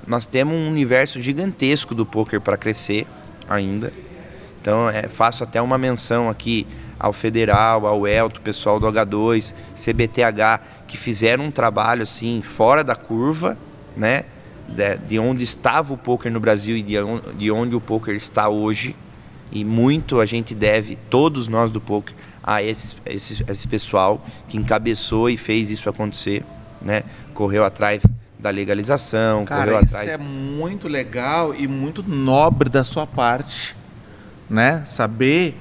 nós 0.05 0.27
temos 0.27 0.53
um 0.53 0.69
universo 0.69 1.23
gigantesco 1.23 1.95
do 1.95 2.05
poker 2.05 2.41
para 2.41 2.57
crescer 2.57 3.07
ainda. 3.49 3.93
Então, 4.61 4.91
é, 4.91 5.07
faço 5.07 5.45
até 5.45 5.63
uma 5.63 5.79
menção 5.79 6.29
aqui 6.29 6.67
ao 6.99 7.13
Federal, 7.13 7.87
ao 7.87 8.05
Elto, 8.05 8.41
pessoal 8.41 8.81
do 8.81 8.89
H2, 8.89 9.55
CBTH, 9.77 10.61
que 10.89 10.97
fizeram 10.97 11.45
um 11.45 11.53
trabalho 11.53 12.03
assim 12.03 12.43
fora 12.43 12.83
da 12.83 12.97
curva, 12.97 13.57
né? 13.97 14.25
De, 14.69 14.97
de 15.07 15.19
onde 15.21 15.45
estava 15.45 15.95
o 15.95 15.97
poker 15.97 16.33
no 16.33 16.41
Brasil 16.41 16.77
e 16.77 16.83
de, 16.83 16.97
de 17.39 17.49
onde 17.49 17.77
o 17.77 17.81
poker 17.81 18.17
está 18.17 18.49
hoje. 18.49 18.97
E 19.53 19.65
muito 19.65 20.19
a 20.19 20.27
gente 20.27 20.53
deve, 20.53 20.97
todos 21.09 21.47
nós 21.47 21.71
do 21.71 21.81
poker, 21.81 22.13
a 22.47 22.63
esse, 22.63 22.95
esse, 23.05 23.45
esse 23.49 23.67
pessoal 23.67 24.25
que 24.49 24.57
encabeçou 24.57 25.29
e 25.29 25.37
fez 25.37 25.71
isso 25.71 25.91
acontecer, 25.91 26.45
né? 26.81 27.03
Correu 27.35 27.65
atrás 27.65 28.03
da 28.39 28.51
legalização, 28.51 29.45
Cara, 29.45 29.73
correu 29.73 29.85
isso 29.85 29.97
atrás. 29.97 30.21
é 30.21 30.23
muito 30.23 30.87
legal 30.87 31.55
e 31.55 31.67
muito 31.67 32.03
nobre 32.03 32.69
da 32.69 32.85
sua 32.85 33.07
parte, 33.07 33.75
né? 34.49 34.83
Saber 34.85 35.57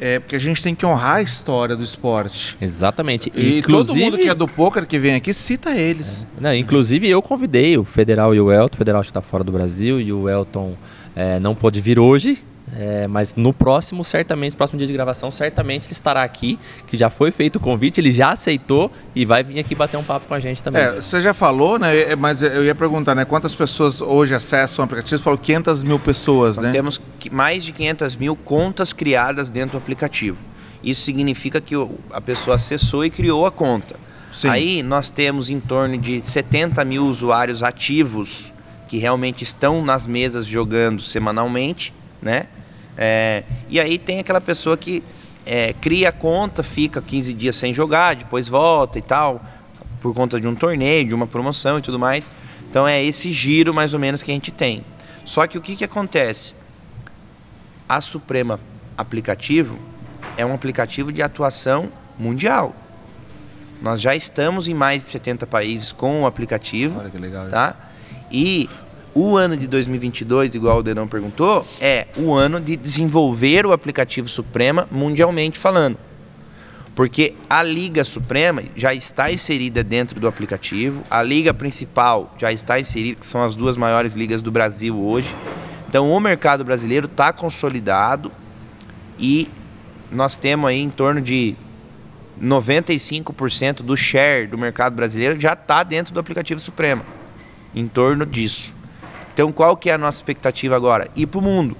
é, 0.00 0.18
porque 0.18 0.34
a 0.34 0.38
gente 0.38 0.62
tem 0.62 0.74
que 0.74 0.86
honrar 0.86 1.16
a 1.16 1.22
história 1.22 1.76
do 1.76 1.84
esporte. 1.84 2.56
Exatamente. 2.58 3.30
E 3.36 3.58
inclusive... 3.58 4.00
todo 4.00 4.04
mundo 4.12 4.18
que 4.18 4.28
é 4.30 4.34
do 4.34 4.48
poker 4.48 4.86
que 4.86 4.98
vem 4.98 5.14
aqui 5.14 5.34
cita 5.34 5.76
eles. 5.76 6.26
É. 6.38 6.40
Não, 6.40 6.54
inclusive 6.54 7.06
eu 7.06 7.20
convidei 7.20 7.76
o 7.76 7.84
Federal 7.84 8.34
e 8.34 8.40
o 8.40 8.50
Elton. 8.50 8.74
O 8.74 8.78
Federal 8.78 9.02
está 9.02 9.20
fora 9.20 9.44
do 9.44 9.52
Brasil 9.52 10.00
e 10.00 10.10
o 10.10 10.26
Elton 10.26 10.74
é, 11.14 11.38
não 11.38 11.54
pôde 11.54 11.82
vir 11.82 11.98
hoje, 11.98 12.42
é, 12.76 13.08
mas 13.08 13.34
no 13.34 13.52
próximo, 13.52 14.04
certamente, 14.04 14.52
no 14.52 14.56
próximo 14.56 14.78
dia 14.78 14.86
de 14.86 14.92
gravação, 14.92 15.30
certamente 15.30 15.86
ele 15.86 15.92
estará 15.92 16.22
aqui, 16.22 16.58
que 16.86 16.96
já 16.96 17.10
foi 17.10 17.30
feito 17.30 17.56
o 17.56 17.60
convite, 17.60 18.00
ele 18.00 18.12
já 18.12 18.32
aceitou 18.32 18.90
e 19.14 19.24
vai 19.24 19.42
vir 19.42 19.58
aqui 19.58 19.74
bater 19.74 19.96
um 19.96 20.04
papo 20.04 20.26
com 20.28 20.34
a 20.34 20.38
gente 20.38 20.62
também. 20.62 20.82
É, 20.82 20.92
você 21.00 21.20
já 21.20 21.34
falou, 21.34 21.78
né? 21.78 21.96
É, 21.96 22.16
mas 22.16 22.42
eu 22.42 22.64
ia 22.64 22.74
perguntar, 22.74 23.14
né? 23.14 23.24
Quantas 23.24 23.54
pessoas 23.54 24.00
hoje 24.00 24.34
acessam 24.34 24.82
o 24.82 24.84
aplicativo? 24.84 25.18
Você 25.18 25.22
falou 25.24 25.38
500 25.38 25.82
mil 25.82 25.98
pessoas, 25.98 26.56
Nós 26.56 26.66
né? 26.66 26.72
temos 26.72 27.00
mais 27.30 27.64
de 27.64 27.72
500 27.72 28.16
mil 28.16 28.36
contas 28.36 28.92
criadas 28.92 29.50
dentro 29.50 29.72
do 29.72 29.78
aplicativo. 29.78 30.44
Isso 30.82 31.02
significa 31.02 31.60
que 31.60 31.74
a 32.12 32.20
pessoa 32.20 32.56
acessou 32.56 33.04
e 33.04 33.10
criou 33.10 33.46
a 33.46 33.50
conta. 33.50 33.96
Sim. 34.32 34.48
Aí 34.48 34.82
nós 34.82 35.10
temos 35.10 35.50
em 35.50 35.58
torno 35.58 35.98
de 35.98 36.20
70 36.20 36.84
mil 36.84 37.04
usuários 37.04 37.62
ativos 37.62 38.52
que 38.88 38.96
realmente 38.98 39.42
estão 39.44 39.84
nas 39.84 40.06
mesas 40.06 40.46
jogando 40.46 41.02
semanalmente, 41.02 41.92
né? 42.22 42.46
É, 43.02 43.44
e 43.70 43.80
aí 43.80 43.96
tem 43.96 44.18
aquela 44.18 44.42
pessoa 44.42 44.76
que 44.76 45.02
é, 45.46 45.72
cria 45.72 46.10
a 46.10 46.12
conta, 46.12 46.62
fica 46.62 47.00
15 47.00 47.32
dias 47.32 47.56
sem 47.56 47.72
jogar, 47.72 48.14
depois 48.14 48.46
volta 48.46 48.98
e 48.98 49.02
tal, 49.02 49.42
por 50.02 50.12
conta 50.14 50.38
de 50.38 50.46
um 50.46 50.54
torneio, 50.54 51.06
de 51.06 51.14
uma 51.14 51.26
promoção 51.26 51.78
e 51.78 51.82
tudo 51.82 51.98
mais. 51.98 52.30
Então 52.68 52.86
é 52.86 53.02
esse 53.02 53.32
giro 53.32 53.72
mais 53.72 53.94
ou 53.94 54.00
menos 54.00 54.22
que 54.22 54.30
a 54.30 54.34
gente 54.34 54.52
tem. 54.52 54.84
Só 55.24 55.46
que 55.46 55.56
o 55.56 55.62
que, 55.62 55.76
que 55.76 55.84
acontece? 55.84 56.54
A 57.88 58.02
Suprema 58.02 58.60
Aplicativo 58.98 59.78
é 60.36 60.44
um 60.44 60.52
aplicativo 60.54 61.10
de 61.10 61.22
atuação 61.22 61.90
mundial. 62.18 62.76
Nós 63.80 63.98
já 63.98 64.14
estamos 64.14 64.68
em 64.68 64.74
mais 64.74 65.04
de 65.04 65.08
70 65.08 65.46
países 65.46 65.90
com 65.90 66.22
o 66.22 66.26
aplicativo. 66.26 67.00
Olha 67.00 67.08
que 67.08 67.16
legal. 67.16 67.48
Tá? 67.48 67.76
E 68.30 68.68
o 69.14 69.36
ano 69.36 69.56
de 69.56 69.66
2022, 69.66 70.54
igual 70.54 70.78
o 70.78 70.82
Denão 70.82 71.08
perguntou, 71.08 71.66
é 71.80 72.06
o 72.16 72.32
ano 72.32 72.60
de 72.60 72.76
desenvolver 72.76 73.66
o 73.66 73.72
aplicativo 73.72 74.28
Suprema 74.28 74.86
mundialmente 74.90 75.58
falando. 75.58 75.96
Porque 76.94 77.34
a 77.48 77.62
Liga 77.62 78.04
Suprema 78.04 78.62
já 78.76 78.92
está 78.92 79.32
inserida 79.32 79.82
dentro 79.82 80.20
do 80.20 80.28
aplicativo, 80.28 81.02
a 81.10 81.22
Liga 81.22 81.54
Principal 81.54 82.34
já 82.38 82.52
está 82.52 82.78
inserida, 82.78 83.18
que 83.20 83.26
são 83.26 83.42
as 83.42 83.54
duas 83.54 83.76
maiores 83.76 84.14
ligas 84.14 84.42
do 84.42 84.50
Brasil 84.50 84.98
hoje. 85.00 85.34
Então 85.88 86.10
o 86.10 86.20
mercado 86.20 86.64
brasileiro 86.64 87.06
está 87.06 87.32
consolidado 87.32 88.30
e 89.18 89.48
nós 90.10 90.36
temos 90.36 90.68
aí 90.68 90.80
em 90.80 90.90
torno 90.90 91.20
de 91.20 91.56
95% 92.40 93.82
do 93.82 93.96
share 93.96 94.46
do 94.46 94.56
mercado 94.56 94.94
brasileiro 94.94 95.38
já 95.38 95.52
está 95.52 95.82
dentro 95.82 96.14
do 96.14 96.20
aplicativo 96.20 96.60
Suprema. 96.60 97.04
Em 97.74 97.86
torno 97.86 98.24
disso. 98.24 98.79
Então, 99.32 99.50
qual 99.52 99.76
que 99.76 99.90
é 99.90 99.94
a 99.94 99.98
nossa 99.98 100.18
expectativa 100.18 100.76
agora? 100.76 101.08
Ir 101.16 101.26
para 101.26 101.38
o 101.38 101.42
mundo 101.42 101.76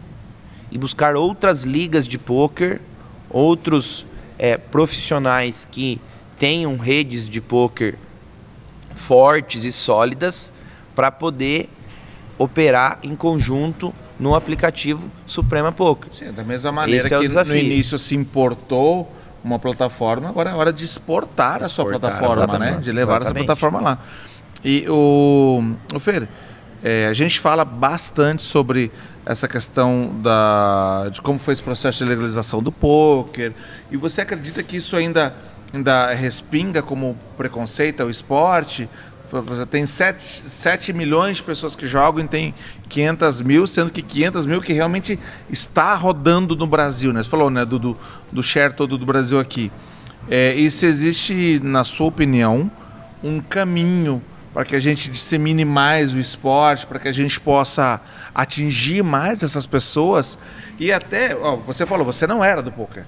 e 0.70 0.78
buscar 0.78 1.16
outras 1.16 1.64
ligas 1.64 2.06
de 2.06 2.18
poker, 2.18 2.80
outros 3.28 4.06
é, 4.38 4.56
profissionais 4.56 5.66
que 5.70 6.00
tenham 6.38 6.76
redes 6.76 7.28
de 7.28 7.40
poker 7.40 7.96
fortes 8.94 9.64
e 9.64 9.72
sólidas 9.72 10.52
para 10.94 11.10
poder 11.10 11.68
operar 12.38 12.98
em 13.02 13.14
conjunto 13.14 13.92
no 14.18 14.34
aplicativo 14.34 15.10
Suprema 15.26 15.72
Poker. 15.72 16.12
Sim, 16.12 16.32
da 16.32 16.44
mesma 16.44 16.70
maneira 16.72 17.04
Esse 17.04 17.14
é 17.14 17.44
que 17.44 17.48
no 17.48 17.56
início 17.56 17.98
se 17.98 18.14
importou 18.14 19.10
uma 19.42 19.58
plataforma, 19.58 20.28
agora 20.28 20.50
é 20.50 20.54
hora 20.54 20.72
de 20.72 20.84
exportar, 20.84 21.62
exportar 21.62 21.62
a 21.62 21.68
sua 21.68 21.84
plataforma, 21.86 22.58
né? 22.58 22.78
De 22.82 22.92
levar 22.92 23.22
exatamente. 23.22 23.36
essa 23.36 23.46
plataforma 23.46 23.80
lá. 23.80 23.98
E 24.62 24.86
o, 24.88 25.74
o 25.94 25.98
Fer, 25.98 26.28
é, 26.82 27.06
a 27.06 27.12
gente 27.12 27.38
fala 27.38 27.64
bastante 27.64 28.42
sobre 28.42 28.90
essa 29.24 29.46
questão 29.46 30.18
da, 30.22 31.08
de 31.10 31.20
como 31.20 31.38
foi 31.38 31.52
esse 31.52 31.62
processo 31.62 32.02
de 32.02 32.08
legalização 32.08 32.62
do 32.62 32.72
poker. 32.72 33.52
E 33.90 33.96
você 33.96 34.22
acredita 34.22 34.62
que 34.62 34.76
isso 34.76 34.96
ainda, 34.96 35.34
ainda 35.72 36.12
respinga 36.12 36.82
como 36.82 37.16
preconceito 37.36 38.00
ao 38.00 38.08
esporte? 38.08 38.88
Tem 39.70 39.86
7, 39.86 40.22
7 40.22 40.92
milhões 40.92 41.36
de 41.36 41.42
pessoas 41.44 41.76
que 41.76 41.86
jogam 41.86 42.24
e 42.24 42.28
tem 42.28 42.54
500 42.88 43.42
mil, 43.42 43.66
sendo 43.66 43.92
que 43.92 44.02
500 44.02 44.46
mil 44.46 44.60
que 44.60 44.72
realmente 44.72 45.18
está 45.48 45.94
rodando 45.94 46.56
no 46.56 46.66
Brasil, 46.66 47.12
né? 47.12 47.22
Você 47.22 47.28
falou 47.28 47.48
né, 47.48 47.64
do, 47.64 47.78
do, 47.78 47.96
do 48.32 48.42
share 48.42 48.72
todo 48.72 48.98
do 48.98 49.06
Brasil 49.06 49.38
aqui. 49.38 49.70
É, 50.28 50.54
e 50.54 50.68
se 50.70 50.84
existe, 50.86 51.60
na 51.62 51.84
sua 51.84 52.08
opinião, 52.08 52.68
um 53.22 53.40
caminho 53.40 54.20
para 54.52 54.64
que 54.64 54.74
a 54.74 54.80
gente 54.80 55.10
dissemine 55.10 55.64
mais 55.64 56.12
o 56.12 56.18
esporte, 56.18 56.86
para 56.86 56.98
que 56.98 57.08
a 57.08 57.12
gente 57.12 57.38
possa 57.38 58.00
atingir 58.34 59.02
mais 59.02 59.42
essas 59.42 59.66
pessoas 59.66 60.38
e 60.78 60.92
até, 60.92 61.36
ó, 61.36 61.56
você 61.56 61.86
falou, 61.86 62.04
você 62.04 62.26
não 62.26 62.42
era 62.42 62.62
do 62.62 62.72
poker. 62.72 63.04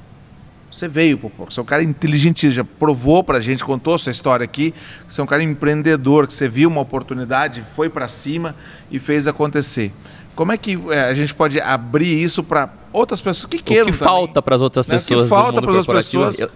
Você 0.71 0.89
veio 0.89 1.19
pro 1.19 1.29
poker, 1.29 1.53
você 1.53 1.61
é 1.61 1.63
um 1.63 1.67
cara 1.67 1.83
inteligente, 1.83 2.51
já 2.51 2.65
provou 2.65 3.23
pra 3.23 3.41
gente, 3.41 3.65
contou 3.65 3.99
sua 3.99 4.11
história 4.11 4.45
aqui, 4.45 4.73
você 5.09 5.21
é 5.21 5.25
um 5.25 5.27
cara 5.27 5.43
empreendedor, 5.43 6.27
que 6.27 6.33
você 6.33 6.49
viu 6.49 6.69
uma 6.69 6.81
oportunidade, 6.81 7.63
foi 7.75 7.91
para 7.91 8.09
cima 8.09 8.55
e 8.91 8.99
fez 8.99 9.27
acontecer. 9.27 9.93
Como 10.35 10.51
é 10.51 10.57
que 10.57 10.79
é, 10.91 11.05
a 11.05 11.15
gente 11.15 11.35
pode 11.35 11.61
abrir 11.61 12.23
isso 12.23 12.43
para 12.43 12.71
outras 12.91 13.21
pessoas 13.21 13.51
que 13.51 13.59
queiram? 13.59 13.89
O 13.89 13.93
que 13.93 13.99
também, 13.99 14.15
falta 14.15 14.41
para 14.41 14.57
as 14.57 14.63
outras 14.63 14.87
né? 14.87 14.95
pessoas? 14.95 15.21
O 15.21 15.23
que 15.25 15.29
falta 15.29 15.61
para 15.61 15.71
as 15.71 15.77
outras 15.77 16.07
pessoas? 16.07 16.39
Eu 16.39 16.51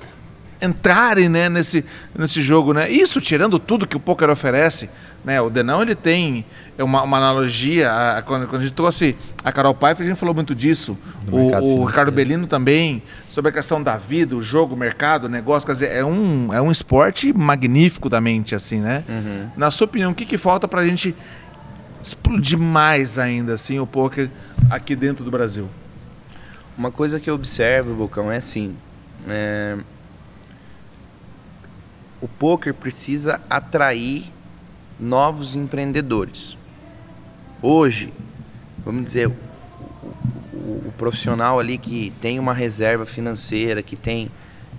entrarem 0.60 1.28
né, 1.28 1.48
nesse, 1.48 1.84
nesse 2.16 2.40
jogo. 2.40 2.72
Né? 2.72 2.90
Isso 2.90 3.20
tirando 3.20 3.58
tudo 3.58 3.86
que 3.86 3.96
o 3.96 4.00
poker 4.00 4.30
oferece. 4.30 4.88
Né? 5.24 5.40
O 5.40 5.50
Denão 5.50 5.82
ele 5.82 5.94
tem 5.94 6.44
uma, 6.78 7.02
uma 7.02 7.16
analogia. 7.16 7.90
A, 7.92 8.22
quando, 8.22 8.46
quando, 8.46 8.60
a 8.60 8.64
gente 8.64 8.74
trouxe 8.74 9.16
a 9.44 9.50
Carol 9.50 9.74
Pfeiffer, 9.74 10.06
a 10.06 10.08
gente 10.08 10.18
falou 10.18 10.34
muito 10.34 10.54
disso. 10.54 10.96
O, 11.30 11.80
o 11.80 11.84
Ricardo 11.84 12.12
Bellino 12.12 12.46
também, 12.46 13.02
sobre 13.28 13.50
a 13.50 13.52
questão 13.52 13.82
da 13.82 13.96
vida, 13.96 14.36
o 14.36 14.42
jogo, 14.42 14.74
o 14.74 14.78
mercado, 14.78 15.24
o 15.24 15.28
negócio. 15.28 15.66
Quer 15.66 15.72
dizer, 15.72 15.90
é 15.90 16.04
um, 16.04 16.52
é 16.52 16.60
um 16.60 16.70
esporte 16.70 17.32
magnífico 17.32 18.08
da 18.08 18.20
mente, 18.20 18.54
assim, 18.54 18.80
né? 18.80 19.04
Uhum. 19.08 19.50
Na 19.56 19.70
sua 19.70 19.86
opinião, 19.86 20.12
o 20.12 20.14
que, 20.14 20.24
que 20.24 20.36
falta 20.36 20.68
para 20.68 20.80
a 20.80 20.86
gente 20.86 21.14
explodir 22.02 22.56
mais 22.56 23.18
ainda 23.18 23.54
assim 23.54 23.80
o 23.80 23.86
poker 23.86 24.30
aqui 24.70 24.94
dentro 24.94 25.24
do 25.24 25.30
Brasil? 25.30 25.68
Uma 26.78 26.92
coisa 26.92 27.18
que 27.18 27.28
eu 27.28 27.34
observo, 27.34 27.94
Bocão, 27.94 28.30
é 28.30 28.36
assim. 28.36 28.76
É 29.26 29.76
o 32.20 32.28
poker 32.28 32.72
precisa 32.74 33.40
atrair 33.48 34.32
novos 34.98 35.54
empreendedores. 35.54 36.56
Hoje, 37.62 38.12
vamos 38.84 39.04
dizer, 39.04 39.28
o, 39.28 39.32
o, 40.52 40.82
o 40.86 40.94
profissional 40.96 41.58
ali 41.58 41.78
que 41.78 42.12
tem 42.20 42.38
uma 42.38 42.52
reserva 42.52 43.04
financeira, 43.04 43.82
que 43.82 43.96
tem 43.96 44.30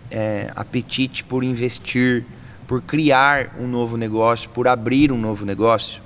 é, 0.10 0.52
apetite 0.56 1.24
por 1.24 1.44
investir, 1.44 2.26
por 2.68 2.82
criar 2.82 3.56
um 3.60 3.68
novo 3.68 3.98
negócio, 3.98 4.50
por 4.50 4.68
abrir 4.68 5.12
um 5.12 5.18
novo 5.18 5.46
negócio, 5.46 6.02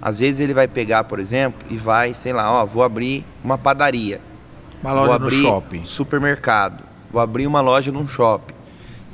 às 0.00 0.18
vezes 0.20 0.40
ele 0.40 0.54
vai 0.54 0.68
pegar, 0.68 1.04
por 1.04 1.18
exemplo, 1.18 1.66
e 1.70 1.76
vai, 1.76 2.12
sei 2.12 2.32
lá, 2.32 2.52
ó, 2.52 2.66
vou 2.66 2.82
abrir 2.82 3.24
uma 3.42 3.56
padaria. 3.56 4.20
Uma 4.82 4.92
loja 4.92 5.06
vou 5.06 5.14
abrir 5.14 5.36
no 5.36 5.42
shopping. 5.42 5.84
Supermercado. 5.84 6.84
Vou 7.10 7.20
abrir 7.20 7.46
uma 7.46 7.60
loja 7.60 7.90
num 7.90 8.06
shopping. 8.06 8.54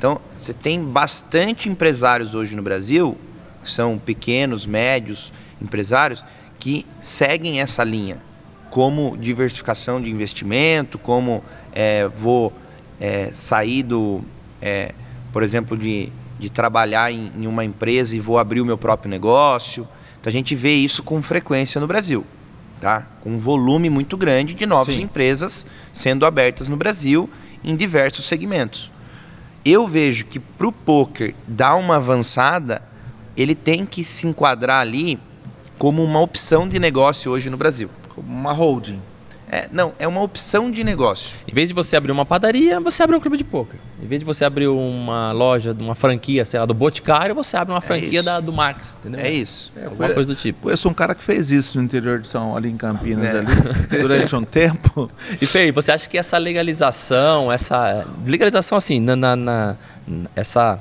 Então, 0.03 0.21
você 0.37 0.53
tem 0.53 0.83
bastante 0.83 1.69
empresários 1.69 2.35
hoje 2.35 2.57
no 2.57 2.63
Brasil, 2.63 3.17
que 3.63 3.71
são 3.71 3.97
pequenos, 3.97 4.67
médios 4.67 5.33
empresários, 5.63 6.27
que 6.59 6.85
seguem 7.01 7.61
essa 7.61 7.85
linha, 7.85 8.21
como 8.69 9.17
diversificação 9.17 10.03
de 10.03 10.11
investimento, 10.11 10.99
como 10.99 11.45
é, 11.73 12.09
vou 12.09 12.53
é, 13.01 13.31
sair 13.33 13.85
do, 13.85 14.23
é, 14.61 14.91
por 15.33 15.45
exemplo, 15.45 15.77
de, 15.77 16.09
de 16.37 16.51
trabalhar 16.51 17.13
em, 17.13 17.31
em 17.39 17.47
uma 17.47 17.65
empresa 17.65 18.17
e 18.17 18.19
vou 18.19 18.41
abrir 18.41 18.61
o 18.61 18.67
meu 18.67 18.77
próprio 18.77 19.09
negócio. 19.09 19.87
Então, 20.21 20.29
a 20.29 20.33
gente 20.33 20.53
vê 20.57 20.75
isso 20.75 21.05
com 21.05 21.23
frequência 21.23 21.81
no 21.81 21.87
Brasil. 21.87 22.27
Tá? 22.81 23.07
Com 23.21 23.31
um 23.31 23.39
volume 23.39 23.89
muito 23.89 24.17
grande 24.17 24.53
de 24.53 24.67
novas 24.67 24.97
Sim. 24.97 25.03
empresas 25.03 25.65
sendo 25.93 26.27
abertas 26.27 26.67
no 26.67 26.77
Brasil 26.77 27.31
em 27.63 27.77
diversos 27.77 28.25
segmentos 28.25 28.91
eu 29.65 29.87
vejo 29.87 30.25
que 30.27 30.39
para 30.39 30.67
o 30.67 30.73
poker 30.73 31.35
dar 31.47 31.77
uma 31.77 31.97
avançada, 31.97 32.83
ele 33.37 33.55
tem 33.55 33.87
que 33.87 34.03
se 34.05 34.27
enquadrar 34.27 34.81
ali 34.81 35.19
como 35.79 36.03
uma 36.03 36.21
opção 36.21 36.69
de 36.69 36.79
negócio 36.79 37.31
hoje 37.31 37.51
no 37.51 37.57
Brasil. 37.57 37.89
Como 38.15 38.29
uma 38.29 38.53
holding. 38.53 39.01
É, 39.53 39.69
não, 39.71 39.93
é 39.99 40.09
uma 40.09 40.23
opção 40.23 40.71
de 40.71 40.83
negócio. 40.83 41.37
Em 41.47 41.53
vez 41.53 41.69
de 41.69 41.75
você 41.75 41.95
abrir 41.95 42.11
uma 42.11 42.25
padaria, 42.25 42.81
você 42.81 43.03
abre 43.03 43.15
um 43.15 43.21
clube 43.21 43.37
de 43.37 43.45
poker. 43.45 43.79
Em 44.03 44.07
vez 44.07 44.19
de 44.19 44.25
você 44.25 44.47
abrir 44.47 44.67
uma 44.67 45.31
loja, 45.33 45.77
uma 45.79 45.95
franquia, 45.95 46.43
sei 46.47 46.59
lá, 46.59 46.65
do 46.65 46.73
Boticário, 46.73 47.35
você 47.35 47.59
abre 47.59 47.75
uma 47.75 47.79
é 47.79 47.83
franquia 47.83 48.21
é 48.21 48.23
da, 48.23 48.41
do 48.41 48.51
Marx, 48.51 48.97
entendeu? 48.99 49.21
É 49.21 49.31
isso. 49.31 49.71
É, 49.77 49.85
Alguma 49.85 50.05
conhe... 50.05 50.15
coisa 50.15 50.35
do 50.35 50.37
tipo. 50.41 50.63
Conheço 50.63 50.89
um 50.89 50.95
cara 50.95 51.15
que 51.15 51.23
fez 51.23 51.51
isso 51.51 51.77
no 51.77 51.85
interior 51.85 52.19
de 52.19 52.29
São 52.29 52.57
ali 52.57 52.71
em 52.71 52.79
Campinas, 52.79 53.27
é. 53.27 53.39
ali, 53.41 54.01
durante 54.01 54.35
um 54.35 54.43
tempo. 54.43 55.11
E 55.39 55.47
Fê, 55.47 55.71
você 55.71 55.93
acha 55.93 56.09
que 56.09 56.17
essa 56.17 56.39
legalização, 56.39 57.53
essa. 57.53 58.07
Legalização 58.25 58.79
assim, 58.79 59.01
na, 59.01 59.15
na, 59.15 59.37
na 59.37 59.77
essa 60.35 60.79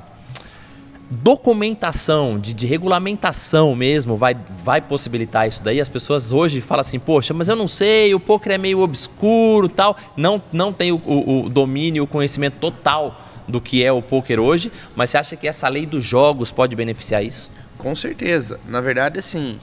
documentação, 1.12 2.38
de, 2.38 2.54
de, 2.54 2.66
regulamentação 2.66 3.76
mesmo, 3.76 4.16
vai, 4.16 4.34
vai 4.64 4.80
possibilitar 4.80 5.46
isso 5.46 5.62
daí. 5.62 5.80
As 5.80 5.88
pessoas 5.88 6.32
hoje 6.32 6.60
falam 6.60 6.80
assim, 6.80 6.98
poxa, 6.98 7.34
mas 7.34 7.48
eu 7.48 7.56
não 7.56 7.68
sei, 7.68 8.14
o 8.14 8.20
poker 8.20 8.52
é 8.52 8.58
meio 8.58 8.80
obscuro 8.80 9.68
tal. 9.68 9.96
Não, 10.16 10.42
não 10.52 10.72
tem 10.72 10.90
o, 10.90 10.96
o, 10.96 11.44
o 11.44 11.48
domínio, 11.50 12.04
o 12.04 12.06
conhecimento 12.06 12.54
total 12.58 13.20
do 13.46 13.60
que 13.60 13.84
é 13.84 13.92
o 13.92 14.00
poker 14.00 14.40
hoje, 14.40 14.72
mas 14.96 15.10
você 15.10 15.18
acha 15.18 15.36
que 15.36 15.46
essa 15.46 15.68
lei 15.68 15.84
dos 15.84 16.02
jogos 16.02 16.50
pode 16.50 16.74
beneficiar 16.74 17.22
isso? 17.22 17.50
Com 17.76 17.94
certeza. 17.94 18.58
Na 18.66 18.80
verdade, 18.80 19.18
assim, 19.18 19.58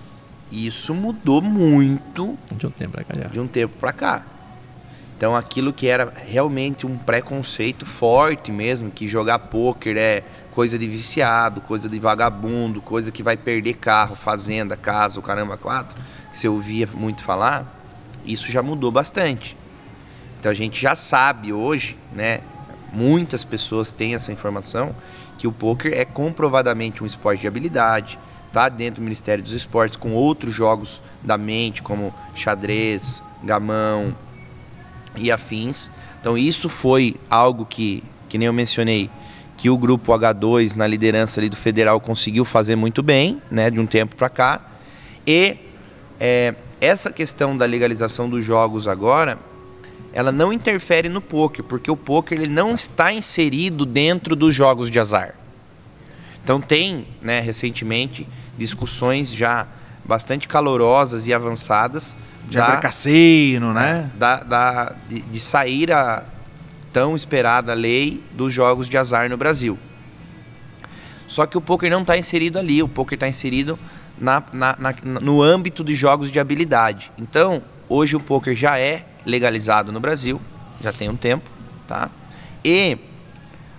isso 0.51 0.93
mudou 0.93 1.41
muito 1.41 2.37
de 2.51 2.67
um 2.67 2.71
tempo 2.71 2.91
para 2.91 3.03
cá. 3.03 3.13
Já. 3.15 3.27
De 3.27 3.39
um 3.39 3.47
tempo 3.47 3.75
para 3.79 3.93
cá. 3.93 4.25
Então, 5.19 5.35
aquilo 5.35 5.73
que 5.73 5.85
era 5.85 6.13
realmente 6.27 6.87
um 6.87 6.97
preconceito 6.97 7.85
forte 7.85 8.53
mesmo, 8.53 8.89
que 8.89 9.05
jogar 9.05 9.37
poker 9.37 9.97
é 9.97 10.23
coisa 10.51 10.77
de 10.77 10.87
viciado, 10.87 11.61
coisa 11.61 11.87
de 11.87 11.99
vagabundo, 11.99 12.81
coisa 12.81 13.11
que 13.11 13.23
vai 13.23 13.37
perder 13.37 13.75
carro, 13.75 14.15
fazenda, 14.15 14.75
casa, 14.75 15.19
o 15.19 15.23
caramba 15.23 15.57
quatro, 15.57 15.97
que 16.31 16.37
você 16.37 16.47
ouvia 16.47 16.87
muito 16.93 17.23
falar, 17.23 17.65
isso 18.25 18.51
já 18.51 18.61
mudou 18.61 18.91
bastante. 18.91 19.55
Então 20.39 20.51
a 20.51 20.55
gente 20.55 20.81
já 20.81 20.95
sabe 20.95 21.51
hoje, 21.51 21.97
né? 22.13 22.41
Muitas 22.91 23.43
pessoas 23.43 23.93
têm 23.93 24.15
essa 24.15 24.31
informação 24.31 24.95
que 25.37 25.47
o 25.47 25.51
poker 25.51 25.93
é 25.93 26.03
comprovadamente 26.03 27.03
um 27.03 27.05
esporte 27.05 27.41
de 27.41 27.47
habilidade, 27.47 28.19
tá 28.51 28.67
dentro 28.67 28.95
do 28.95 29.03
Ministério 29.03 29.43
dos 29.43 29.53
Esportes 29.53 29.95
com 29.95 30.13
outros 30.13 30.53
jogos 30.53 31.01
da 31.21 31.37
mente 31.37 31.81
como 31.81 32.13
xadrez, 32.35 33.23
gamão 33.43 34.15
e 35.15 35.31
afins. 35.31 35.91
Então 36.19 36.37
isso 36.37 36.67
foi 36.67 37.15
algo 37.29 37.65
que, 37.65 38.03
que 38.27 38.37
nem 38.37 38.47
eu 38.47 38.53
mencionei, 38.53 39.09
que 39.59 39.69
o 39.69 39.77
grupo 39.77 40.13
H2 40.13 40.77
na 40.77 40.87
liderança 40.87 41.37
ali 41.37 41.49
do 41.49 41.57
federal 41.57 41.99
conseguiu 41.99 42.45
fazer 42.45 42.77
muito 42.77 43.03
bem, 43.03 43.41
né, 43.51 43.69
de 43.69 43.77
um 43.77 43.85
tempo 43.85 44.15
para 44.15 44.29
cá. 44.29 44.61
E 45.27 45.57
é, 46.17 46.55
essa 46.79 47.11
questão 47.11 47.57
da 47.57 47.65
legalização 47.65 48.29
dos 48.29 48.45
jogos 48.45 48.87
agora, 48.87 49.37
ela 50.13 50.31
não 50.31 50.53
interfere 50.53 51.09
no 51.09 51.19
poker, 51.19 51.65
porque 51.65 51.91
o 51.91 51.97
poker 51.97 52.39
ele 52.39 52.49
não 52.49 52.73
está 52.73 53.11
inserido 53.11 53.85
dentro 53.85 54.33
dos 54.33 54.55
jogos 54.55 54.89
de 54.89 54.97
azar. 54.97 55.35
Então 56.41 56.61
tem, 56.61 57.05
né, 57.21 57.41
recentemente 57.41 58.25
discussões 58.57 59.33
já 59.33 59.67
bastante 60.05 60.47
calorosas 60.47 61.27
e 61.27 61.33
avançadas 61.33 62.15
de 62.47 62.55
da, 62.55 62.77
cassino, 62.77 63.73
né? 63.73 64.09
Da, 64.15 64.37
da 64.37 64.95
de, 65.09 65.19
de 65.19 65.39
sair 65.41 65.91
a 65.91 66.23
tão 66.91 67.15
esperada 67.15 67.73
lei 67.73 68.23
dos 68.31 68.53
jogos 68.53 68.87
de 68.87 68.97
azar 68.97 69.29
no 69.29 69.37
Brasil. 69.37 69.77
Só 71.27 71.45
que 71.45 71.57
o 71.57 71.61
poker 71.61 71.91
não 71.91 72.01
está 72.01 72.17
inserido 72.17 72.57
ali, 72.57 72.81
o 72.81 72.87
poker 72.87 73.15
está 73.15 73.27
inserido 73.27 73.77
na, 74.19 74.43
na, 74.51 74.75
na, 74.79 74.95
no 75.21 75.41
âmbito 75.41 75.83
de 75.83 75.95
jogos 75.95 76.31
de 76.31 76.39
habilidade. 76.39 77.11
Então, 77.17 77.63
hoje 77.87 78.15
o 78.15 78.19
poker 78.19 78.55
já 78.55 78.79
é 78.79 79.05
legalizado 79.25 79.91
no 79.91 79.99
Brasil, 79.99 80.41
já 80.81 80.91
tem 80.91 81.07
um 81.07 81.15
tempo, 81.15 81.49
tá? 81.87 82.09
E 82.65 82.97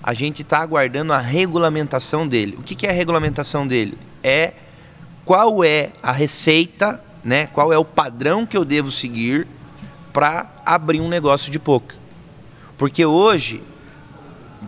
a 0.03 0.15
gente 0.15 0.43
está 0.43 0.59
aguardando 0.59 1.13
a 1.13 1.19
regulamentação 1.19 2.27
dele. 2.27 2.57
O 2.59 2.63
que, 2.63 2.75
que 2.75 2.87
é 2.87 2.91
a 2.91 2.93
regulamentação 2.93 3.67
dele? 3.67 3.99
É 4.23 4.55
qual 5.25 5.63
é 5.63 5.91
a 6.03 6.13
receita, 6.13 7.03
né? 7.23 7.47
Qual 7.49 7.73
é 7.73 7.79
o 7.79 7.85
padrão 7.85 8.47
que 8.47 8.57
eu 8.57 8.65
devo 8.65 8.91
seguir 8.91 9.47
para 10.13 10.47
abrir 10.65 11.01
um 11.01 11.09
negócio 11.09 11.53
de 11.53 11.59
poker? 11.59 12.00
Porque 12.81 13.05
hoje 13.05 13.63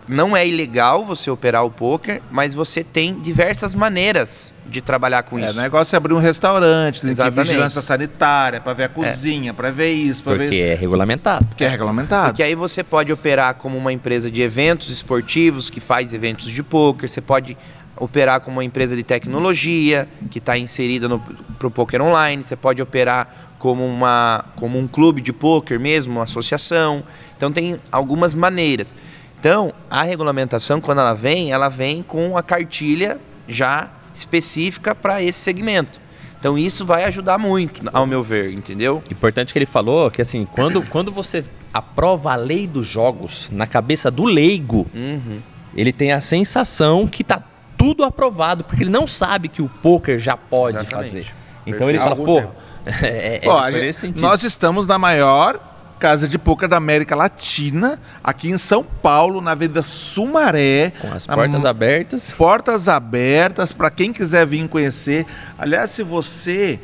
não 0.07 0.37
é 0.37 0.47
ilegal 0.47 1.03
você 1.03 1.31
operar 1.31 1.65
o 1.65 1.71
poker, 1.71 2.21
mas 2.29 2.53
você 2.53 2.83
tem 2.83 3.19
diversas 3.19 3.73
maneiras 3.73 4.53
de 4.67 4.81
trabalhar 4.81 5.23
com 5.23 5.39
é, 5.39 5.45
isso. 5.45 5.57
O 5.57 5.61
negócio 5.61 5.95
é 5.95 5.97
abrir 5.97 6.13
um 6.13 6.19
restaurante, 6.19 7.01
tem 7.01 7.15
que 7.15 7.29
vigilância 7.31 7.81
sanitária, 7.81 8.61
para 8.61 8.71
ver 8.73 8.83
a 8.83 8.85
é. 8.85 8.89
cozinha, 8.89 9.49
é. 9.49 9.53
para 9.53 9.71
ver 9.71 9.93
isso, 9.93 10.23
para 10.23 10.35
ver. 10.35 10.43
Porque 10.43 10.57
é 10.57 10.75
regulamentado. 10.75 11.43
Porque 11.47 11.63
é 11.63 11.67
regulamentado. 11.67 12.27
Porque 12.27 12.43
aí 12.43 12.53
você 12.53 12.83
pode 12.83 13.11
operar 13.11 13.55
como 13.55 13.79
uma 13.79 13.91
empresa 13.91 14.29
de 14.29 14.43
eventos 14.43 14.91
esportivos 14.91 15.71
que 15.71 15.79
faz 15.79 16.13
eventos 16.13 16.51
de 16.51 16.61
poker, 16.61 17.09
você 17.09 17.19
pode 17.19 17.57
operar 17.97 18.41
como 18.41 18.57
uma 18.57 18.63
empresa 18.63 18.95
de 18.95 19.01
tecnologia 19.01 20.07
que 20.29 20.37
está 20.37 20.55
inserida 20.55 21.09
para 21.57 21.67
o 21.67 21.71
poker 21.71 21.99
online, 21.99 22.43
você 22.43 22.55
pode 22.55 22.79
operar 22.79 23.53
como, 23.57 23.83
uma, 23.83 24.45
como 24.55 24.77
um 24.77 24.87
clube 24.87 25.19
de 25.19 25.33
poker 25.33 25.79
mesmo, 25.79 26.13
uma 26.13 26.23
associação. 26.23 27.03
Então 27.35 27.51
tem 27.51 27.77
algumas 27.91 28.33
maneiras. 28.33 28.95
Então, 29.39 29.73
a 29.89 30.03
regulamentação, 30.03 30.79
quando 30.79 30.99
ela 30.99 31.13
vem, 31.13 31.51
ela 31.51 31.67
vem 31.67 32.01
com 32.01 32.37
a 32.37 32.41
cartilha 32.41 33.19
já 33.45 33.91
específica 34.15 34.95
para 34.95 35.21
esse 35.21 35.39
segmento. 35.39 35.99
Então, 36.39 36.57
isso 36.57 36.85
vai 36.85 37.03
ajudar 37.05 37.37
muito, 37.37 37.89
ao 37.91 38.05
meu 38.05 38.23
ver, 38.23 38.53
entendeu? 38.53 39.03
Importante 39.09 39.51
que 39.51 39.59
ele 39.59 39.65
falou 39.65 40.09
que, 40.11 40.21
assim, 40.21 40.45
quando, 40.45 40.81
quando 40.87 41.11
você 41.11 41.43
aprova 41.73 42.31
a 42.31 42.35
lei 42.35 42.67
dos 42.67 42.87
jogos 42.87 43.49
na 43.51 43.67
cabeça 43.67 44.09
do 44.09 44.23
leigo, 44.23 44.87
uhum. 44.93 45.39
ele 45.75 45.91
tem 45.91 46.13
a 46.13 46.21
sensação 46.21 47.07
que 47.07 47.21
está 47.21 47.41
tudo 47.77 48.03
aprovado, 48.03 48.63
porque 48.63 48.83
ele 48.83 48.89
não 48.89 49.07
sabe 49.07 49.49
que 49.49 49.61
o 49.61 49.67
poker 49.67 50.19
já 50.19 50.37
pode 50.37 50.77
Exatamente. 50.77 51.09
fazer. 51.09 51.25
Então, 51.65 51.87
Perfeito. 51.87 51.89
ele 51.89 51.97
fala, 51.99 52.15
pô, 52.15 52.39
é, 53.01 53.35
é, 53.35 53.39
Pô, 53.39 53.71
gente, 53.71 54.21
nós 54.21 54.43
estamos 54.43 54.87
na 54.87 54.97
maior 54.97 55.72
casa 56.03 56.27
de 56.27 56.37
poker 56.37 56.67
da 56.67 56.75
América 56.75 57.15
Latina, 57.15 57.97
aqui 58.21 58.49
em 58.49 58.57
São 58.57 58.83
Paulo, 58.83 59.39
na 59.39 59.51
Avenida 59.51 59.83
Sumaré. 59.83 60.91
Com 60.99 61.13
as 61.13 61.25
portas 61.25 61.63
abertas. 61.63 62.29
Portas 62.31 62.87
abertas 62.89 63.71
para 63.71 63.89
quem 63.89 64.11
quiser 64.11 64.45
vir 64.45 64.67
conhecer. 64.67 65.25
Aliás, 65.57 65.91
se 65.91 66.03
você 66.03 66.77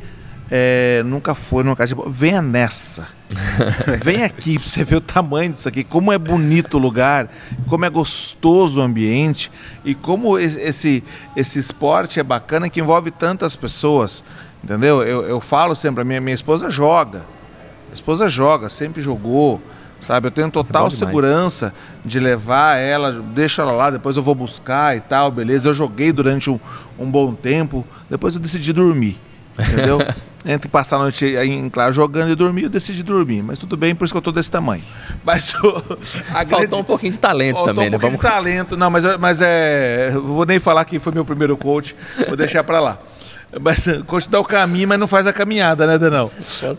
é, 0.50 1.02
nunca 1.04 1.34
foi 1.34 1.62
numa 1.62 1.76
casa 1.76 1.88
de 1.88 1.96
poker, 1.96 2.10
venha 2.10 2.40
nessa. 2.40 3.08
Vem 4.02 4.24
aqui 4.24 4.58
para 4.58 4.66
você 4.66 4.84
ver 4.84 4.96
o 4.96 5.00
tamanho 5.02 5.52
disso 5.52 5.68
aqui, 5.68 5.84
como 5.84 6.10
é 6.10 6.18
bonito 6.18 6.78
o 6.78 6.80
lugar, 6.80 7.28
como 7.68 7.84
é 7.84 7.90
gostoso 7.90 8.80
o 8.80 8.82
ambiente 8.82 9.52
e 9.84 9.94
como 9.94 10.38
esse, 10.38 11.04
esse 11.36 11.58
esporte 11.58 12.18
é 12.18 12.22
bacana 12.22 12.70
que 12.70 12.80
envolve 12.80 13.10
tantas 13.10 13.54
pessoas. 13.54 14.24
Entendeu? 14.64 15.02
Eu, 15.02 15.24
eu 15.24 15.42
falo 15.42 15.76
sempre, 15.76 16.00
a 16.00 16.04
minha, 16.06 16.22
minha 16.22 16.34
esposa 16.34 16.70
joga. 16.70 17.26
A 17.90 17.94
esposa 17.94 18.28
joga, 18.28 18.68
sempre 18.68 19.02
jogou, 19.02 19.60
sabe? 20.00 20.28
Eu 20.28 20.30
tenho 20.30 20.50
total 20.50 20.86
é 20.86 20.90
segurança 20.90 21.72
de 22.04 22.18
levar 22.20 22.76
ela, 22.76 23.12
deixa 23.12 23.62
ela 23.62 23.72
lá, 23.72 23.90
depois 23.90 24.16
eu 24.16 24.22
vou 24.22 24.34
buscar 24.34 24.96
e 24.96 25.00
tal, 25.00 25.30
beleza. 25.30 25.68
Eu 25.68 25.74
joguei 25.74 26.12
durante 26.12 26.50
um, 26.50 26.58
um 26.98 27.10
bom 27.10 27.34
tempo, 27.34 27.86
depois 28.08 28.34
eu 28.34 28.40
decidi 28.40 28.72
dormir, 28.72 29.18
entendeu? 29.58 29.98
Entre 30.42 30.70
passar 30.70 30.96
a 30.96 31.00
noite 31.00 31.26
em 31.26 31.68
claro 31.68 31.92
jogando 31.92 32.30
e 32.30 32.34
dormir, 32.34 32.62
eu 32.62 32.70
decidi 32.70 33.02
dormir. 33.02 33.42
Mas 33.42 33.58
tudo 33.58 33.76
bem, 33.76 33.94
por 33.94 34.06
isso 34.06 34.14
que 34.14 34.16
eu 34.16 34.22
tô 34.22 34.32
desse 34.32 34.50
tamanho. 34.50 34.82
Mas 35.22 35.52
o, 35.54 35.60
Faltou 35.60 36.46
grande... 36.46 36.74
um 36.76 36.84
pouquinho 36.84 37.12
de 37.12 37.18
talento 37.18 37.56
Faltou 37.56 37.74
também, 37.74 37.88
um 37.88 37.92
né? 37.92 37.98
Vamos... 37.98 38.16
de 38.16 38.22
talento. 38.22 38.74
Não, 38.74 38.88
mas, 38.88 39.04
mas 39.18 39.40
é. 39.42 40.12
Vou 40.12 40.46
nem 40.46 40.58
falar 40.58 40.86
que 40.86 40.98
foi 40.98 41.12
meu 41.12 41.26
primeiro 41.26 41.58
coach, 41.58 41.94
vou 42.26 42.36
deixar 42.38 42.64
para 42.64 42.80
lá. 42.80 42.98
Mas 43.58 43.84
continua 44.06 44.40
o 44.40 44.44
caminho, 44.44 44.86
mas 44.86 44.98
não 44.98 45.08
faz 45.08 45.26
a 45.26 45.32
caminhada, 45.32 45.84
né, 45.86 45.98
Denão? 45.98 46.30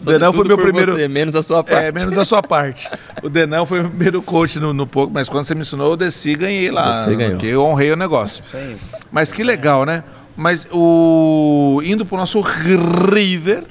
O 0.01 0.05
Denão 0.05 0.32
foi 0.32 0.47
meu 0.47 0.57
primeiro. 0.57 0.93
Você, 0.93 1.07
menos 1.07 1.36
a 1.36 1.43
sua 1.43 1.63
parte. 1.63 1.86
É, 1.86 1.91
menos 1.91 2.17
a 2.17 2.24
sua 2.24 2.41
parte. 2.41 2.89
o 3.22 3.30
Denão 3.30 3.65
foi 3.65 3.82
o 3.82 3.89
primeiro 3.89 4.22
coach 4.22 4.57
no, 4.57 4.74
no 4.74 4.88
pouco, 4.88 5.13
mas 5.13 5.28
quando 5.28 5.43
você 5.43 5.53
me 5.53 5.61
ensinou, 5.61 5.91
eu 5.91 5.97
desci 5.97 6.30
e 6.30 6.36
ganhei 6.36 6.72
lá. 6.72 7.05
Ganhou. 7.05 7.32
Porque 7.32 7.47
eu 7.47 7.61
honrei 7.61 7.91
o 7.91 7.97
negócio. 7.97 8.41
Isso 8.41 8.55
aí. 8.55 8.78
Mas 9.11 9.34
que 9.34 9.43
legal, 9.43 9.86
né? 9.86 10.03
Mas 10.36 10.65
o. 10.72 11.82
Indo 11.84 12.05
pro 12.05 12.17
nosso 12.17 12.39
River. 12.39 13.65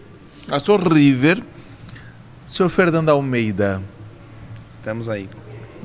Nosso 0.47 0.77
River. 0.77 1.43
Senhor 2.47 2.69
Fernando 2.69 3.09
Almeida. 3.09 3.81
Estamos 4.73 5.09
aí. 5.09 5.29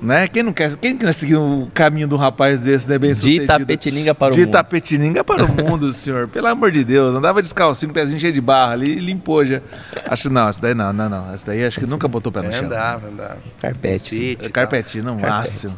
Né? 0.01 0.27
Quem 0.27 0.43
não 0.43 0.53
quer, 0.53 0.75
quem 0.75 0.97
quer 0.97 1.13
seguir 1.13 1.35
o 1.35 1.69
caminho 1.73 2.07
de 2.07 2.13
um 2.13 2.17
rapaz 2.17 2.59
desse, 2.59 2.87
né, 2.87 2.97
bem 2.97 3.11
de 3.11 3.17
sucedido? 3.17 3.41
De 3.41 3.47
Tapetininga 3.47 4.13
para 4.13 4.33
o 4.33 4.35
de 4.35 4.41
mundo. 4.41 4.47
De 4.47 4.51
Tapetininga 4.51 5.23
para 5.23 5.45
o 5.45 5.47
mundo, 5.55 5.93
senhor. 5.93 6.27
Pelo 6.27 6.47
amor 6.47 6.71
de 6.71 6.83
Deus, 6.83 7.15
andava 7.15 7.41
descalcinho, 7.41 7.93
pezinho 7.93 8.19
cheio 8.19 8.33
de 8.33 8.41
barra 8.41 8.73
ali 8.73 8.91
e 8.91 8.99
limpou 8.99 9.45
já. 9.45 9.61
Acho 10.07 10.29
não, 10.29 10.47
essa 10.47 10.61
daí 10.61 10.73
não, 10.73 10.91
não, 10.91 11.09
não. 11.09 11.33
Essa 11.33 11.47
daí 11.47 11.65
acho 11.65 11.79
que 11.79 11.85
nunca 11.85 12.07
botou 12.07 12.31
pé 12.31 12.41
no 12.41 12.51
chão. 12.51 12.65
Andava, 12.65 13.07
andava. 13.07 13.37
Carpete. 13.59 13.99
Sítio, 13.99 14.51
Carpetinho, 14.51 15.03
no 15.05 15.19
máximo. 15.19 15.77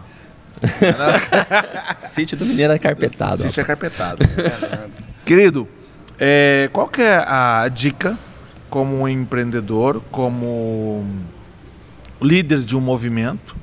Sítio 1.99 2.37
do 2.37 2.45
Mineiro 2.45 2.73
é 2.73 2.79
carpetado. 2.79 3.43
Sítio 3.43 3.61
é 3.61 3.63
carpetado. 3.63 4.25
Querido, 5.23 5.67
é, 6.19 6.69
qual 6.73 6.87
que 6.87 7.01
é 7.01 7.17
a 7.17 7.67
dica 7.67 8.17
como 8.69 9.07
empreendedor, 9.07 10.01
como 10.11 11.05
líder 12.21 12.59
de 12.59 12.75
um 12.75 12.81
movimento, 12.81 13.55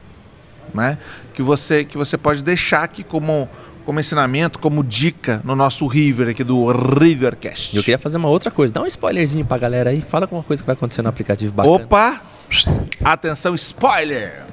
né? 0.75 0.99
Que 1.33 1.43
você 1.43 1.85
que 1.85 1.97
você 1.97 2.19
pode 2.19 2.43
deixar 2.43 2.83
aqui 2.83 3.03
como 3.03 3.49
como 3.85 4.01
ensinamento, 4.01 4.59
como 4.59 4.83
dica 4.83 5.43
no 5.45 5.55
nosso 5.55 5.87
River 5.87 6.31
aqui 6.31 6.43
do 6.43 6.71
Rivercast. 6.73 7.77
Eu 7.77 7.83
queria 7.83 7.99
fazer 7.99 8.17
uma 8.17 8.29
outra 8.29 8.51
coisa, 8.51 8.73
dá 8.73 8.83
um 8.83 8.87
spoilerzinho 8.87 9.45
pra 9.45 9.59
galera 9.59 9.91
aí, 9.91 10.01
fala 10.01 10.25
alguma 10.25 10.43
coisa 10.43 10.63
que 10.63 10.67
vai 10.67 10.75
acontecer 10.75 11.03
no 11.03 11.11
aplicativo 11.11 11.53
bacana. 11.53 11.75
Opa! 11.75 12.23
Atenção, 13.05 13.55
spoiler! 13.55 14.47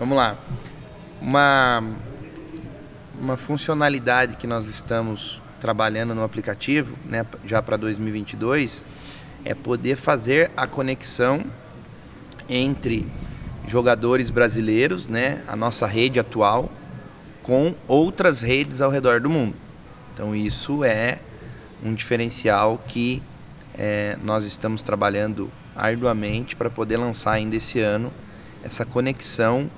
Vamos 0.00 0.16
lá. 0.16 0.36
Uma 1.20 1.82
uma 3.20 3.36
funcionalidade 3.36 4.36
que 4.36 4.46
nós 4.46 4.66
estamos 4.66 5.40
trabalhando 5.60 6.14
no 6.14 6.22
aplicativo, 6.22 6.94
né, 7.06 7.24
já 7.46 7.62
para 7.62 7.76
2022, 7.76 8.84
é 9.44 9.54
poder 9.54 9.96
fazer 9.96 10.50
a 10.56 10.66
conexão 10.66 11.42
entre 12.48 13.06
jogadores 13.66 14.30
brasileiros, 14.30 15.08
né, 15.08 15.42
a 15.48 15.56
nossa 15.56 15.86
rede 15.86 16.18
atual, 16.18 16.70
com 17.42 17.74
outras 17.86 18.42
redes 18.42 18.80
ao 18.80 18.90
redor 18.90 19.20
do 19.20 19.28
mundo. 19.28 19.54
Então 20.12 20.34
isso 20.34 20.84
é 20.84 21.18
um 21.84 21.94
diferencial 21.94 22.82
que 22.86 23.22
é, 23.76 24.16
nós 24.22 24.44
estamos 24.44 24.82
trabalhando 24.82 25.50
arduamente 25.74 26.54
para 26.54 26.70
poder 26.70 26.96
lançar 26.96 27.32
ainda 27.32 27.56
esse 27.56 27.80
ano 27.80 28.12
essa 28.64 28.84
conexão 28.86 29.70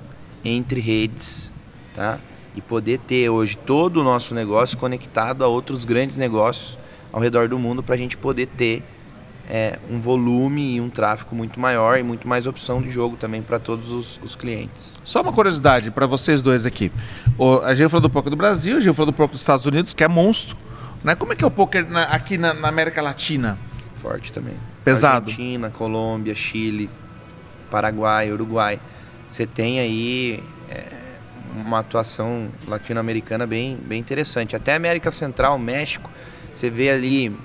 entre 0.45 0.79
redes, 0.79 1.51
tá? 1.93 2.19
E 2.55 2.61
poder 2.61 2.99
ter 2.99 3.29
hoje 3.29 3.57
todo 3.57 3.97
o 3.97 4.03
nosso 4.03 4.33
negócio 4.33 4.77
conectado 4.77 5.43
a 5.43 5.47
outros 5.47 5.83
grandes 5.83 6.15
negócios 6.15 6.79
ao 7.11 7.19
redor 7.19 7.49
do 7.49 7.59
mundo 7.59 7.83
para 7.83 7.95
a 7.95 7.97
gente 7.97 8.15
poder 8.15 8.47
ter 8.47 8.83
é, 9.49 9.79
um 9.89 9.99
volume 9.99 10.75
e 10.75 10.81
um 10.81 10.89
tráfego 10.89 11.35
muito 11.35 11.59
maior 11.59 11.97
e 11.97 12.03
muito 12.03 12.27
mais 12.27 12.45
opção 12.45 12.81
de 12.81 12.89
jogo 12.89 13.15
também 13.15 13.41
para 13.41 13.57
todos 13.57 13.91
os, 13.91 14.19
os, 14.21 14.35
clientes. 14.35 14.97
Só 15.03 15.21
uma 15.21 15.31
curiosidade 15.31 15.89
para 15.89 16.05
vocês 16.05 16.41
dois 16.41 16.65
aqui. 16.65 16.91
O, 17.37 17.59
a 17.59 17.73
gente 17.73 17.89
falou 17.89 18.01
do 18.01 18.09
poker 18.09 18.29
do 18.29 18.35
Brasil, 18.35 18.77
a 18.77 18.79
gente 18.81 18.93
falou 18.93 19.11
do 19.11 19.15
poker 19.15 19.31
dos 19.31 19.41
Estados 19.41 19.65
Unidos, 19.65 19.93
que 19.93 20.03
é 20.03 20.07
monstro. 20.07 20.57
Né? 21.03 21.15
Como 21.15 21.31
é 21.31 21.35
que 21.35 21.43
é 21.43 21.47
o 21.47 21.51
poker 21.51 21.89
na, 21.89 22.03
aqui 22.03 22.37
na, 22.37 22.53
na, 22.53 22.67
América 22.67 23.01
Latina? 23.01 23.57
Forte 23.95 24.31
também. 24.31 24.55
Pesado. 24.83 25.29
Argentina, 25.29 25.69
Colômbia, 25.69 26.35
Chile, 26.35 26.89
Paraguai, 27.71 28.31
Uruguai. 28.31 28.79
Você 29.29 29.45
tem 29.45 29.79
aí 29.79 30.43
é, 30.69 30.85
uma 31.55 31.79
atuação 31.79 32.49
latino-americana 32.67 33.47
bem, 33.47 33.77
bem 33.77 33.99
interessante. 33.99 34.55
Até 34.55 34.75
América 34.75 35.09
Central, 35.09 35.57
México, 35.57 36.09
você 36.51 36.69
vê 36.69 36.89
ali 36.89 37.35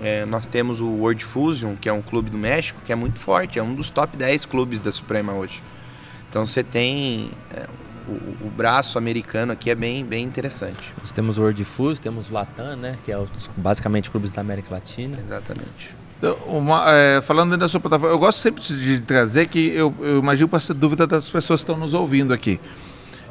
é, 0.00 0.24
nós 0.26 0.46
temos 0.46 0.80
o 0.80 0.86
World 0.86 1.24
Fusion, 1.24 1.74
que 1.76 1.88
é 1.88 1.92
um 1.92 2.02
clube 2.02 2.30
do 2.30 2.38
México, 2.38 2.80
que 2.84 2.92
é 2.92 2.96
muito 2.96 3.18
forte, 3.18 3.58
é 3.58 3.62
um 3.62 3.74
dos 3.74 3.90
top 3.90 4.16
10 4.16 4.44
clubes 4.46 4.80
da 4.80 4.92
Suprema 4.92 5.32
hoje. 5.32 5.62
Então 6.28 6.44
você 6.44 6.62
tem 6.62 7.30
é, 7.54 7.66
o, 8.08 8.46
o, 8.46 8.50
braço 8.54 8.98
americano 8.98 9.52
aqui 9.52 9.70
é 9.70 9.74
bem, 9.74 10.04
bem 10.04 10.24
interessante. 10.24 10.92
Nós 11.00 11.12
temos 11.12 11.38
o 11.38 11.42
World 11.42 11.64
Fusion, 11.64 12.00
temos 12.02 12.30
o 12.30 12.34
Latam, 12.34 12.76
né, 12.76 12.96
que 13.04 13.10
é 13.10 13.18
os, 13.18 13.30
basicamente 13.56 14.10
clubes 14.10 14.30
da 14.30 14.40
América 14.40 14.74
Latina. 14.74 15.16
Exatamente. 15.18 15.94
Uma, 16.46 16.84
é, 16.90 17.20
falando 17.20 17.56
da 17.56 17.68
sua 17.68 17.78
plataforma, 17.78 18.14
eu 18.14 18.18
gosto 18.18 18.38
sempre 18.38 18.62
de 18.62 19.00
trazer 19.00 19.48
que 19.48 19.68
eu, 19.68 19.94
eu 20.00 20.18
imagino 20.18 20.48
para 20.48 20.60
ser 20.60 20.74
dúvida 20.74 21.06
das 21.06 21.28
pessoas 21.28 21.60
que 21.60 21.70
estão 21.70 21.76
nos 21.76 21.92
ouvindo 21.92 22.32
aqui. 22.32 22.58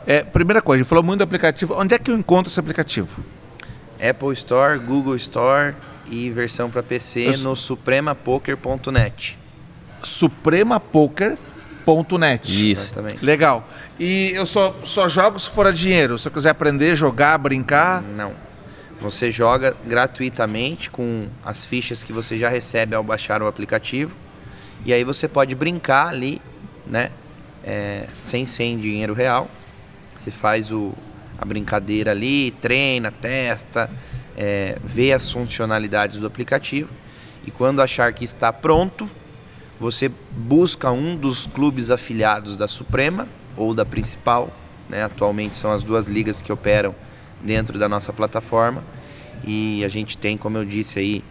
É, 0.06 0.24
primeira 0.24 0.62
coisa, 0.62 0.82
a 0.82 0.84
gente 0.84 0.90
falou 0.90 1.04
muito 1.04 1.20
do 1.20 1.24
aplicativo. 1.24 1.74
Onde 1.76 1.96
é 1.96 2.00
que 2.00 2.12
eu 2.12 2.18
encontro 2.18 2.52
esse 2.52 2.60
aplicativo? 2.60 3.24
Apple 4.00 4.34
Store, 4.34 4.78
Google 4.78 5.16
Store, 5.16 5.74
e 6.08 6.30
versão 6.30 6.70
para 6.70 6.84
PC 6.84 7.28
Eu... 7.28 7.38
no 7.40 7.56
supremapoker.net. 7.56 9.38
supremapoker.net. 10.04 12.72
Isso. 12.72 12.84
Exatamente. 12.84 13.24
Legal. 13.24 13.68
E 14.00 14.32
eu 14.34 14.46
só, 14.46 14.76
só 14.84 15.10
jogo 15.10 15.40
se 15.40 15.50
for 15.50 15.68
a 15.68 15.72
dinheiro. 15.72 16.18
Se 16.18 16.28
eu 16.28 16.32
quiser 16.32 16.50
aprender, 16.50 16.96
jogar, 16.96 17.38
brincar. 17.38 18.02
Não. 18.02 18.34
Você 19.00 19.32
joga 19.32 19.76
gratuitamente 19.86 20.90
com 20.90 21.28
as 21.44 21.66
fichas 21.66 22.04
que 22.04 22.14
você 22.14 22.38
já 22.38 22.50
recebe 22.50 22.96
ao 22.96 23.04
baixar 23.04 23.42
o 23.42 23.48
aplicativo. 23.48 24.16
E 24.86 24.94
aí 24.94 25.04
você 25.04 25.28
pode 25.28 25.56
brincar 25.56 26.08
ali, 26.08 26.42
né? 26.86 27.12
É, 27.64 28.06
sem 28.18 28.46
sem 28.46 28.78
dinheiro 28.78 29.14
real. 29.14 29.50
Você 30.16 30.32
faz 30.32 30.72
o, 30.72 30.94
a 31.38 31.46
brincadeira 31.46 32.12
ali, 32.12 32.52
treina, 32.62 33.12
testa, 33.12 33.90
é, 34.36 34.78
vê 34.84 35.14
as 35.14 35.32
funcionalidades 35.32 36.20
do 36.20 36.28
aplicativo. 36.28 36.90
E 37.46 37.52
quando 37.52 37.82
achar 37.82 38.12
que 38.14 38.26
está 38.26 38.52
pronto, 38.52 39.10
você 39.80 40.12
busca 40.32 40.92
um 40.92 41.16
dos 41.16 41.48
clubes 41.48 41.90
afiliados 41.90 42.58
da 42.58 42.68
Suprema 42.68 43.28
ou 43.56 43.74
da 43.74 43.86
principal. 43.86 44.52
Né? 44.90 45.04
Atualmente 45.04 45.56
são 45.56 45.72
as 45.72 45.84
duas 45.84 46.08
ligas 46.08 46.42
que 46.42 46.52
operam 46.52 46.96
dentro 47.42 47.78
da 47.78 47.88
nossa 47.88 48.12
plataforma. 48.12 48.84
E 49.46 49.84
a 49.86 49.90
gente 49.90 50.18
tem, 50.18 50.38
como 50.38 50.58
eu 50.58 50.66
disse 50.66 51.00
aí, 51.00 51.24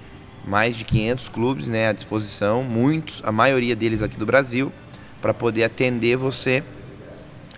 mais 0.46 0.76
de 0.76 0.84
500 0.84 1.28
clubes 1.28 1.68
né, 1.68 1.88
à 1.88 1.92
disposição, 1.92 2.62
muitos, 2.62 3.22
a 3.24 3.32
maioria 3.32 3.74
deles 3.74 4.02
aqui 4.02 4.16
do 4.16 4.26
Brasil, 4.26 4.70
para 5.20 5.32
poder 5.32 5.64
atender 5.64 6.16
você 6.16 6.62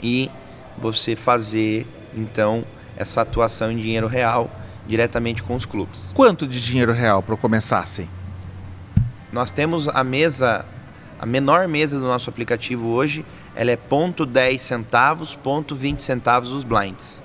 e 0.02 0.30
você 0.78 1.16
fazer 1.16 1.86
então 2.14 2.64
essa 2.96 3.22
atuação 3.22 3.72
em 3.72 3.76
dinheiro 3.76 4.06
real 4.06 4.50
diretamente 4.86 5.42
com 5.42 5.54
os 5.54 5.66
clubes. 5.66 6.12
Quanto 6.14 6.46
de 6.46 6.64
dinheiro 6.64 6.92
real 6.92 7.22
para 7.22 7.36
começar 7.36 7.80
assim? 7.80 8.08
Nós 9.32 9.50
temos 9.50 9.88
a 9.88 10.04
mesa, 10.04 10.64
a 11.18 11.26
menor 11.26 11.68
mesa 11.68 11.98
do 11.98 12.06
nosso 12.06 12.30
aplicativo 12.30 12.88
hoje, 12.88 13.24
ela 13.54 13.70
é 13.70 13.76
ponto 13.76 14.24
10 14.24 14.60
centavos, 14.60 15.34
ponto 15.34 15.74
20 15.74 16.02
centavos 16.02 16.50
os 16.50 16.62
blinds. 16.62 17.22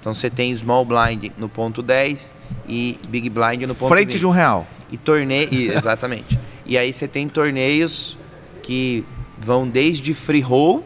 Então 0.00 0.14
você 0.14 0.30
tem 0.30 0.54
small 0.54 0.84
blind 0.84 1.30
no 1.36 1.48
ponto 1.48 1.82
10 1.82 2.34
e 2.66 2.98
big 3.08 3.28
blind 3.28 3.62
no 3.62 3.74
ponto 3.74 3.88
Frente 3.88 4.12
20. 4.12 4.18
de 4.20 4.26
um 4.26 4.30
real. 4.30 4.66
E 4.90 4.96
torneio, 4.96 5.48
exatamente. 5.72 6.38
e 6.64 6.78
aí 6.78 6.92
você 6.92 7.06
tem 7.06 7.28
torneios 7.28 8.16
que 8.62 9.04
vão 9.36 9.68
desde 9.68 10.14
free 10.14 10.40
roll, 10.40 10.84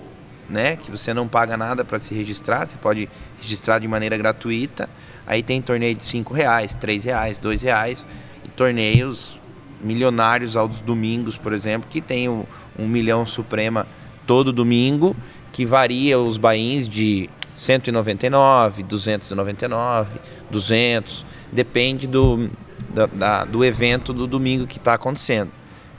né, 0.49 0.77
que 0.77 0.91
você 0.91 1.15
não 1.15 1.27
paga 1.27 1.57
nada 1.57 1.85
para 1.85 1.99
se 1.99 2.15
registrar, 2.15 2.67
você 2.67 2.77
pode 2.77 3.09
registrar 3.41 3.79
de 3.79 3.89
maneira 3.89 4.17
gratuita. 4.17 4.89
Aí 5.27 5.43
tem 5.43 5.63
torneio 5.63 5.95
de 5.95 6.03
5 6.05 6.35
reais, 6.35 6.75
3 6.75 7.05
reais, 7.05 7.39
2 7.39 7.63
reais 7.63 8.07
e 8.45 8.49
torneios 8.49 9.41
milionários 9.81 10.57
aos 10.57 10.81
domingos, 10.81 11.37
por 11.37 11.53
exemplo, 11.53 11.89
que 11.91 12.01
tem 12.01 12.29
um, 12.29 12.45
um 12.79 12.87
milhão 12.87 13.27
suprema 13.27 13.87
todo 14.27 14.53
domingo, 14.53 15.17
que 15.51 15.67
varia 15.67 16.19
os 16.19 16.37
bains 16.37 16.89
de 16.89 17.29
199, 17.55 18.83
299, 18.83 20.21
200, 20.51 21.27
depende 21.51 22.07
do, 22.07 22.51
da, 22.91 23.07
da, 23.07 23.45
do 23.45 23.65
evento 23.65 24.13
do 24.13 24.27
domingo 24.27 24.67
que 24.67 24.79
está 24.79 24.95
acontecendo. 24.95 25.51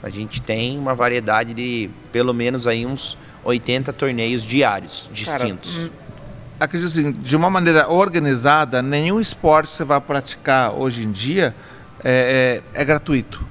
A 0.02 0.10
gente 0.10 0.42
tem 0.42 0.78
uma 0.78 0.94
variedade 0.94 1.54
de 1.54 1.88
pelo 2.12 2.34
menos 2.34 2.66
aí 2.66 2.84
uns 2.84 3.16
80 3.44 3.92
torneios 3.92 4.42
diários 4.42 5.08
distintos. 5.12 5.74
Cara, 5.74 5.86
hum, 5.86 6.03
acredito 6.64 6.88
assim, 6.88 7.12
de 7.12 7.36
uma 7.36 7.48
maneira 7.48 7.90
organizada, 7.90 8.82
nenhum 8.82 9.20
esporte 9.20 9.70
que 9.70 9.76
você 9.76 9.84
vai 9.84 10.00
praticar 10.00 10.72
hoje 10.72 11.04
em 11.04 11.12
dia 11.12 11.54
é, 12.02 12.62
é, 12.74 12.80
é 12.82 12.84
gratuito. 12.84 13.44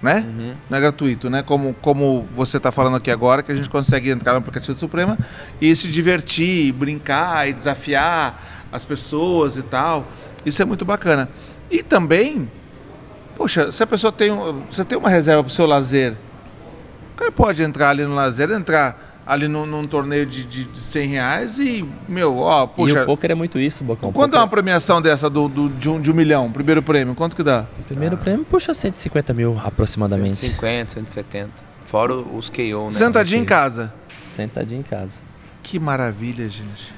Né? 0.00 0.24
Uhum. 0.26 0.54
Não 0.70 0.78
é 0.78 0.80
gratuito, 0.80 1.28
né? 1.28 1.42
Como, 1.42 1.74
como 1.74 2.28
você 2.36 2.56
está 2.56 2.70
falando 2.70 2.96
aqui 2.96 3.10
agora, 3.10 3.42
que 3.42 3.50
a 3.50 3.54
gente 3.54 3.68
consegue 3.68 4.10
entrar 4.10 4.32
no 4.32 4.38
aplicativo 4.38 4.72
do 4.72 4.78
Suprema 4.78 5.18
e 5.60 5.74
se 5.74 5.88
divertir, 5.88 6.72
brincar 6.72 7.48
e 7.48 7.52
desafiar 7.52 8.66
as 8.70 8.84
pessoas 8.84 9.56
e 9.56 9.62
tal. 9.62 10.06
Isso 10.46 10.62
é 10.62 10.64
muito 10.64 10.84
bacana. 10.84 11.28
E 11.68 11.82
também, 11.82 12.48
poxa, 13.36 13.72
se 13.72 13.82
a 13.82 13.86
pessoa 13.86 14.12
tem, 14.12 14.30
você 14.70 14.84
tem 14.84 14.96
uma 14.96 15.10
reserva 15.10 15.42
para 15.42 15.50
o 15.50 15.52
seu 15.52 15.66
lazer, 15.66 16.14
o 17.14 17.16
cara 17.16 17.32
pode 17.32 17.60
entrar 17.62 17.90
ali 17.90 18.04
no 18.04 18.14
lazer, 18.14 18.50
entrar 18.52 19.07
ali 19.28 19.46
num, 19.46 19.66
num 19.66 19.84
torneio 19.84 20.24
de, 20.24 20.42
de, 20.42 20.64
de 20.64 20.78
100 20.78 21.08
reais 21.08 21.58
e, 21.58 21.86
meu, 22.08 22.38
ó, 22.38 22.66
puxa. 22.66 23.00
E 23.00 23.02
o 23.02 23.06
poker 23.06 23.32
é 23.32 23.34
muito 23.34 23.58
isso, 23.58 23.84
Bocão. 23.84 24.10
Quanto 24.10 24.34
é 24.34 24.38
uma 24.38 24.48
premiação 24.48 25.02
dessa 25.02 25.28
do, 25.28 25.46
do, 25.48 25.68
de, 25.68 25.90
um, 25.90 26.00
de 26.00 26.10
um 26.10 26.14
milhão, 26.14 26.50
primeiro 26.50 26.82
prêmio? 26.82 27.14
Quanto 27.14 27.36
que 27.36 27.42
dá? 27.42 27.66
O 27.78 27.82
primeiro 27.82 28.14
ah. 28.14 28.18
prêmio 28.18 28.46
puxa 28.46 28.72
150 28.72 29.34
mil 29.34 29.60
aproximadamente. 29.62 30.36
150, 30.36 30.92
170. 30.92 31.50
Fora 31.84 32.14
os 32.14 32.48
KO, 32.48 32.86
né? 32.86 32.90
Sentadinho 32.90 33.42
em 33.42 33.44
casa. 33.44 33.92
Sentadinho 34.34 34.80
em 34.80 34.82
casa. 34.82 35.12
Que 35.62 35.78
maravilha, 35.78 36.48
gente. 36.48 36.94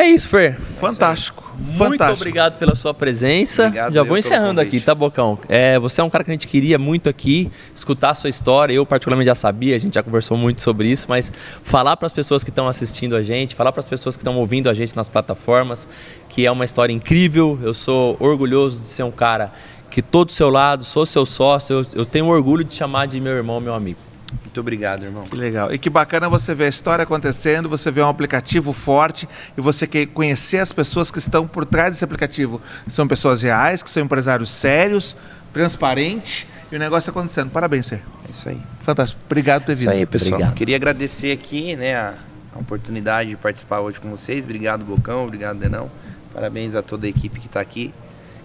É 0.00 0.08
isso, 0.08 0.28
Fer. 0.28 0.58
Fantástico. 0.80 1.44
É 1.54 1.62
Muito 1.62 1.76
fantástico. 1.76 2.20
obrigado 2.22 2.58
pela 2.58 2.74
sua 2.74 2.94
presença. 2.94 3.64
Obrigado 3.66 3.92
Já 3.92 4.02
vou 4.02 4.16
encerrando 4.16 4.58
aqui, 4.58 4.80
tá, 4.80 4.94
Bocão? 4.94 5.38
É, 5.46 5.78
você 5.78 6.00
é 6.00 6.04
um 6.04 6.08
cara 6.08 6.24
que 6.24 6.30
a 6.30 6.32
gente 6.32 6.48
queria 6.48 6.78
muito 6.78 7.06
aqui, 7.06 7.50
escutar 7.74 8.08
a 8.08 8.14
sua 8.14 8.30
história. 8.30 8.72
Eu, 8.72 8.86
particularmente, 8.86 9.26
já 9.26 9.34
sabia, 9.34 9.76
a 9.76 9.78
gente 9.78 9.96
já 9.96 10.02
conversou 10.02 10.38
muito 10.38 10.62
sobre 10.62 10.88
isso, 10.88 11.04
mas 11.06 11.30
falar 11.62 11.98
para 11.98 12.06
as 12.06 12.14
pessoas 12.14 12.42
que 12.42 12.48
estão 12.48 12.66
assistindo 12.66 13.14
a 13.14 13.22
gente, 13.22 13.54
falar 13.54 13.72
para 13.72 13.80
as 13.80 13.86
pessoas 13.86 14.16
que 14.16 14.22
estão 14.22 14.38
ouvindo 14.38 14.70
a 14.70 14.74
gente 14.74 14.96
nas 14.96 15.06
plataformas, 15.06 15.86
que 16.30 16.46
é 16.46 16.50
uma 16.50 16.64
história 16.64 16.94
incrível. 16.94 17.58
Eu 17.62 17.74
sou 17.74 18.16
orgulhoso 18.18 18.80
de 18.80 18.88
ser 18.88 19.02
um 19.02 19.10
cara 19.10 19.52
que 19.90 20.00
todo 20.00 20.28
do 20.28 20.32
seu 20.32 20.48
lado, 20.48 20.82
sou 20.82 21.04
seu 21.04 21.26
sócio, 21.26 21.74
eu, 21.74 21.86
eu 22.00 22.06
tenho 22.06 22.26
orgulho 22.26 22.64
de 22.64 22.72
chamar 22.72 23.06
de 23.06 23.20
meu 23.20 23.32
irmão, 23.32 23.60
meu 23.60 23.74
amigo. 23.74 23.98
Muito 24.32 24.60
obrigado, 24.60 25.04
irmão. 25.04 25.24
Que 25.24 25.36
legal. 25.36 25.72
E 25.72 25.78
que 25.78 25.90
bacana 25.90 26.28
você 26.28 26.54
ver 26.54 26.64
a 26.64 26.68
história 26.68 27.02
acontecendo, 27.02 27.68
você 27.68 27.90
ver 27.90 28.02
um 28.02 28.08
aplicativo 28.08 28.72
forte 28.72 29.28
e 29.56 29.60
você 29.60 29.86
quer 29.86 30.06
conhecer 30.06 30.58
as 30.58 30.72
pessoas 30.72 31.10
que 31.10 31.18
estão 31.18 31.46
por 31.46 31.64
trás 31.64 31.92
desse 31.92 32.04
aplicativo. 32.04 32.60
São 32.88 33.06
pessoas 33.06 33.42
reais, 33.42 33.82
que 33.82 33.90
são 33.90 34.02
empresários 34.02 34.50
sérios, 34.50 35.16
transparentes 35.52 36.46
e 36.70 36.76
o 36.76 36.78
negócio 36.78 37.10
acontecendo. 37.10 37.50
Parabéns, 37.50 37.86
Ser. 37.86 38.02
É 38.28 38.30
isso 38.30 38.48
aí. 38.48 38.60
Fantástico. 38.80 39.22
Obrigado 39.24 39.62
por 39.62 39.66
ter 39.66 39.74
vindo. 39.74 39.88
Isso 39.88 39.98
aí, 39.98 40.06
pessoal. 40.06 40.34
Obrigado. 40.34 40.54
Queria 40.54 40.76
agradecer 40.76 41.32
aqui, 41.32 41.76
né, 41.76 41.96
a, 41.96 42.14
a 42.54 42.58
oportunidade 42.58 43.30
de 43.30 43.36
participar 43.36 43.80
hoje 43.80 44.00
com 44.00 44.10
vocês. 44.10 44.44
Obrigado, 44.44 44.84
Bocão. 44.84 45.24
Obrigado, 45.24 45.58
Denão. 45.58 45.90
Parabéns 46.32 46.74
a 46.74 46.82
toda 46.82 47.06
a 47.06 47.10
equipe 47.10 47.40
que 47.40 47.46
está 47.46 47.60
aqui. 47.60 47.92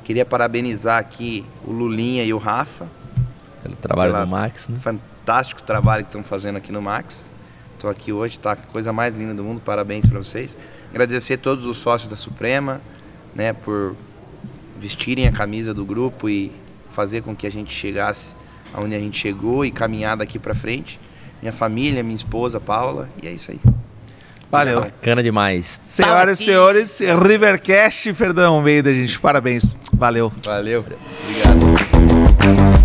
Queria 0.03 0.25
parabenizar 0.25 0.99
aqui 0.99 1.45
o 1.65 1.71
Lulinha 1.71 2.23
e 2.23 2.33
o 2.33 2.37
Rafa. 2.37 2.87
Pelo 3.63 3.75
trabalho 3.75 4.13
do 4.13 4.27
Max, 4.27 4.67
né? 4.69 4.77
Fantástico 5.25 5.63
trabalho 5.63 6.03
que 6.03 6.09
estão 6.09 6.21
fazendo 6.21 6.57
aqui 6.57 6.71
no 6.71 6.83
Max. 6.83 7.27
Estou 7.73 7.89
aqui 7.89 8.13
hoje, 8.13 8.37
tá? 8.37 8.55
Coisa 8.55 8.93
mais 8.93 9.15
linda 9.15 9.33
do 9.33 9.43
mundo. 9.43 9.59
Parabéns 9.59 10.05
para 10.05 10.19
vocês. 10.19 10.55
Agradecer 10.91 11.33
a 11.33 11.37
todos 11.39 11.65
os 11.65 11.77
sócios 11.77 12.11
da 12.11 12.15
Suprema, 12.15 12.79
né, 13.33 13.51
por 13.51 13.95
vestirem 14.79 15.27
a 15.27 15.31
camisa 15.31 15.73
do 15.73 15.83
grupo 15.83 16.29
e 16.29 16.51
fazer 16.91 17.23
com 17.23 17.35
que 17.35 17.47
a 17.47 17.49
gente 17.49 17.73
chegasse 17.73 18.35
aonde 18.71 18.93
a 18.93 18.99
gente 18.99 19.19
chegou 19.19 19.65
e 19.65 19.71
caminhar 19.71 20.15
daqui 20.15 20.37
para 20.37 20.53
frente. 20.53 20.99
Minha 21.41 21.51
família, 21.51 22.03
minha 22.03 22.15
esposa 22.15 22.59
Paula, 22.59 23.09
e 23.21 23.27
é 23.27 23.31
isso 23.31 23.49
aí. 23.49 23.59
Valeu. 24.51 24.81
Bacana 24.81 25.23
demais. 25.23 25.81
Senhoras 25.83 26.39
e 26.39 26.45
senhores, 26.45 26.99
Rivercast, 26.99 28.13
Ferdão 28.13 28.55
Almeida, 28.55 28.93
gente. 28.93 29.19
Parabéns. 29.19 29.75
Valeu. 29.91 30.31
Valeu. 30.43 30.81
Obrigado. 30.81 32.84